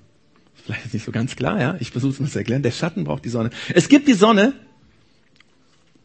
Vielleicht 0.54 0.86
ist 0.86 0.94
nicht 0.94 1.04
so 1.04 1.12
ganz 1.12 1.36
klar, 1.36 1.60
ja. 1.60 1.76
Ich 1.80 1.90
versuche 1.90 2.12
es 2.12 2.20
mal 2.20 2.28
zu 2.28 2.38
erklären. 2.38 2.62
Der 2.62 2.70
Schatten 2.70 3.04
braucht 3.04 3.24
die 3.24 3.30
Sonne. 3.30 3.50
Es 3.74 3.88
gibt 3.88 4.08
die 4.08 4.14
Sonne 4.14 4.52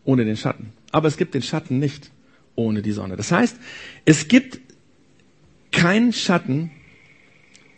ohne 0.05 0.25
den 0.25 0.37
Schatten. 0.37 0.73
Aber 0.91 1.07
es 1.07 1.17
gibt 1.17 1.33
den 1.33 1.41
Schatten 1.41 1.79
nicht 1.79 2.11
ohne 2.55 2.81
die 2.81 2.91
Sonne. 2.91 3.15
Das 3.15 3.31
heißt, 3.31 3.57
es 4.05 4.27
gibt 4.27 4.59
keinen 5.71 6.13
Schatten 6.13 6.71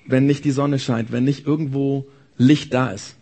wenn 0.05 0.25
nicht 0.25 0.45
die 0.45 0.51
Sonne 0.51 0.79
scheint, 0.79 1.11
wenn 1.11 1.23
nicht 1.23 1.45
irgendwo 1.45 2.07
Licht 2.37 2.73
da 2.73 2.91
ist. 2.91 3.15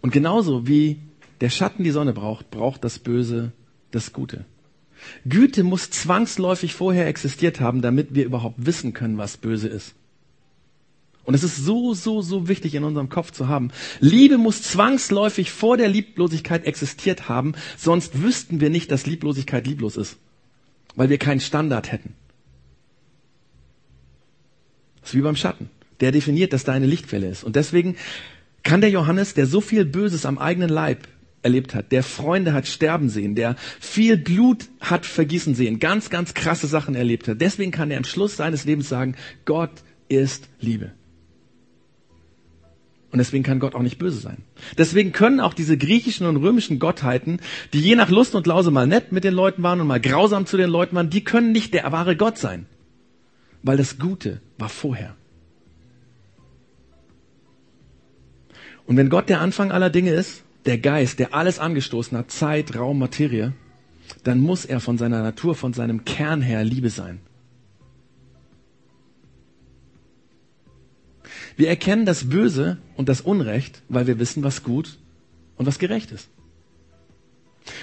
Und 0.00 0.12
genauso 0.12 0.66
wie 0.66 0.98
der 1.40 1.50
Schatten 1.50 1.84
die 1.84 1.90
Sonne 1.90 2.12
braucht, 2.12 2.50
braucht 2.50 2.84
das 2.84 2.98
Böse 2.98 3.52
das 3.90 4.12
Gute. 4.12 4.44
Güte 5.24 5.64
muss 5.64 5.90
zwangsläufig 5.90 6.74
vorher 6.74 7.06
existiert 7.06 7.60
haben, 7.60 7.82
damit 7.82 8.14
wir 8.14 8.24
überhaupt 8.24 8.66
wissen 8.66 8.92
können, 8.92 9.18
was 9.18 9.36
böse 9.36 9.68
ist. 9.68 9.94
Und 11.24 11.34
es 11.34 11.42
ist 11.42 11.56
so, 11.56 11.94
so, 11.94 12.20
so 12.20 12.48
wichtig 12.48 12.74
in 12.74 12.84
unserem 12.84 13.08
Kopf 13.08 13.30
zu 13.30 13.48
haben. 13.48 13.70
Liebe 14.00 14.36
muss 14.36 14.62
zwangsläufig 14.62 15.50
vor 15.50 15.76
der 15.76 15.88
Lieblosigkeit 15.88 16.66
existiert 16.66 17.28
haben, 17.28 17.54
sonst 17.78 18.22
wüssten 18.22 18.60
wir 18.60 18.68
nicht, 18.68 18.90
dass 18.90 19.06
Lieblosigkeit 19.06 19.66
lieblos 19.66 19.96
ist, 19.96 20.18
weil 20.94 21.08
wir 21.08 21.18
keinen 21.18 21.40
Standard 21.40 21.90
hätten. 21.90 22.14
Das 25.00 25.10
ist 25.10 25.14
wie 25.16 25.22
beim 25.22 25.36
Schatten. 25.36 25.70
Der 26.00 26.12
definiert, 26.12 26.52
dass 26.52 26.64
da 26.64 26.72
eine 26.72 26.86
Lichtquelle 26.86 27.28
ist. 27.28 27.44
Und 27.44 27.56
deswegen 27.56 27.96
kann 28.62 28.80
der 28.80 28.90
Johannes, 28.90 29.34
der 29.34 29.46
so 29.46 29.60
viel 29.60 29.84
Böses 29.84 30.26
am 30.26 30.38
eigenen 30.38 30.68
Leib 30.68 31.06
erlebt 31.44 31.74
hat, 31.74 31.92
der 31.92 32.02
Freunde 32.02 32.52
hat 32.52 32.66
sterben 32.66 33.08
sehen, 33.08 33.34
der 33.34 33.56
viel 33.78 34.16
Blut 34.16 34.64
hat 34.80 35.06
vergießen 35.06 35.54
sehen, 35.54 35.78
ganz, 35.78 36.10
ganz 36.10 36.34
krasse 36.34 36.66
Sachen 36.66 36.94
erlebt 36.94 37.28
hat. 37.28 37.40
Deswegen 37.40 37.70
kann 37.70 37.90
er 37.90 37.98
am 37.98 38.04
Schluss 38.04 38.36
seines 38.36 38.64
Lebens 38.64 38.88
sagen, 38.88 39.14
Gott 39.44 39.70
ist 40.08 40.48
Liebe. 40.60 40.92
Und 43.12 43.18
deswegen 43.18 43.44
kann 43.44 43.60
Gott 43.60 43.76
auch 43.76 43.82
nicht 43.82 43.98
böse 43.98 44.18
sein. 44.18 44.38
Deswegen 44.76 45.12
können 45.12 45.38
auch 45.38 45.54
diese 45.54 45.78
griechischen 45.78 46.26
und 46.26 46.36
römischen 46.36 46.80
Gottheiten, 46.80 47.38
die 47.72 47.80
je 47.80 47.94
nach 47.94 48.10
Lust 48.10 48.34
und 48.34 48.46
Lause 48.46 48.72
mal 48.72 48.88
nett 48.88 49.12
mit 49.12 49.22
den 49.22 49.34
Leuten 49.34 49.62
waren 49.62 49.80
und 49.80 49.86
mal 49.86 50.00
grausam 50.00 50.46
zu 50.46 50.56
den 50.56 50.68
Leuten 50.68 50.96
waren, 50.96 51.10
die 51.10 51.22
können 51.22 51.52
nicht 51.52 51.74
der 51.74 51.92
wahre 51.92 52.16
Gott 52.16 52.38
sein. 52.38 52.66
Weil 53.62 53.76
das 53.76 53.98
Gute 53.98 54.40
war 54.58 54.68
vorher. 54.68 55.14
Und 58.86 58.96
wenn 58.96 59.10
Gott 59.10 59.28
der 59.28 59.40
Anfang 59.40 59.70
aller 59.70 59.90
Dinge 59.90 60.10
ist, 60.10 60.43
der 60.66 60.78
Geist, 60.78 61.18
der 61.18 61.34
alles 61.34 61.58
angestoßen 61.58 62.16
hat, 62.16 62.30
Zeit, 62.30 62.76
Raum, 62.76 62.98
Materie, 62.98 63.52
dann 64.22 64.40
muss 64.40 64.64
er 64.64 64.80
von 64.80 64.98
seiner 64.98 65.22
Natur, 65.22 65.54
von 65.54 65.72
seinem 65.72 66.04
Kern 66.04 66.42
her 66.42 66.64
Liebe 66.64 66.90
sein. 66.90 67.20
Wir 71.56 71.68
erkennen 71.68 72.04
das 72.04 72.28
Böse 72.28 72.78
und 72.96 73.08
das 73.08 73.20
Unrecht, 73.20 73.82
weil 73.88 74.06
wir 74.06 74.18
wissen, 74.18 74.42
was 74.42 74.64
gut 74.64 74.98
und 75.56 75.66
was 75.66 75.78
gerecht 75.78 76.10
ist. 76.10 76.28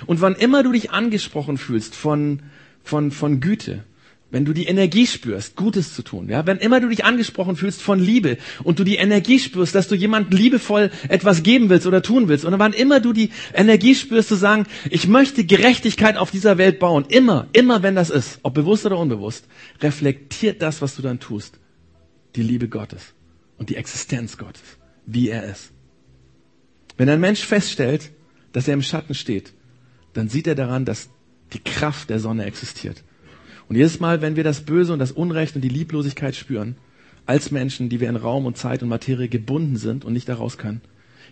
Und 0.06 0.22
wann 0.22 0.36
immer 0.36 0.64
du 0.64 0.72
dich 0.72 0.92
angesprochen 0.92 1.58
fühlst 1.58 1.96
von, 1.96 2.44
von, 2.84 3.12
von 3.12 3.40
Güte, 3.40 3.84
wenn 4.32 4.46
du 4.46 4.54
die 4.54 4.66
Energie 4.66 5.06
spürst, 5.06 5.58
Gutes 5.58 5.94
zu 5.94 6.04
tun, 6.04 6.30
ja, 6.30 6.46
wenn 6.48 6.58
immer 6.58 6.80
du 6.80 6.88
dich 6.88 7.04
angesprochen 7.04 7.58
fühlst 7.58 7.82
von 7.82 8.00
Liebe 8.00 8.38
und 8.64 8.80
du 8.80 8.84
die 8.84 8.96
Energie 8.96 9.40
spürst, 9.40 9.76
dass 9.76 9.90
du 9.90 9.96
jemand 9.96 10.34
liebevoll 10.34 10.90
etwas 11.10 11.44
geben 11.44 11.70
willst 11.70 11.86
oder 11.86 12.02
tun 12.02 12.30
willst, 12.30 12.46
und 12.46 12.58
wann 12.58 12.74
immer 12.74 13.02
du 13.02 13.12
die 13.12 13.30
Energie 13.54 13.94
spürst 13.94 14.30
zu 14.30 14.36
sagen, 14.36 14.66
ich 14.90 15.08
möchte 15.08 15.44
Gerechtigkeit 15.44 16.18
auf 16.18 16.32
dieser 16.32 16.58
Welt 16.58 16.80
bauen, 16.80 17.06
immer, 17.10 17.48
immer 17.52 17.84
wenn 17.84 17.96
das 17.96 18.10
ist, 18.10 18.40
ob 18.44 18.54
bewusst 18.54 18.86
oder 18.86 18.98
unbewusst, 18.98 19.46
reflektiert 19.82 20.62
das, 20.62 20.82
was 20.82 20.96
du 20.96 21.02
dann 21.02 21.20
tust, 21.20 21.60
die 22.36 22.44
Liebe 22.44 22.70
Gottes 22.70 23.14
und 23.58 23.70
die 23.70 23.76
Existenz 23.76 24.38
Gottes, 24.38 24.64
wie 25.06 25.30
er 25.30 25.44
ist. 25.44 25.72
Wenn 26.96 27.10
ein 27.10 27.20
Mensch 27.20 27.42
feststellt, 27.42 28.12
dass 28.54 28.68
er 28.68 28.76
im 28.76 28.82
Schatten 28.82 29.14
steht, 29.14 29.54
dann 30.14 30.30
sieht 30.30 30.48
er 30.48 30.56
daran, 30.56 30.86
dass 30.86 31.10
die 31.54 31.60
Kraft 31.60 32.10
der 32.10 32.20
Sonne 32.20 32.46
existiert. 32.46 33.04
Und 33.72 33.78
jedes 33.78 34.02
Mal, 34.02 34.22
wenn 34.22 34.36
wir 34.36 34.44
das 34.44 34.66
Böse 34.66 34.92
und 34.92 35.00
das 35.00 35.14
Unrecht 35.14 35.56
und 35.56 35.62
die 35.62 35.70
Lieblosigkeit 35.70 36.36
spüren, 36.36 36.76
als 37.26 37.52
Menschen, 37.52 37.88
die 37.88 38.02
wir 38.02 38.10
in 38.10 38.18
Raum 38.18 38.46
und 38.46 38.58
Zeit 38.58 38.84
und 38.84 38.90
Materie 38.90 39.30
gebunden 39.30 39.78
sind 39.78 40.04
und 40.04 40.12
nicht 40.12 40.28
daraus 40.28 40.58
können, 40.58 40.82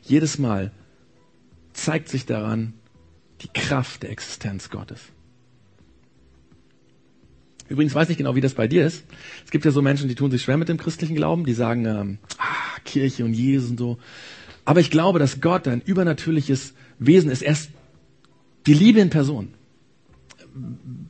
jedes 0.04 0.40
Mal 0.40 0.72
zeigt 1.74 2.08
sich 2.08 2.26
daran 2.26 2.72
die 3.42 3.50
Kraft 3.54 4.04
der 4.04 4.12
Existenz 4.12 4.70
Gottes. 4.70 5.02
Übrigens 7.68 7.94
weiß 7.94 8.10
ich 8.10 8.16
genau, 8.16 8.36
wie 8.36 8.42
das 8.42 8.54
bei 8.54 8.70
dir 8.70 8.86
ist. 8.86 9.04
Es 9.44 9.52
gibt 9.52 9.66
ja 9.66 9.72
so 9.72 9.82
Menschen, 9.82 10.08
die 10.08 10.16
tun 10.16 10.32
sich 10.32 10.42
schwer 10.42 10.56
mit 10.56 10.70
dem 10.70 10.78
christlichen 10.78 11.18
Glauben, 11.18 11.44
die 11.44 11.52
sagen, 11.52 11.86
ähm, 11.88 12.20
ah, 12.38 12.80
Kirche 12.86 13.26
und 13.26 13.34
Jesus 13.34 13.72
und 13.72 13.80
so. 13.80 13.98
Aber 14.64 14.80
ich 14.80 14.92
glaube, 14.92 15.20
dass 15.20 15.42
Gott 15.42 15.68
ein 15.68 15.82
übernatürliches 15.82 16.74
Wesen 17.00 17.32
ist. 17.32 17.42
Er 17.42 17.52
ist 17.52 17.72
die 18.66 18.74
Liebe 18.74 19.02
in 19.02 19.10
Person. 19.10 19.56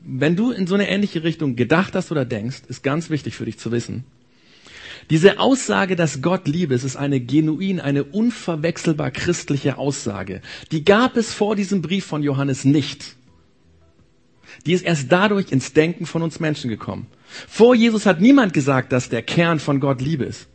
Wenn 0.04 0.36
du 0.36 0.52
in 0.52 0.67
so 0.67 0.75
eine 0.75 0.89
ähnliche 0.89 1.23
Richtung 1.23 1.56
gedacht 1.56 1.95
hast 1.95 2.12
oder 2.12 2.25
denkst, 2.25 2.63
ist 2.67 2.84
ganz 2.84 3.10
wichtig 3.10 3.36
für 3.36 3.45
dich 3.45 3.58
zu 3.58 3.71
wissen. 3.71 4.04
Diese 5.10 5.39
Aussage, 5.39 5.95
dass 5.95 6.21
Gott 6.21 6.47
Liebe 6.47 6.75
ist, 6.75 6.84
ist 6.84 6.95
eine 6.95 7.19
genuin, 7.19 7.80
eine 7.80 8.04
unverwechselbar 8.04 9.12
christliche 9.12 9.78
Aussage. 9.78 10.41
Die 10.71 10.84
gab 10.84 11.17
es 11.17 11.34
vor 11.34 11.56
diesem 11.56 11.82
Brief 11.82 12.06
von 12.06 12.21
Johannes 12.21 12.63
nicht. 12.63 13.15
Die 14.65 14.73
ist 14.73 14.84
erst 14.84 15.12
dadurch 15.12 15.52
ins 15.52 15.73
Denken 15.73 16.06
von 16.06 16.21
uns 16.21 16.39
Menschen 16.39 16.69
gekommen. 16.69 17.08
Vor 17.47 17.75
Jesus 17.75 18.06
hat 18.06 18.21
niemand 18.21 18.54
gesagt, 18.54 18.91
dass 18.91 19.10
der 19.10 19.23
Kern 19.23 19.60
von 19.60 19.80
Gott 19.80 20.02
Liebe 20.02 20.25
ist. 20.25 20.47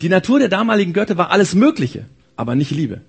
Die 0.00 0.08
Natur 0.08 0.38
der 0.38 0.48
damaligen 0.48 0.92
Götter 0.92 1.16
war 1.16 1.30
alles 1.30 1.54
Mögliche, 1.54 2.06
aber 2.34 2.54
nicht 2.54 2.70
Liebe. 2.70 3.02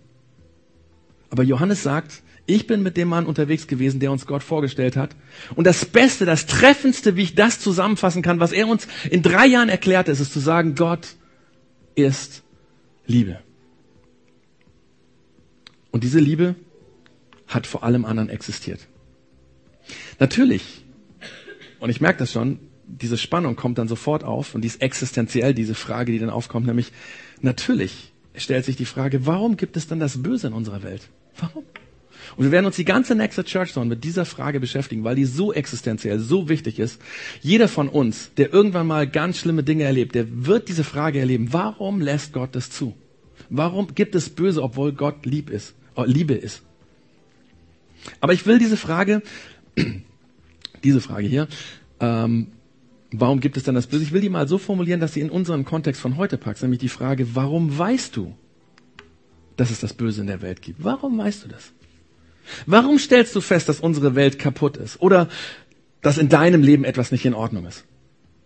Aber 1.29 1.43
Johannes 1.43 1.81
sagt, 1.81 2.21
ich 2.47 2.65
bin 2.65 2.81
mit 2.81 2.97
dem 2.97 3.09
Mann 3.09 3.25
unterwegs 3.25 3.67
gewesen, 3.67 3.99
der 3.99 4.11
uns 4.11 4.25
Gott 4.25 4.41
vorgestellt 4.41 4.95
hat. 4.95 5.15
Und 5.55 5.67
das 5.67 5.85
Beste, 5.85 6.25
das 6.25 6.45
Treffendste, 6.45 7.15
wie 7.15 7.23
ich 7.23 7.35
das 7.35 7.59
zusammenfassen 7.59 8.21
kann, 8.21 8.39
was 8.39 8.53
er 8.53 8.67
uns 8.67 8.87
in 9.11 9.21
drei 9.21 9.45
Jahren 9.45 9.69
erklärt, 9.69 10.07
ist 10.07 10.21
es 10.21 10.31
zu 10.31 10.39
sagen, 10.39 10.73
Gott 10.73 11.15
ist 11.95 12.43
Liebe. 13.05 13.39
Und 15.91 16.03
diese 16.03 16.19
Liebe 16.19 16.55
hat 17.47 17.67
vor 17.67 17.83
allem 17.83 18.05
anderen 18.05 18.29
existiert. 18.29 18.87
Natürlich, 20.19 20.85
und 21.79 21.89
ich 21.89 22.01
merke 22.01 22.19
das 22.19 22.31
schon, 22.31 22.59
diese 22.87 23.17
Spannung 23.17 23.57
kommt 23.57 23.77
dann 23.77 23.87
sofort 23.87 24.23
auf 24.23 24.55
und 24.55 24.61
die 24.61 24.67
ist 24.67 24.81
existenziell, 24.81 25.53
diese 25.53 25.75
Frage, 25.75 26.13
die 26.13 26.19
dann 26.19 26.29
aufkommt, 26.29 26.65
nämlich 26.65 26.93
natürlich 27.41 28.13
stellt 28.35 28.65
sich 28.65 28.77
die 28.77 28.85
Frage, 28.85 29.25
warum 29.25 29.57
gibt 29.57 29.75
es 29.75 29.87
dann 29.87 29.99
das 29.99 30.23
Böse 30.23 30.47
in 30.47 30.53
unserer 30.53 30.83
Welt? 30.83 31.09
Warum? 31.39 31.63
Und 32.35 32.45
wir 32.45 32.51
werden 32.51 32.65
uns 32.65 32.75
die 32.75 32.85
ganze 32.85 33.15
nächste 33.15 33.43
Church 33.43 33.73
Zone 33.73 33.87
mit 33.87 34.03
dieser 34.03 34.25
Frage 34.25 34.59
beschäftigen, 34.59 35.03
weil 35.03 35.15
die 35.15 35.25
so 35.25 35.53
existenziell, 35.53 36.19
so 36.19 36.49
wichtig 36.49 36.79
ist. 36.79 37.01
Jeder 37.41 37.67
von 37.67 37.89
uns, 37.89 38.31
der 38.37 38.53
irgendwann 38.53 38.87
mal 38.87 39.07
ganz 39.07 39.37
schlimme 39.37 39.63
Dinge 39.63 39.83
erlebt, 39.83 40.15
der 40.15 40.45
wird 40.45 40.67
diese 40.67 40.83
Frage 40.83 41.19
erleben. 41.19 41.53
Warum 41.53 42.01
lässt 42.01 42.33
Gott 42.33 42.55
das 42.55 42.69
zu? 42.69 42.95
Warum 43.49 43.95
gibt 43.95 44.15
es 44.15 44.29
Böse, 44.29 44.61
obwohl 44.61 44.91
Gott 44.91 45.25
lieb 45.25 45.49
ist, 45.49 45.75
oh, 45.95 46.03
Liebe 46.05 46.33
ist? 46.33 46.63
Aber 48.19 48.33
ich 48.33 48.45
will 48.45 48.59
diese 48.59 48.77
Frage 48.77 49.21
diese 50.83 51.01
Frage 51.01 51.27
hier, 51.27 51.47
ähm, 51.99 52.47
warum 53.11 53.39
gibt 53.39 53.57
es 53.57 53.63
dann 53.63 53.75
das 53.75 53.87
Böse? 53.87 54.03
Ich 54.03 54.11
will 54.11 54.21
die 54.21 54.29
mal 54.29 54.47
so 54.47 54.57
formulieren, 54.57 54.99
dass 54.99 55.13
sie 55.13 55.21
in 55.21 55.29
unseren 55.29 55.65
Kontext 55.65 56.01
von 56.01 56.17
heute 56.17 56.37
packt, 56.37 56.61
nämlich 56.61 56.79
die 56.79 56.89
Frage, 56.89 57.35
warum 57.35 57.77
weißt 57.77 58.15
du, 58.15 58.35
dass 59.55 59.71
es 59.71 59.79
das 59.79 59.93
Böse 59.93 60.21
in 60.21 60.27
der 60.27 60.41
Welt 60.41 60.61
gibt? 60.61 60.83
Warum 60.83 61.17
weißt 61.17 61.45
du 61.45 61.49
das? 61.49 61.73
Warum 62.65 62.99
stellst 62.99 63.35
du 63.35 63.41
fest, 63.41 63.69
dass 63.69 63.79
unsere 63.79 64.15
Welt 64.15 64.39
kaputt 64.39 64.77
ist 64.77 65.01
oder 65.01 65.29
dass 66.01 66.17
in 66.17 66.29
deinem 66.29 66.63
Leben 66.63 66.83
etwas 66.83 67.11
nicht 67.11 67.25
in 67.25 67.33
Ordnung 67.33 67.65
ist? 67.65 67.83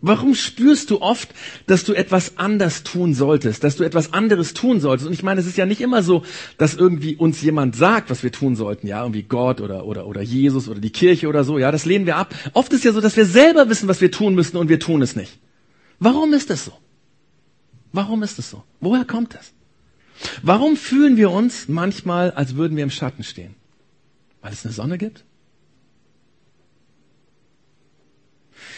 Warum 0.03 0.33
spürst 0.33 0.89
du 0.89 0.99
oft, 0.99 1.29
dass 1.67 1.83
du 1.83 1.93
etwas 1.93 2.39
anders 2.39 2.81
tun 2.81 3.13
solltest, 3.13 3.63
dass 3.63 3.75
du 3.75 3.83
etwas 3.83 4.13
anderes 4.13 4.55
tun 4.55 4.79
solltest? 4.79 5.05
Und 5.05 5.13
ich 5.13 5.21
meine, 5.21 5.39
es 5.39 5.45
ist 5.45 5.57
ja 5.57 5.67
nicht 5.67 5.79
immer 5.79 6.01
so, 6.01 6.23
dass 6.57 6.73
irgendwie 6.73 7.15
uns 7.15 7.39
jemand 7.43 7.75
sagt, 7.75 8.09
was 8.09 8.23
wir 8.23 8.31
tun 8.31 8.55
sollten, 8.55 8.87
ja, 8.87 9.01
irgendwie 9.03 9.21
Gott 9.21 9.61
oder, 9.61 9.85
oder, 9.85 10.07
oder 10.07 10.21
Jesus 10.23 10.67
oder 10.67 10.79
die 10.79 10.89
Kirche 10.89 11.27
oder 11.27 11.43
so, 11.43 11.59
ja, 11.59 11.71
das 11.71 11.85
lehnen 11.85 12.07
wir 12.07 12.15
ab. 12.15 12.33
Oft 12.53 12.73
ist 12.73 12.83
ja 12.83 12.93
so, 12.93 12.99
dass 12.99 13.15
wir 13.15 13.27
selber 13.27 13.69
wissen, 13.69 13.87
was 13.87 14.01
wir 14.01 14.09
tun 14.09 14.33
müssen 14.33 14.57
und 14.57 14.69
wir 14.69 14.79
tun 14.79 15.03
es 15.03 15.15
nicht. 15.15 15.37
Warum 15.99 16.33
ist 16.33 16.49
das 16.49 16.65
so? 16.65 16.73
Warum 17.93 18.23
ist 18.23 18.39
es 18.39 18.49
so? 18.49 18.63
Woher 18.79 19.05
kommt 19.05 19.35
das? 19.35 19.53
Warum 20.41 20.77
fühlen 20.77 21.15
wir 21.15 21.29
uns 21.29 21.67
manchmal, 21.67 22.31
als 22.31 22.55
würden 22.55 22.75
wir 22.75 22.83
im 22.83 22.89
Schatten 22.89 23.23
stehen? 23.23 23.53
Weil 24.41 24.53
es 24.53 24.65
eine 24.65 24.73
Sonne 24.73 24.97
gibt? 24.97 25.23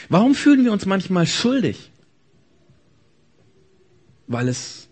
Warum 0.10 0.36
fühlen 0.36 0.64
wir 0.66 0.72
uns 0.72 0.86
manchmal 0.86 1.26
schuldig? 1.26 1.92
Weil 4.28 4.48
es 4.48 4.90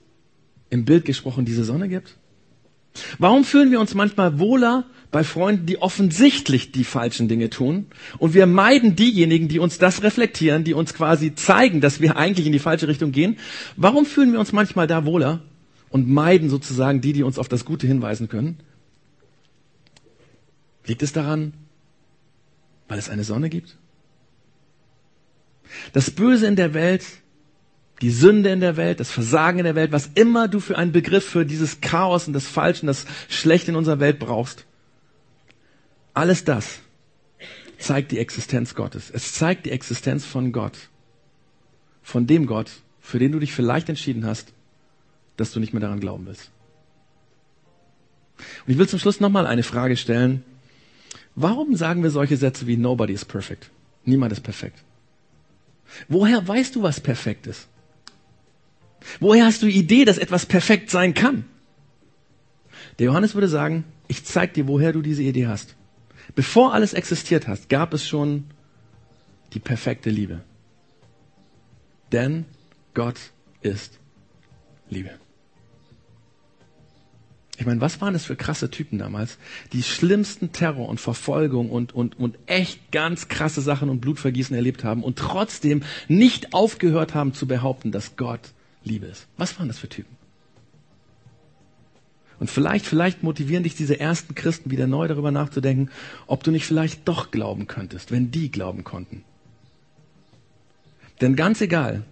im 0.69 0.85
Bild 0.85 1.05
gesprochen 1.05 1.45
diese 1.45 1.63
Sonne 1.63 1.89
gibt? 1.89 2.17
Warum 3.19 3.43
fühlen 3.45 3.71
wir 3.71 3.79
uns 3.79 3.93
manchmal 3.93 4.39
wohler 4.39 4.85
bei 5.11 5.23
Freunden, 5.23 5.65
die 5.65 5.81
offensichtlich 5.81 6.71
die 6.71 6.83
falschen 6.83 7.27
Dinge 7.27 7.49
tun? 7.49 7.87
Und 8.17 8.33
wir 8.33 8.45
meiden 8.45 8.95
diejenigen, 8.95 9.47
die 9.47 9.59
uns 9.59 9.77
das 9.77 10.03
reflektieren, 10.03 10.63
die 10.63 10.73
uns 10.73 10.93
quasi 10.93 11.35
zeigen, 11.35 11.81
dass 11.81 12.01
wir 12.01 12.17
eigentlich 12.17 12.47
in 12.47 12.53
die 12.53 12.59
falsche 12.59 12.87
Richtung 12.87 13.11
gehen. 13.11 13.37
Warum 13.77 14.05
fühlen 14.05 14.33
wir 14.33 14.39
uns 14.39 14.51
manchmal 14.51 14.87
da 14.87 15.05
wohler 15.05 15.41
und 15.89 16.09
meiden 16.09 16.49
sozusagen 16.49 17.01
die, 17.01 17.13
die 17.13 17.23
uns 17.23 17.37
auf 17.37 17.47
das 17.47 17.63
Gute 17.65 17.87
hinweisen 17.87 18.27
können? 18.27 18.57
Liegt 20.85 21.03
es 21.03 21.13
daran, 21.13 21.53
weil 22.87 22.99
es 22.99 23.09
eine 23.09 23.23
Sonne 23.23 23.49
gibt? 23.49 23.77
Das 25.93 26.11
Böse 26.11 26.47
in 26.47 26.55
der 26.55 26.73
Welt 26.73 27.05
die 28.01 28.09
Sünde 28.09 28.49
in 28.49 28.59
der 28.59 28.77
Welt, 28.77 28.99
das 28.99 29.11
Versagen 29.11 29.59
in 29.59 29.65
der 29.65 29.75
Welt, 29.75 29.91
was 29.91 30.09
immer 30.15 30.47
du 30.47 30.59
für 30.59 30.77
einen 30.77 30.91
Begriff 30.91 31.23
für 31.23 31.45
dieses 31.45 31.81
Chaos 31.81 32.27
und 32.27 32.33
das 32.33 32.47
Falsche 32.47 32.81
und 32.81 32.87
das 32.87 33.05
Schlechte 33.29 33.71
in 33.71 33.77
unserer 33.77 33.99
Welt 33.99 34.17
brauchst. 34.17 34.65
Alles 36.13 36.43
das 36.43 36.79
zeigt 37.77 38.11
die 38.11 38.17
Existenz 38.17 38.75
Gottes. 38.75 39.11
Es 39.11 39.33
zeigt 39.33 39.65
die 39.65 39.71
Existenz 39.71 40.25
von 40.25 40.51
Gott. 40.51 40.89
Von 42.01 42.25
dem 42.25 42.47
Gott, 42.47 42.71
für 42.99 43.19
den 43.19 43.31
du 43.31 43.39
dich 43.39 43.53
vielleicht 43.53 43.87
entschieden 43.87 44.25
hast, 44.25 44.51
dass 45.37 45.51
du 45.51 45.59
nicht 45.59 45.73
mehr 45.73 45.81
daran 45.81 45.99
glauben 45.99 46.25
willst. 46.25 46.49
Und 48.65 48.73
ich 48.73 48.77
will 48.79 48.89
zum 48.89 48.99
Schluss 48.99 49.19
nochmal 49.19 49.45
eine 49.45 49.63
Frage 49.63 49.95
stellen. 49.95 50.43
Warum 51.35 51.75
sagen 51.75 52.03
wir 52.03 52.09
solche 52.09 52.37
Sätze 52.37 52.67
wie 52.67 52.77
Nobody 52.77 53.13
is 53.13 53.25
perfect? 53.25 53.69
Niemand 54.05 54.31
ist 54.33 54.41
perfekt. 54.41 54.83
Woher 56.07 56.47
weißt 56.47 56.75
du, 56.75 56.83
was 56.83 56.99
perfekt 56.99 57.47
ist? 57.47 57.67
Woher 59.19 59.45
hast 59.45 59.61
du 59.61 59.67
die 59.67 59.77
Idee, 59.77 60.05
dass 60.05 60.17
etwas 60.17 60.45
perfekt 60.45 60.89
sein 60.89 61.13
kann? 61.13 61.45
Der 62.99 63.07
Johannes 63.07 63.33
würde 63.33 63.47
sagen, 63.47 63.83
ich 64.07 64.25
zeig 64.25 64.53
dir, 64.53 64.67
woher 64.67 64.93
du 64.93 65.01
diese 65.01 65.23
Idee 65.23 65.47
hast. 65.47 65.75
Bevor 66.35 66.73
alles 66.73 66.93
existiert 66.93 67.47
hast, 67.47 67.69
gab 67.69 67.93
es 67.93 68.07
schon 68.07 68.45
die 69.53 69.59
perfekte 69.59 70.09
Liebe. 70.09 70.41
Denn 72.11 72.45
Gott 72.93 73.31
ist 73.61 73.99
Liebe. 74.89 75.20
Ich 77.61 77.67
meine, 77.67 77.79
was 77.79 78.01
waren 78.01 78.13
das 78.13 78.25
für 78.25 78.35
krasse 78.35 78.71
Typen 78.71 78.97
damals? 78.97 79.37
Die 79.71 79.83
schlimmsten 79.83 80.51
Terror 80.51 80.89
und 80.89 80.99
Verfolgung 80.99 81.69
und, 81.69 81.93
und, 81.93 82.17
und 82.17 82.39
echt 82.47 82.91
ganz 82.91 83.27
krasse 83.27 83.61
Sachen 83.61 83.87
und 83.89 83.99
Blutvergießen 84.01 84.55
erlebt 84.55 84.83
haben 84.83 85.03
und 85.03 85.19
trotzdem 85.19 85.83
nicht 86.07 86.55
aufgehört 86.55 87.13
haben 87.13 87.35
zu 87.35 87.45
behaupten, 87.45 87.91
dass 87.91 88.15
Gott 88.15 88.39
Liebe 88.83 89.05
ist. 89.05 89.27
Was 89.37 89.59
waren 89.59 89.67
das 89.67 89.77
für 89.77 89.89
Typen? 89.89 90.17
Und 92.39 92.49
vielleicht, 92.49 92.87
vielleicht 92.87 93.21
motivieren 93.21 93.61
dich 93.61 93.75
diese 93.75 93.99
ersten 93.99 94.33
Christen 94.33 94.71
wieder 94.71 94.87
neu 94.87 95.07
darüber 95.07 95.29
nachzudenken, 95.29 95.91
ob 96.25 96.43
du 96.43 96.49
nicht 96.49 96.65
vielleicht 96.65 97.07
doch 97.07 97.29
glauben 97.29 97.67
könntest, 97.67 98.09
wenn 98.09 98.31
die 98.31 98.49
glauben 98.49 98.83
konnten. 98.83 99.23
Denn 101.21 101.35
ganz 101.35 101.61
egal, 101.61 102.05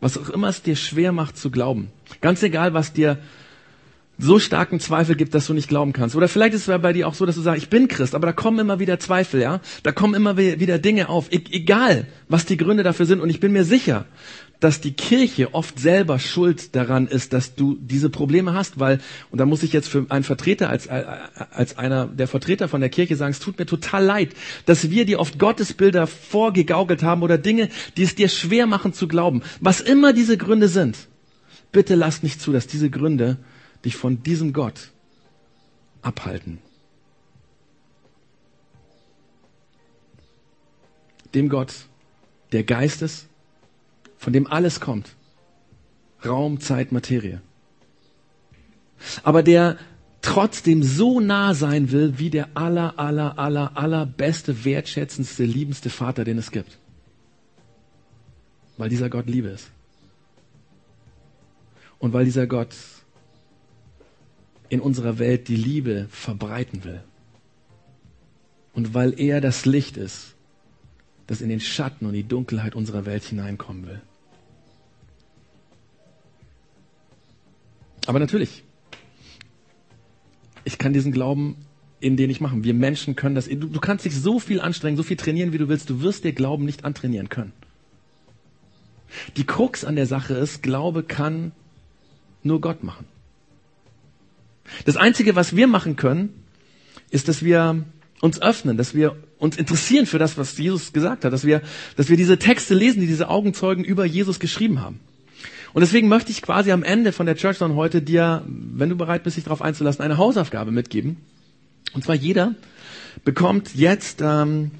was 0.00 0.16
auch 0.16 0.28
immer 0.28 0.48
es 0.48 0.62
dir 0.62 0.76
schwer 0.76 1.10
macht 1.10 1.36
zu 1.36 1.50
glauben, 1.50 1.90
ganz 2.20 2.44
egal, 2.44 2.72
was 2.72 2.92
dir 2.92 3.18
so 4.18 4.38
starken 4.38 4.80
Zweifel 4.80 5.14
gibt, 5.14 5.34
dass 5.34 5.46
du 5.46 5.52
nicht 5.52 5.68
glauben 5.68 5.92
kannst. 5.92 6.16
Oder 6.16 6.28
vielleicht 6.28 6.54
ist 6.54 6.68
es 6.68 6.80
bei 6.80 6.92
dir 6.92 7.06
auch 7.06 7.14
so, 7.14 7.26
dass 7.26 7.34
du 7.34 7.42
sagst, 7.42 7.62
ich 7.62 7.68
bin 7.68 7.88
Christ, 7.88 8.14
aber 8.14 8.26
da 8.26 8.32
kommen 8.32 8.58
immer 8.58 8.78
wieder 8.78 8.98
Zweifel, 8.98 9.42
ja? 9.42 9.60
Da 9.82 9.92
kommen 9.92 10.14
immer 10.14 10.36
wieder 10.36 10.78
Dinge 10.78 11.08
auf. 11.08 11.30
E 11.32 11.40
egal, 11.50 12.06
was 12.28 12.46
die 12.46 12.56
Gründe 12.56 12.82
dafür 12.82 13.06
sind. 13.06 13.20
Und 13.20 13.28
ich 13.28 13.40
bin 13.40 13.52
mir 13.52 13.64
sicher, 13.64 14.06
dass 14.60 14.80
die 14.80 14.92
Kirche 14.92 15.54
oft 15.54 15.78
selber 15.78 16.18
schuld 16.18 16.74
daran 16.74 17.06
ist, 17.06 17.32
dass 17.32 17.54
du 17.54 17.76
diese 17.78 18.08
Probleme 18.08 18.54
hast, 18.54 18.80
weil, 18.80 19.00
und 19.30 19.38
da 19.38 19.44
muss 19.44 19.62
ich 19.62 19.72
jetzt 19.72 19.88
für 19.88 20.06
einen 20.08 20.24
Vertreter, 20.24 20.70
als, 20.70 20.88
als 20.88 21.76
einer 21.76 22.06
der 22.06 22.26
Vertreter 22.26 22.68
von 22.68 22.80
der 22.80 22.90
Kirche 22.90 23.16
sagen, 23.16 23.32
es 23.32 23.38
tut 23.38 23.58
mir 23.58 23.66
total 23.66 24.04
leid, 24.04 24.30
dass 24.64 24.90
wir 24.90 25.04
dir 25.04 25.20
oft 25.20 25.38
Gottesbilder 25.38 26.06
vorgegaukelt 26.06 27.02
haben 27.02 27.22
oder 27.22 27.36
Dinge, 27.36 27.68
die 27.96 28.02
es 28.02 28.14
dir 28.14 28.28
schwer 28.28 28.66
machen 28.66 28.94
zu 28.94 29.08
glauben. 29.08 29.42
Was 29.60 29.80
immer 29.80 30.14
diese 30.14 30.38
Gründe 30.38 30.68
sind, 30.68 30.96
bitte 31.70 31.94
lass 31.94 32.22
nicht 32.22 32.40
zu, 32.40 32.52
dass 32.52 32.66
diese 32.66 32.88
Gründe 32.88 33.36
dich 33.86 33.96
von 33.96 34.22
diesem 34.22 34.52
Gott 34.52 34.90
abhalten. 36.02 36.58
Dem 41.34 41.48
Gott, 41.48 41.72
der 42.52 42.64
Geist 42.64 43.00
ist, 43.02 43.28
von 44.18 44.32
dem 44.32 44.46
alles 44.46 44.80
kommt. 44.80 45.14
Raum, 46.24 46.60
Zeit, 46.60 46.90
Materie. 46.90 47.40
Aber 49.22 49.42
der 49.42 49.78
trotzdem 50.20 50.82
so 50.82 51.20
nah 51.20 51.54
sein 51.54 51.92
will, 51.92 52.18
wie 52.18 52.30
der 52.30 52.48
aller, 52.54 52.98
aller, 52.98 53.38
aller, 53.38 53.76
allerbeste, 53.76 54.64
wertschätzendste, 54.64 55.44
liebendste 55.44 55.90
Vater, 55.90 56.24
den 56.24 56.38
es 56.38 56.50
gibt. 56.50 56.78
Weil 58.78 58.88
dieser 58.88 59.10
Gott 59.10 59.26
Liebe 59.26 59.48
ist. 59.48 59.70
Und 61.98 62.12
weil 62.12 62.24
dieser 62.24 62.46
Gott 62.46 62.74
in 64.68 64.80
unserer 64.80 65.18
Welt 65.18 65.48
die 65.48 65.56
Liebe 65.56 66.06
verbreiten 66.10 66.84
will. 66.84 67.02
Und 68.72 68.94
weil 68.94 69.18
er 69.18 69.40
das 69.40 69.64
Licht 69.64 69.96
ist, 69.96 70.34
das 71.26 71.40
in 71.40 71.48
den 71.48 71.60
Schatten 71.60 72.06
und 72.06 72.12
die 72.12 72.22
Dunkelheit 72.22 72.74
unserer 72.74 73.06
Welt 73.06 73.24
hineinkommen 73.24 73.86
will. 73.86 74.00
Aber 78.06 78.18
natürlich, 78.18 78.62
ich 80.64 80.78
kann 80.78 80.92
diesen 80.92 81.12
Glauben 81.12 81.56
in 82.00 82.16
den 82.16 82.30
ich 82.30 82.40
machen. 82.40 82.64
Wir 82.64 82.74
Menschen 82.74 83.16
können 83.16 83.34
das. 83.34 83.48
Du, 83.48 83.56
du 83.56 83.80
kannst 83.80 84.04
dich 84.04 84.14
so 84.14 84.38
viel 84.38 84.60
anstrengen, 84.60 84.96
so 84.96 85.02
viel 85.02 85.16
trainieren, 85.16 85.52
wie 85.52 85.58
du 85.58 85.68
willst. 85.68 85.90
Du 85.90 86.02
wirst 86.02 86.24
dir 86.24 86.32
Glauben 86.32 86.64
nicht 86.64 86.84
antrainieren 86.84 87.28
können. 87.28 87.52
Die 89.36 89.44
Krux 89.44 89.84
an 89.84 89.96
der 89.96 90.06
Sache 90.06 90.34
ist, 90.34 90.62
Glaube 90.62 91.02
kann 91.02 91.52
nur 92.42 92.60
Gott 92.60 92.84
machen. 92.84 93.06
Das 94.84 94.96
Einzige, 94.96 95.36
was 95.36 95.54
wir 95.54 95.66
machen 95.66 95.96
können, 95.96 96.30
ist, 97.10 97.28
dass 97.28 97.42
wir 97.42 97.84
uns 98.20 98.40
öffnen, 98.40 98.76
dass 98.76 98.94
wir 98.94 99.16
uns 99.38 99.56
interessieren 99.56 100.06
für 100.06 100.18
das, 100.18 100.38
was 100.38 100.56
Jesus 100.56 100.92
gesagt 100.92 101.24
hat, 101.24 101.32
dass 101.32 101.44
wir, 101.44 101.62
dass 101.96 102.08
wir 102.08 102.16
diese 102.16 102.38
Texte 102.38 102.74
lesen, 102.74 103.00
die 103.00 103.06
diese 103.06 103.28
Augenzeugen 103.28 103.84
über 103.84 104.04
Jesus 104.04 104.40
geschrieben 104.40 104.80
haben. 104.80 105.00
Und 105.74 105.80
deswegen 105.80 106.08
möchte 106.08 106.30
ich 106.30 106.40
quasi 106.40 106.72
am 106.72 106.82
Ende 106.82 107.12
von 107.12 107.26
der 107.26 107.36
Church 107.36 107.60
heute 107.60 108.00
dir, 108.00 108.42
wenn 108.46 108.88
du 108.88 108.96
bereit 108.96 109.24
bist, 109.24 109.36
dich 109.36 109.44
darauf 109.44 109.60
einzulassen, 109.60 110.02
eine 110.02 110.16
Hausaufgabe 110.16 110.70
mitgeben. 110.70 111.18
Und 111.92 112.02
zwar 112.04 112.14
jeder 112.14 112.54
bekommt 113.24 113.74
jetzt 113.74 114.22
ähm, 114.22 114.70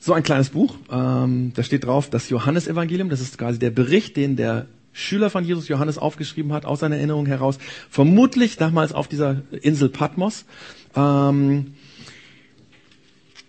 so 0.00 0.14
ein 0.14 0.22
kleines 0.22 0.50
Buch. 0.50 0.76
Ähm, 0.90 1.52
da 1.54 1.62
steht 1.62 1.84
drauf 1.84 2.08
das 2.08 2.30
Johannesevangelium. 2.30 3.10
Das 3.10 3.20
ist 3.20 3.36
quasi 3.36 3.58
der 3.58 3.70
Bericht, 3.70 4.16
den 4.16 4.36
der 4.36 4.66
Schüler 4.92 5.30
von 5.30 5.44
Jesus 5.44 5.68
Johannes 5.68 5.98
aufgeschrieben 5.98 6.52
hat, 6.52 6.64
aus 6.64 6.80
seiner 6.80 6.96
Erinnerung 6.96 7.26
heraus, 7.26 7.58
vermutlich 7.88 8.56
damals 8.56 8.92
auf 8.92 9.08
dieser 9.08 9.42
Insel 9.62 9.88
Patmos. 9.88 10.44
Ähm, 10.94 11.74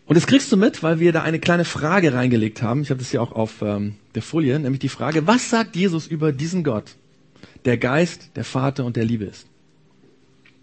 und 0.06 0.16
das 0.16 0.28
kriegst 0.28 0.52
du 0.52 0.58
mit, 0.58 0.84
weil 0.84 1.00
wir 1.00 1.12
da 1.12 1.24
eine 1.24 1.40
kleine 1.40 1.66
Frage 1.66 2.14
reingelegt 2.14 2.62
haben. 2.62 2.82
Ich 2.82 2.90
habe 2.90 3.00
das 3.00 3.12
hier 3.12 3.22
auch 3.22 3.32
auf 3.32 3.62
ähm, 3.62 3.96
der 4.16 4.22
Folie, 4.22 4.60
nämlich 4.60 4.80
die 4.80 4.90
Frage, 4.90 5.28
was 5.28 5.50
sagt 5.50 5.76
Jesus 5.76 6.08
über 6.08 6.32
diesen 6.32 6.64
Gott, 6.64 6.96
der 7.66 7.78
Geist, 7.78 8.32
der 8.36 8.44
Vater 8.44 8.86
und 8.86 8.96
der 8.96 9.06
Liebe 9.06 9.26
ist? 9.26 9.48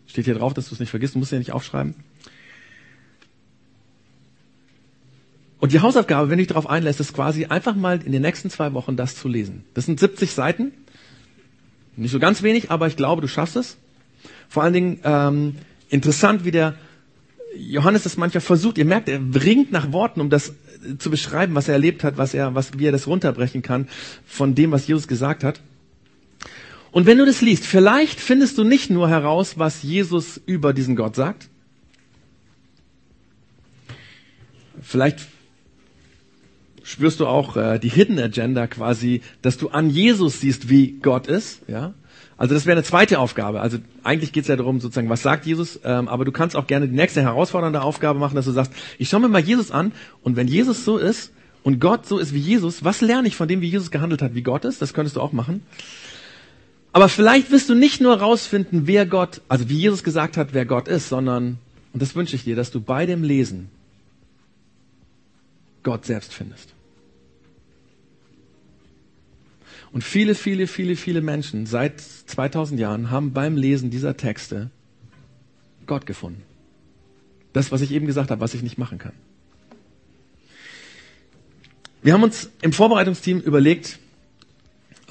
Steht 0.07 0.25
hier 0.27 0.35
drauf, 0.35 0.55
dass 0.55 0.69
du 0.69 0.75
es 0.75 0.81
nicht 0.81 0.91
vergisst, 0.91 1.15
du 1.15 1.19
musst 1.19 1.33
ja 1.33 1.39
nicht 1.39 1.53
aufschreiben. 1.53 1.95
Und 5.61 5.73
die 5.73 5.81
Hausaufgabe, 5.81 6.31
wenn 6.31 6.39
du 6.39 6.43
dich 6.43 6.49
darauf 6.49 6.69
einlässt, 6.69 7.01
ist 7.01 7.13
quasi 7.13 7.45
einfach 7.45 7.77
mal 7.77 8.01
in 8.03 8.13
den 8.13 8.23
nächsten 8.23 8.49
zwei 8.49 8.73
Wochen 8.73 8.97
das 8.97 9.15
zu 9.15 9.29
lesen. 9.29 9.65
Das 9.75 9.85
sind 9.85 10.01
70 10.01 10.33
Seiten. 10.33 10.73
Nicht 11.97 12.13
so 12.13 12.19
ganz 12.19 12.43
wenig, 12.43 12.71
aber 12.71 12.87
ich 12.87 12.97
glaube, 12.97 13.21
du 13.21 13.29
schaffst 13.29 13.57
es. 13.57 13.77
Vor 14.49 14.63
allen 14.63 14.73
Dingen 14.73 15.01
ähm, 15.05 15.57
interessant, 15.91 16.47
wie 16.47 16.51
der 16.51 16.77
Johannes 17.55 18.05
das 18.05 18.17
manchmal 18.17 18.41
versucht. 18.41 18.79
Ihr 18.79 18.87
merkt, 18.87 19.11
er 19.11 19.21
ringt 19.21 19.71
nach 19.71 19.93
Worten, 19.93 20.23
um 20.23 20.31
das 20.31 20.49
äh, 20.49 20.97
zu 20.99 21.11
beschreiben, 21.11 21.55
was 21.55 21.69
er 21.69 21.75
erlebt 21.75 22.05
hat, 22.05 22.17
was 22.17 22.33
er, 22.33 22.55
was, 22.55 22.79
wie 22.79 22.87
er 22.87 22.93
das 22.93 23.07
runterbrechen 23.07 23.61
kann 23.61 23.87
von 24.25 24.55
dem, 24.55 24.71
was 24.71 24.87
Jesus 24.87 25.09
gesagt 25.09 25.45
hat. 25.45 25.61
Und 26.91 27.07
wenn 27.07 27.19
du 27.19 27.27
das 27.27 27.43
liest, 27.43 27.67
vielleicht 27.67 28.19
findest 28.19 28.57
du 28.57 28.65
nicht 28.65 28.89
nur 28.89 29.11
heraus, 29.11 29.59
was 29.59 29.83
Jesus 29.83 30.41
über 30.47 30.73
diesen 30.73 30.97
Gott 30.97 31.17
sagt. 31.17 31.49
Vielleicht 34.81 35.29
spürst 36.91 37.21
du 37.21 37.27
auch 37.27 37.57
äh, 37.57 37.79
die 37.79 37.89
Hidden 37.89 38.19
Agenda 38.19 38.67
quasi, 38.67 39.23
dass 39.43 39.57
du 39.57 39.69
an 39.69 39.91
Jesus 39.91 40.41
siehst, 40.41 40.69
wie 40.69 40.99
Gott 41.01 41.27
ist. 41.27 41.63
Ja? 41.69 41.95
Also 42.37 42.55
das 42.55 42.67
wäre 42.67 42.77
eine 42.77 42.85
zweite 42.85 43.19
Aufgabe. 43.19 43.61
Also 43.61 43.79
eigentlich 44.03 44.33
geht 44.33 44.43
es 44.43 44.49
ja 44.49 44.57
darum, 44.57 44.81
sozusagen, 44.81 45.09
was 45.09 45.23
sagt 45.23 45.47
Jesus, 45.47 45.81
ähm, 45.85 46.09
aber 46.09 46.25
du 46.25 46.33
kannst 46.33 46.57
auch 46.57 46.67
gerne 46.67 46.89
die 46.89 46.95
nächste 46.95 47.23
herausfordernde 47.23 47.83
Aufgabe 47.83 48.19
machen, 48.19 48.35
dass 48.35 48.47
du 48.47 48.53
sagst, 48.53 48.73
ich 48.99 49.09
schaue 49.09 49.21
mir 49.21 49.29
mal 49.29 49.41
Jesus 49.41 49.71
an 49.71 49.93
und 50.23 50.37
wenn 50.37 50.49
Jesus 50.49 50.85
so 50.85 50.99
ist 50.99 51.33
und 51.63 51.81
Gott 51.81 52.07
so 52.07 52.19
ist 52.19 52.35
wie 52.35 52.39
Jesus, 52.39 52.83
was 52.83 53.03
lerne 53.03 53.29
ich 53.29 53.37
von 53.37 53.47
dem, 53.47 53.61
wie 53.61 53.69
Jesus 53.69 53.91
gehandelt 53.91 54.23
hat, 54.23 54.35
wie 54.35 54.43
Gott 54.43 54.65
ist? 54.65 54.83
Das 54.83 54.95
könntest 54.95 55.17
du 55.17 55.21
auch 55.21 55.33
machen. 55.33 55.63
Aber 56.93 57.09
vielleicht 57.09 57.53
wirst 57.53 57.69
du 57.69 57.75
nicht 57.75 58.01
nur 58.01 58.17
rausfinden, 58.19 58.87
wer 58.87 59.07
Gott, 59.07 59.43
also 59.49 59.69
wie 59.69 59.77
Jesus 59.77 60.03
gesagt 60.03 60.37
hat, 60.37 60.49
wer 60.53 60.67
Gott 60.67 60.89
ist, 60.89 61.09
sondern, 61.09 61.59
und 61.93 62.03
das 62.03 62.17
wünsche 62.17 62.35
ich 62.35 62.45
dir, 62.45 62.57
dass 62.57 62.73
du 62.73 62.81
bei 62.81 63.07
dem 63.07 63.23
Lesen 63.23 63.69
Gott 65.83 66.05
selbst 66.05 66.35
findest. 66.35 66.75
Und 69.93 70.05
viele, 70.05 70.35
viele, 70.35 70.67
viele, 70.67 70.97
viele 70.97 71.21
Menschen 71.21 71.67
seit 71.67 72.01
2000 72.01 72.79
Jahren 72.79 73.11
haben 73.11 73.33
beim 73.33 73.57
Lesen 73.57 73.91
dieser 73.91 74.17
Texte 74.17 74.71
Gott 75.87 76.07
gefunden. 76.07 76.43
Das, 77.53 77.73
was 77.73 77.81
ich 77.81 77.91
eben 77.91 78.07
gesagt 78.07 78.31
habe, 78.31 78.41
was 78.41 78.55
ich 78.55 78.63
nicht 78.63 78.79
machen 78.79 78.99
kann. 78.99 79.13
Wir 82.03 82.13
haben 82.13 82.23
uns 82.23 82.51
im 82.63 82.73
Vorbereitungsteam 82.73 83.41
überlegt, 83.41 83.99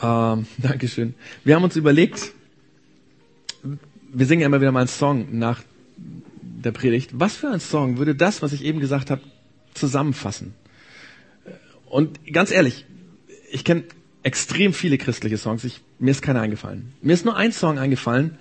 Ähm, 0.01 0.47
Dankeschön. 0.57 1.13
Wir 1.43 1.55
haben 1.55 1.63
uns 1.63 1.75
überlegt, 1.75 2.31
wir 4.11 4.25
singen 4.25 4.41
ja 4.41 4.47
immer 4.47 4.61
wieder 4.61 4.71
mal 4.71 4.81
einen 4.81 4.87
Song 4.87 5.37
nach 5.37 5.61
der 6.41 6.71
Predigt. 6.71 7.11
Was 7.13 7.35
für 7.35 7.49
ein 7.49 7.59
Song 7.59 7.97
würde 7.97 8.15
das, 8.15 8.41
was 8.41 8.53
ich 8.53 8.63
eben 8.63 8.79
gesagt 8.79 9.11
habe, 9.11 9.21
zusammenfassen? 9.73 10.53
Und 11.89 12.19
ganz 12.31 12.51
ehrlich, 12.51 12.85
ich 13.51 13.63
kenne 13.63 13.83
extrem 14.29 14.73
viele 14.73 14.99
christliche 14.99 15.39
Songs. 15.39 15.63
Ich, 15.63 15.81
mir 15.97 16.11
ist 16.11 16.21
keiner 16.21 16.41
eingefallen. 16.41 16.93
Mir 17.01 17.13
ist 17.13 17.25
nur 17.25 17.35
ein 17.35 17.51
Song 17.51 17.79
eingefallen, 17.79 18.37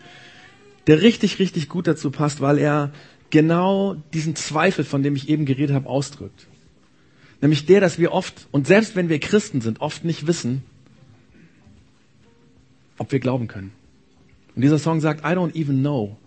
der 0.86 1.01
richtig, 1.01 1.39
richtig 1.39 1.70
gut 1.70 1.86
dazu 1.86 2.11
passt, 2.11 2.43
weil 2.43 2.59
er 2.59 2.93
genau 3.30 3.97
diesen 4.12 4.36
Zweifel, 4.36 4.84
von 4.84 5.03
dem 5.03 5.16
ich 5.16 5.30
eben 5.30 5.47
geredet 5.47 5.74
habe, 5.74 5.89
ausdrückt. 5.89 6.47
Nämlich 7.41 7.64
der, 7.64 7.80
dass 7.80 7.99
wir 7.99 8.12
oft, 8.12 8.49
und 8.51 8.66
selbst 8.66 8.97
wenn 8.97 9.09
wir 9.09 9.18
Christen 9.18 9.62
sind, 9.62 9.80
oft 9.80 10.05
nicht 10.05 10.26
wissen, 10.26 10.62
ob 12.99 13.11
wir 13.11 13.20
glauben 13.20 13.49
können. 13.49 13.72
Und 14.55 14.61
dieser 14.61 14.78
Song 14.78 15.01
sagt, 15.01 15.24
I 15.24 15.32
don't 15.32 15.55
even 15.55 15.80
know 15.80 16.18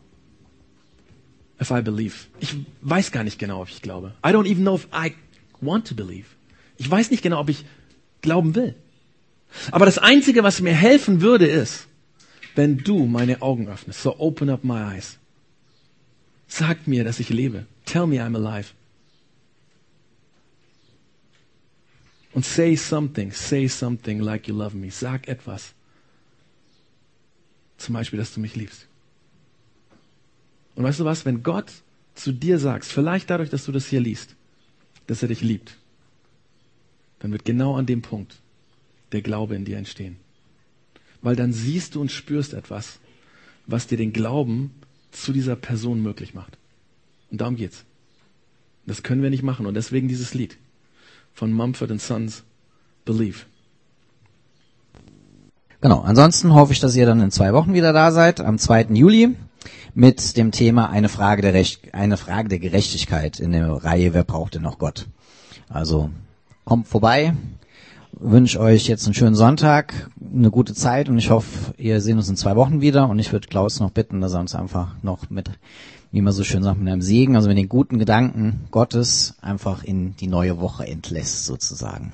if 1.62 1.70
I 1.70 1.84
believe. 1.84 2.16
Ich 2.40 2.56
weiß 2.82 3.12
gar 3.12 3.24
nicht 3.24 3.38
genau, 3.38 3.62
ob 3.62 3.70
ich 3.70 3.84
glaube. 3.84 4.16
I 4.26 4.30
don't 4.30 4.50
even 4.50 4.64
know 4.64 4.76
if 4.76 4.88
I 4.92 5.14
want 5.60 5.88
to 5.90 5.94
believe. 5.94 6.26
Ich 6.80 6.90
weiß 6.90 7.12
nicht 7.12 7.22
genau, 7.22 7.42
ob 7.42 7.50
ich 7.50 7.64
glauben 8.22 8.56
will. 8.56 8.74
Aber 9.72 9.86
das 9.86 9.98
Einzige, 9.98 10.44
was 10.44 10.62
mir 10.62 10.74
helfen 10.74 11.22
würde, 11.22 11.48
ist, 11.48 11.88
wenn 12.56 12.78
du 12.78 13.06
meine 13.06 13.42
Augen 13.42 13.68
öffnest. 13.68 14.02
So 14.02 14.20
open 14.20 14.50
up 14.50 14.64
my 14.64 14.96
eyes. 14.96 15.18
Sag 16.48 16.88
mir, 16.88 17.04
dass 17.04 17.20
ich 17.20 17.30
lebe. 17.30 17.66
Tell 17.86 18.08
me 18.08 18.18
I'm 18.18 18.36
alive. 18.36 18.70
Und 22.34 22.46
say 22.46 22.76
something, 22.76 23.32
say 23.32 23.68
something 23.68 24.20
like 24.20 24.48
you 24.48 24.56
love 24.56 24.76
me. 24.76 24.90
Sag 24.90 25.28
etwas. 25.28 25.74
Zum 27.78 27.94
Beispiel, 27.94 28.20
dass 28.20 28.34
du 28.34 28.40
mich 28.40 28.56
liebst. 28.56 28.88
Und 30.76 30.84
weißt 30.84 31.00
du 31.00 31.06
was, 31.06 31.26
wenn 31.26 31.44
Gott 31.44 31.72
zu 32.16 32.32
dir 32.32 32.60
sagst, 32.60 32.92
vielleicht 32.92 33.30
dadurch, 33.30 33.50
dass 33.50 33.66
du 33.66 33.72
das 33.72 33.88
hier 33.88 34.00
liest, 34.00 34.36
dass 35.08 35.22
er 35.22 35.28
dich 35.28 35.42
liebt, 35.42 35.76
dann 37.20 37.32
wird 37.32 37.44
genau 37.44 37.76
an 37.76 37.86
dem 37.86 38.02
Punkt 38.02 38.38
der 39.12 39.22
Glaube 39.22 39.56
in 39.56 39.66
dir 39.66 39.78
entstehen. 39.78 40.18
Weil 41.22 41.36
dann 41.36 41.54
siehst 41.54 41.96
du 41.96 42.02
und 42.02 42.12
spürst 42.12 42.54
etwas, 42.54 43.00
was 43.68 43.88
dir 43.88 43.98
den 43.98 44.14
Glauben 44.14 44.72
zu 45.12 45.34
dieser 45.34 45.56
Person 45.56 46.02
möglich 46.02 46.34
macht. 46.34 46.58
Und 47.30 47.42
darum 47.42 47.56
geht's. 47.56 47.86
Das 48.86 49.04
können 49.04 49.22
wir 49.22 49.30
nicht 49.30 49.44
machen. 49.44 49.66
Und 49.66 49.76
deswegen 49.76 50.08
dieses 50.08 50.34
Lied 50.34 50.58
von 51.34 51.54
Mumford 51.54 52.00
Sons, 52.02 52.44
Believe. 53.06 53.46
Genau. 55.82 56.02
Ansonsten 56.02 56.54
hoffe 56.54 56.74
ich, 56.74 56.80
dass 56.80 56.96
ihr 56.96 57.06
dann 57.06 57.22
in 57.22 57.32
zwei 57.32 57.54
Wochen 57.54 57.74
wieder 57.74 57.94
da 57.94 58.12
seid, 58.12 58.40
am 58.40 58.58
2. 58.58 58.88
Juli, 58.94 59.36
mit 59.94 60.38
dem 60.38 60.52
Thema 60.52 60.90
eine 60.90 61.10
Frage 61.10 61.42
der, 61.42 61.54
Recht, 61.54 61.94
eine 61.94 62.18
Frage 62.18 62.50
der 62.50 62.60
Gerechtigkeit 62.60 63.40
in 63.40 63.52
der 63.52 63.68
Reihe 63.84 64.14
Wer 64.14 64.24
braucht 64.24 64.56
denn 64.56 64.62
noch 64.62 64.78
Gott? 64.78 65.08
Also 65.70 66.12
kommt 66.66 66.88
vorbei, 66.88 67.34
wünsche 68.14 68.60
euch 68.60 68.88
jetzt 68.88 69.06
einen 69.06 69.14
schönen 69.14 69.36
Sonntag, 69.36 70.10
eine 70.34 70.52
gute 70.52 70.74
Zeit 70.74 71.10
und 71.10 71.18
ich 71.18 71.30
hoffe, 71.30 71.74
ihr 71.78 72.02
sehen 72.02 72.18
uns 72.18 72.30
in 72.30 72.36
zwei 72.36 72.56
Wochen 72.56 72.82
wieder 72.82 73.10
und 73.10 73.20
ich 73.20 73.32
würde 73.32 73.48
Klaus 73.48 73.80
noch 73.80 73.92
bitten, 73.92 74.22
dass 74.22 74.34
er 74.34 74.40
uns 74.40 74.56
einfach 74.56 74.96
noch 75.02 75.30
mit, 75.30 75.50
wie 76.12 76.22
man 76.22 76.34
so 76.34 76.44
schön 76.44 76.64
sagt, 76.64 76.80
mit 76.80 76.88
einem 76.88 77.02
Segen, 77.02 77.36
also 77.36 77.48
mit 77.48 77.58
den 77.58 77.70
guten 77.70 78.00
Gedanken 78.00 78.68
Gottes 78.72 79.36
einfach 79.42 79.84
in 79.84 80.16
die 80.18 80.28
neue 80.28 80.60
Woche 80.60 80.86
entlässt 80.86 81.46
sozusagen. 81.46 82.12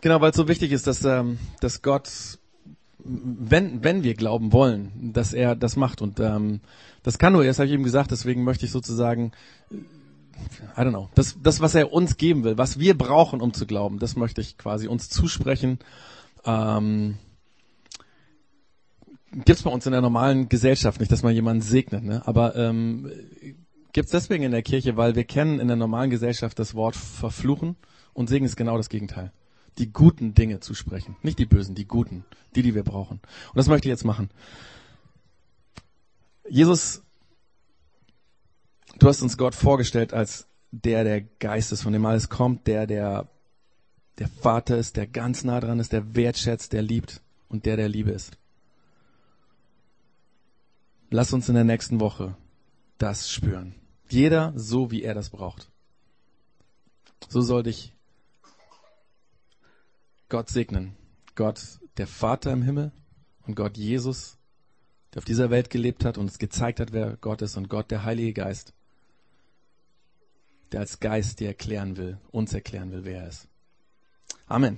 Genau, 0.00 0.20
weil 0.20 0.30
es 0.30 0.36
so 0.36 0.46
wichtig 0.48 0.72
ist, 0.72 0.86
dass, 0.86 1.04
ähm, 1.04 1.38
dass 1.60 1.82
Gott, 1.82 2.38
wenn, 2.98 3.82
wenn 3.82 4.04
wir 4.04 4.14
glauben 4.14 4.52
wollen, 4.52 5.12
dass 5.12 5.32
er 5.32 5.56
das 5.56 5.76
macht 5.76 6.02
und 6.02 6.20
ähm, 6.20 6.60
das 7.02 7.18
kann 7.18 7.32
nur, 7.32 7.44
das 7.44 7.58
habe 7.58 7.66
ich 7.66 7.72
eben 7.72 7.84
gesagt, 7.84 8.10
deswegen 8.10 8.44
möchte 8.44 8.66
ich 8.66 8.72
sozusagen 8.72 9.32
I 10.76 10.80
don't 10.80 10.90
know, 10.90 11.08
das, 11.14 11.36
das, 11.42 11.60
was 11.60 11.74
er 11.74 11.92
uns 11.92 12.16
geben 12.16 12.44
will, 12.44 12.58
was 12.58 12.78
wir 12.78 12.96
brauchen, 12.96 13.40
um 13.40 13.54
zu 13.54 13.66
glauben, 13.66 13.98
das 13.98 14.16
möchte 14.16 14.40
ich 14.40 14.58
quasi 14.58 14.88
uns 14.88 15.08
zusprechen. 15.08 15.78
Ähm, 16.44 17.16
Gibt 19.44 19.64
bei 19.64 19.70
uns 19.70 19.84
in 19.84 19.92
der 19.92 20.00
normalen 20.00 20.48
Gesellschaft 20.48 21.00
nicht, 21.00 21.12
dass 21.12 21.22
man 21.22 21.34
jemanden 21.34 21.60
segnet, 21.60 22.04
ne? 22.04 22.22
aber 22.26 22.56
ähm, 22.56 23.10
gibt 23.92 24.12
deswegen 24.12 24.44
in 24.44 24.52
der 24.52 24.62
Kirche, 24.62 24.96
weil 24.96 25.14
wir 25.14 25.24
kennen 25.24 25.58
in 25.60 25.68
der 25.68 25.76
normalen 25.76 26.10
Gesellschaft 26.10 26.58
das 26.58 26.74
Wort 26.74 26.96
verfluchen 26.96 27.76
und 28.12 28.28
Segen 28.28 28.46
ist 28.46 28.56
genau 28.56 28.76
das 28.76 28.88
Gegenteil. 28.88 29.32
Die 29.78 29.92
guten 29.92 30.32
Dinge 30.34 30.60
zu 30.60 30.74
sprechen, 30.74 31.16
nicht 31.22 31.38
die 31.38 31.44
bösen, 31.44 31.74
die 31.74 31.86
guten, 31.86 32.24
die, 32.54 32.62
die 32.62 32.74
wir 32.74 32.82
brauchen. 32.82 33.20
Und 33.20 33.56
das 33.56 33.68
möchte 33.68 33.88
ich 33.88 33.90
jetzt 33.90 34.04
machen. 34.04 34.30
Jesus 36.48 37.02
Du 38.98 39.08
hast 39.08 39.22
uns 39.22 39.36
Gott 39.36 39.54
vorgestellt 39.54 40.12
als 40.14 40.46
der, 40.70 41.04
der 41.04 41.20
Geist 41.20 41.72
ist, 41.72 41.82
von 41.82 41.92
dem 41.92 42.04
alles 42.06 42.28
kommt, 42.28 42.66
der, 42.66 42.86
der 42.86 43.28
der 44.18 44.28
Vater 44.28 44.78
ist, 44.78 44.96
der 44.96 45.06
ganz 45.06 45.44
nah 45.44 45.60
dran 45.60 45.78
ist, 45.78 45.92
der 45.92 46.14
wertschätzt, 46.14 46.72
der 46.72 46.82
liebt 46.82 47.20
und 47.48 47.66
der, 47.66 47.76
der 47.76 47.88
Liebe 47.88 48.10
ist. 48.10 48.38
Lass 51.10 51.32
uns 51.32 51.48
in 51.48 51.54
der 51.54 51.64
nächsten 51.64 52.00
Woche 52.00 52.36
das 52.98 53.30
spüren. 53.30 53.74
Jeder 54.08 54.52
so, 54.56 54.90
wie 54.90 55.02
er 55.02 55.14
das 55.14 55.30
braucht. 55.30 55.70
So 57.28 57.42
soll 57.42 57.62
dich 57.62 57.92
Gott 60.28 60.48
segnen. 60.48 60.96
Gott, 61.34 61.60
der 61.98 62.06
Vater 62.06 62.52
im 62.52 62.62
Himmel 62.62 62.92
und 63.46 63.54
Gott 63.54 63.76
Jesus, 63.76 64.38
der 65.12 65.18
auf 65.18 65.24
dieser 65.24 65.50
Welt 65.50 65.70
gelebt 65.70 66.04
hat 66.04 66.18
und 66.18 66.24
uns 66.24 66.38
gezeigt 66.38 66.80
hat, 66.80 66.92
wer 66.92 67.16
Gott 67.18 67.42
ist 67.42 67.56
und 67.56 67.68
Gott, 67.68 67.90
der 67.90 68.04
Heilige 68.04 68.32
Geist, 68.32 68.72
der 70.76 70.82
als 70.82 71.00
Geist 71.00 71.40
dir 71.40 71.48
erklären 71.48 71.96
will, 71.96 72.18
uns 72.30 72.52
erklären 72.52 72.92
will, 72.92 73.06
wer 73.06 73.22
er 73.22 73.28
ist. 73.28 73.48
Amen. 74.46 74.76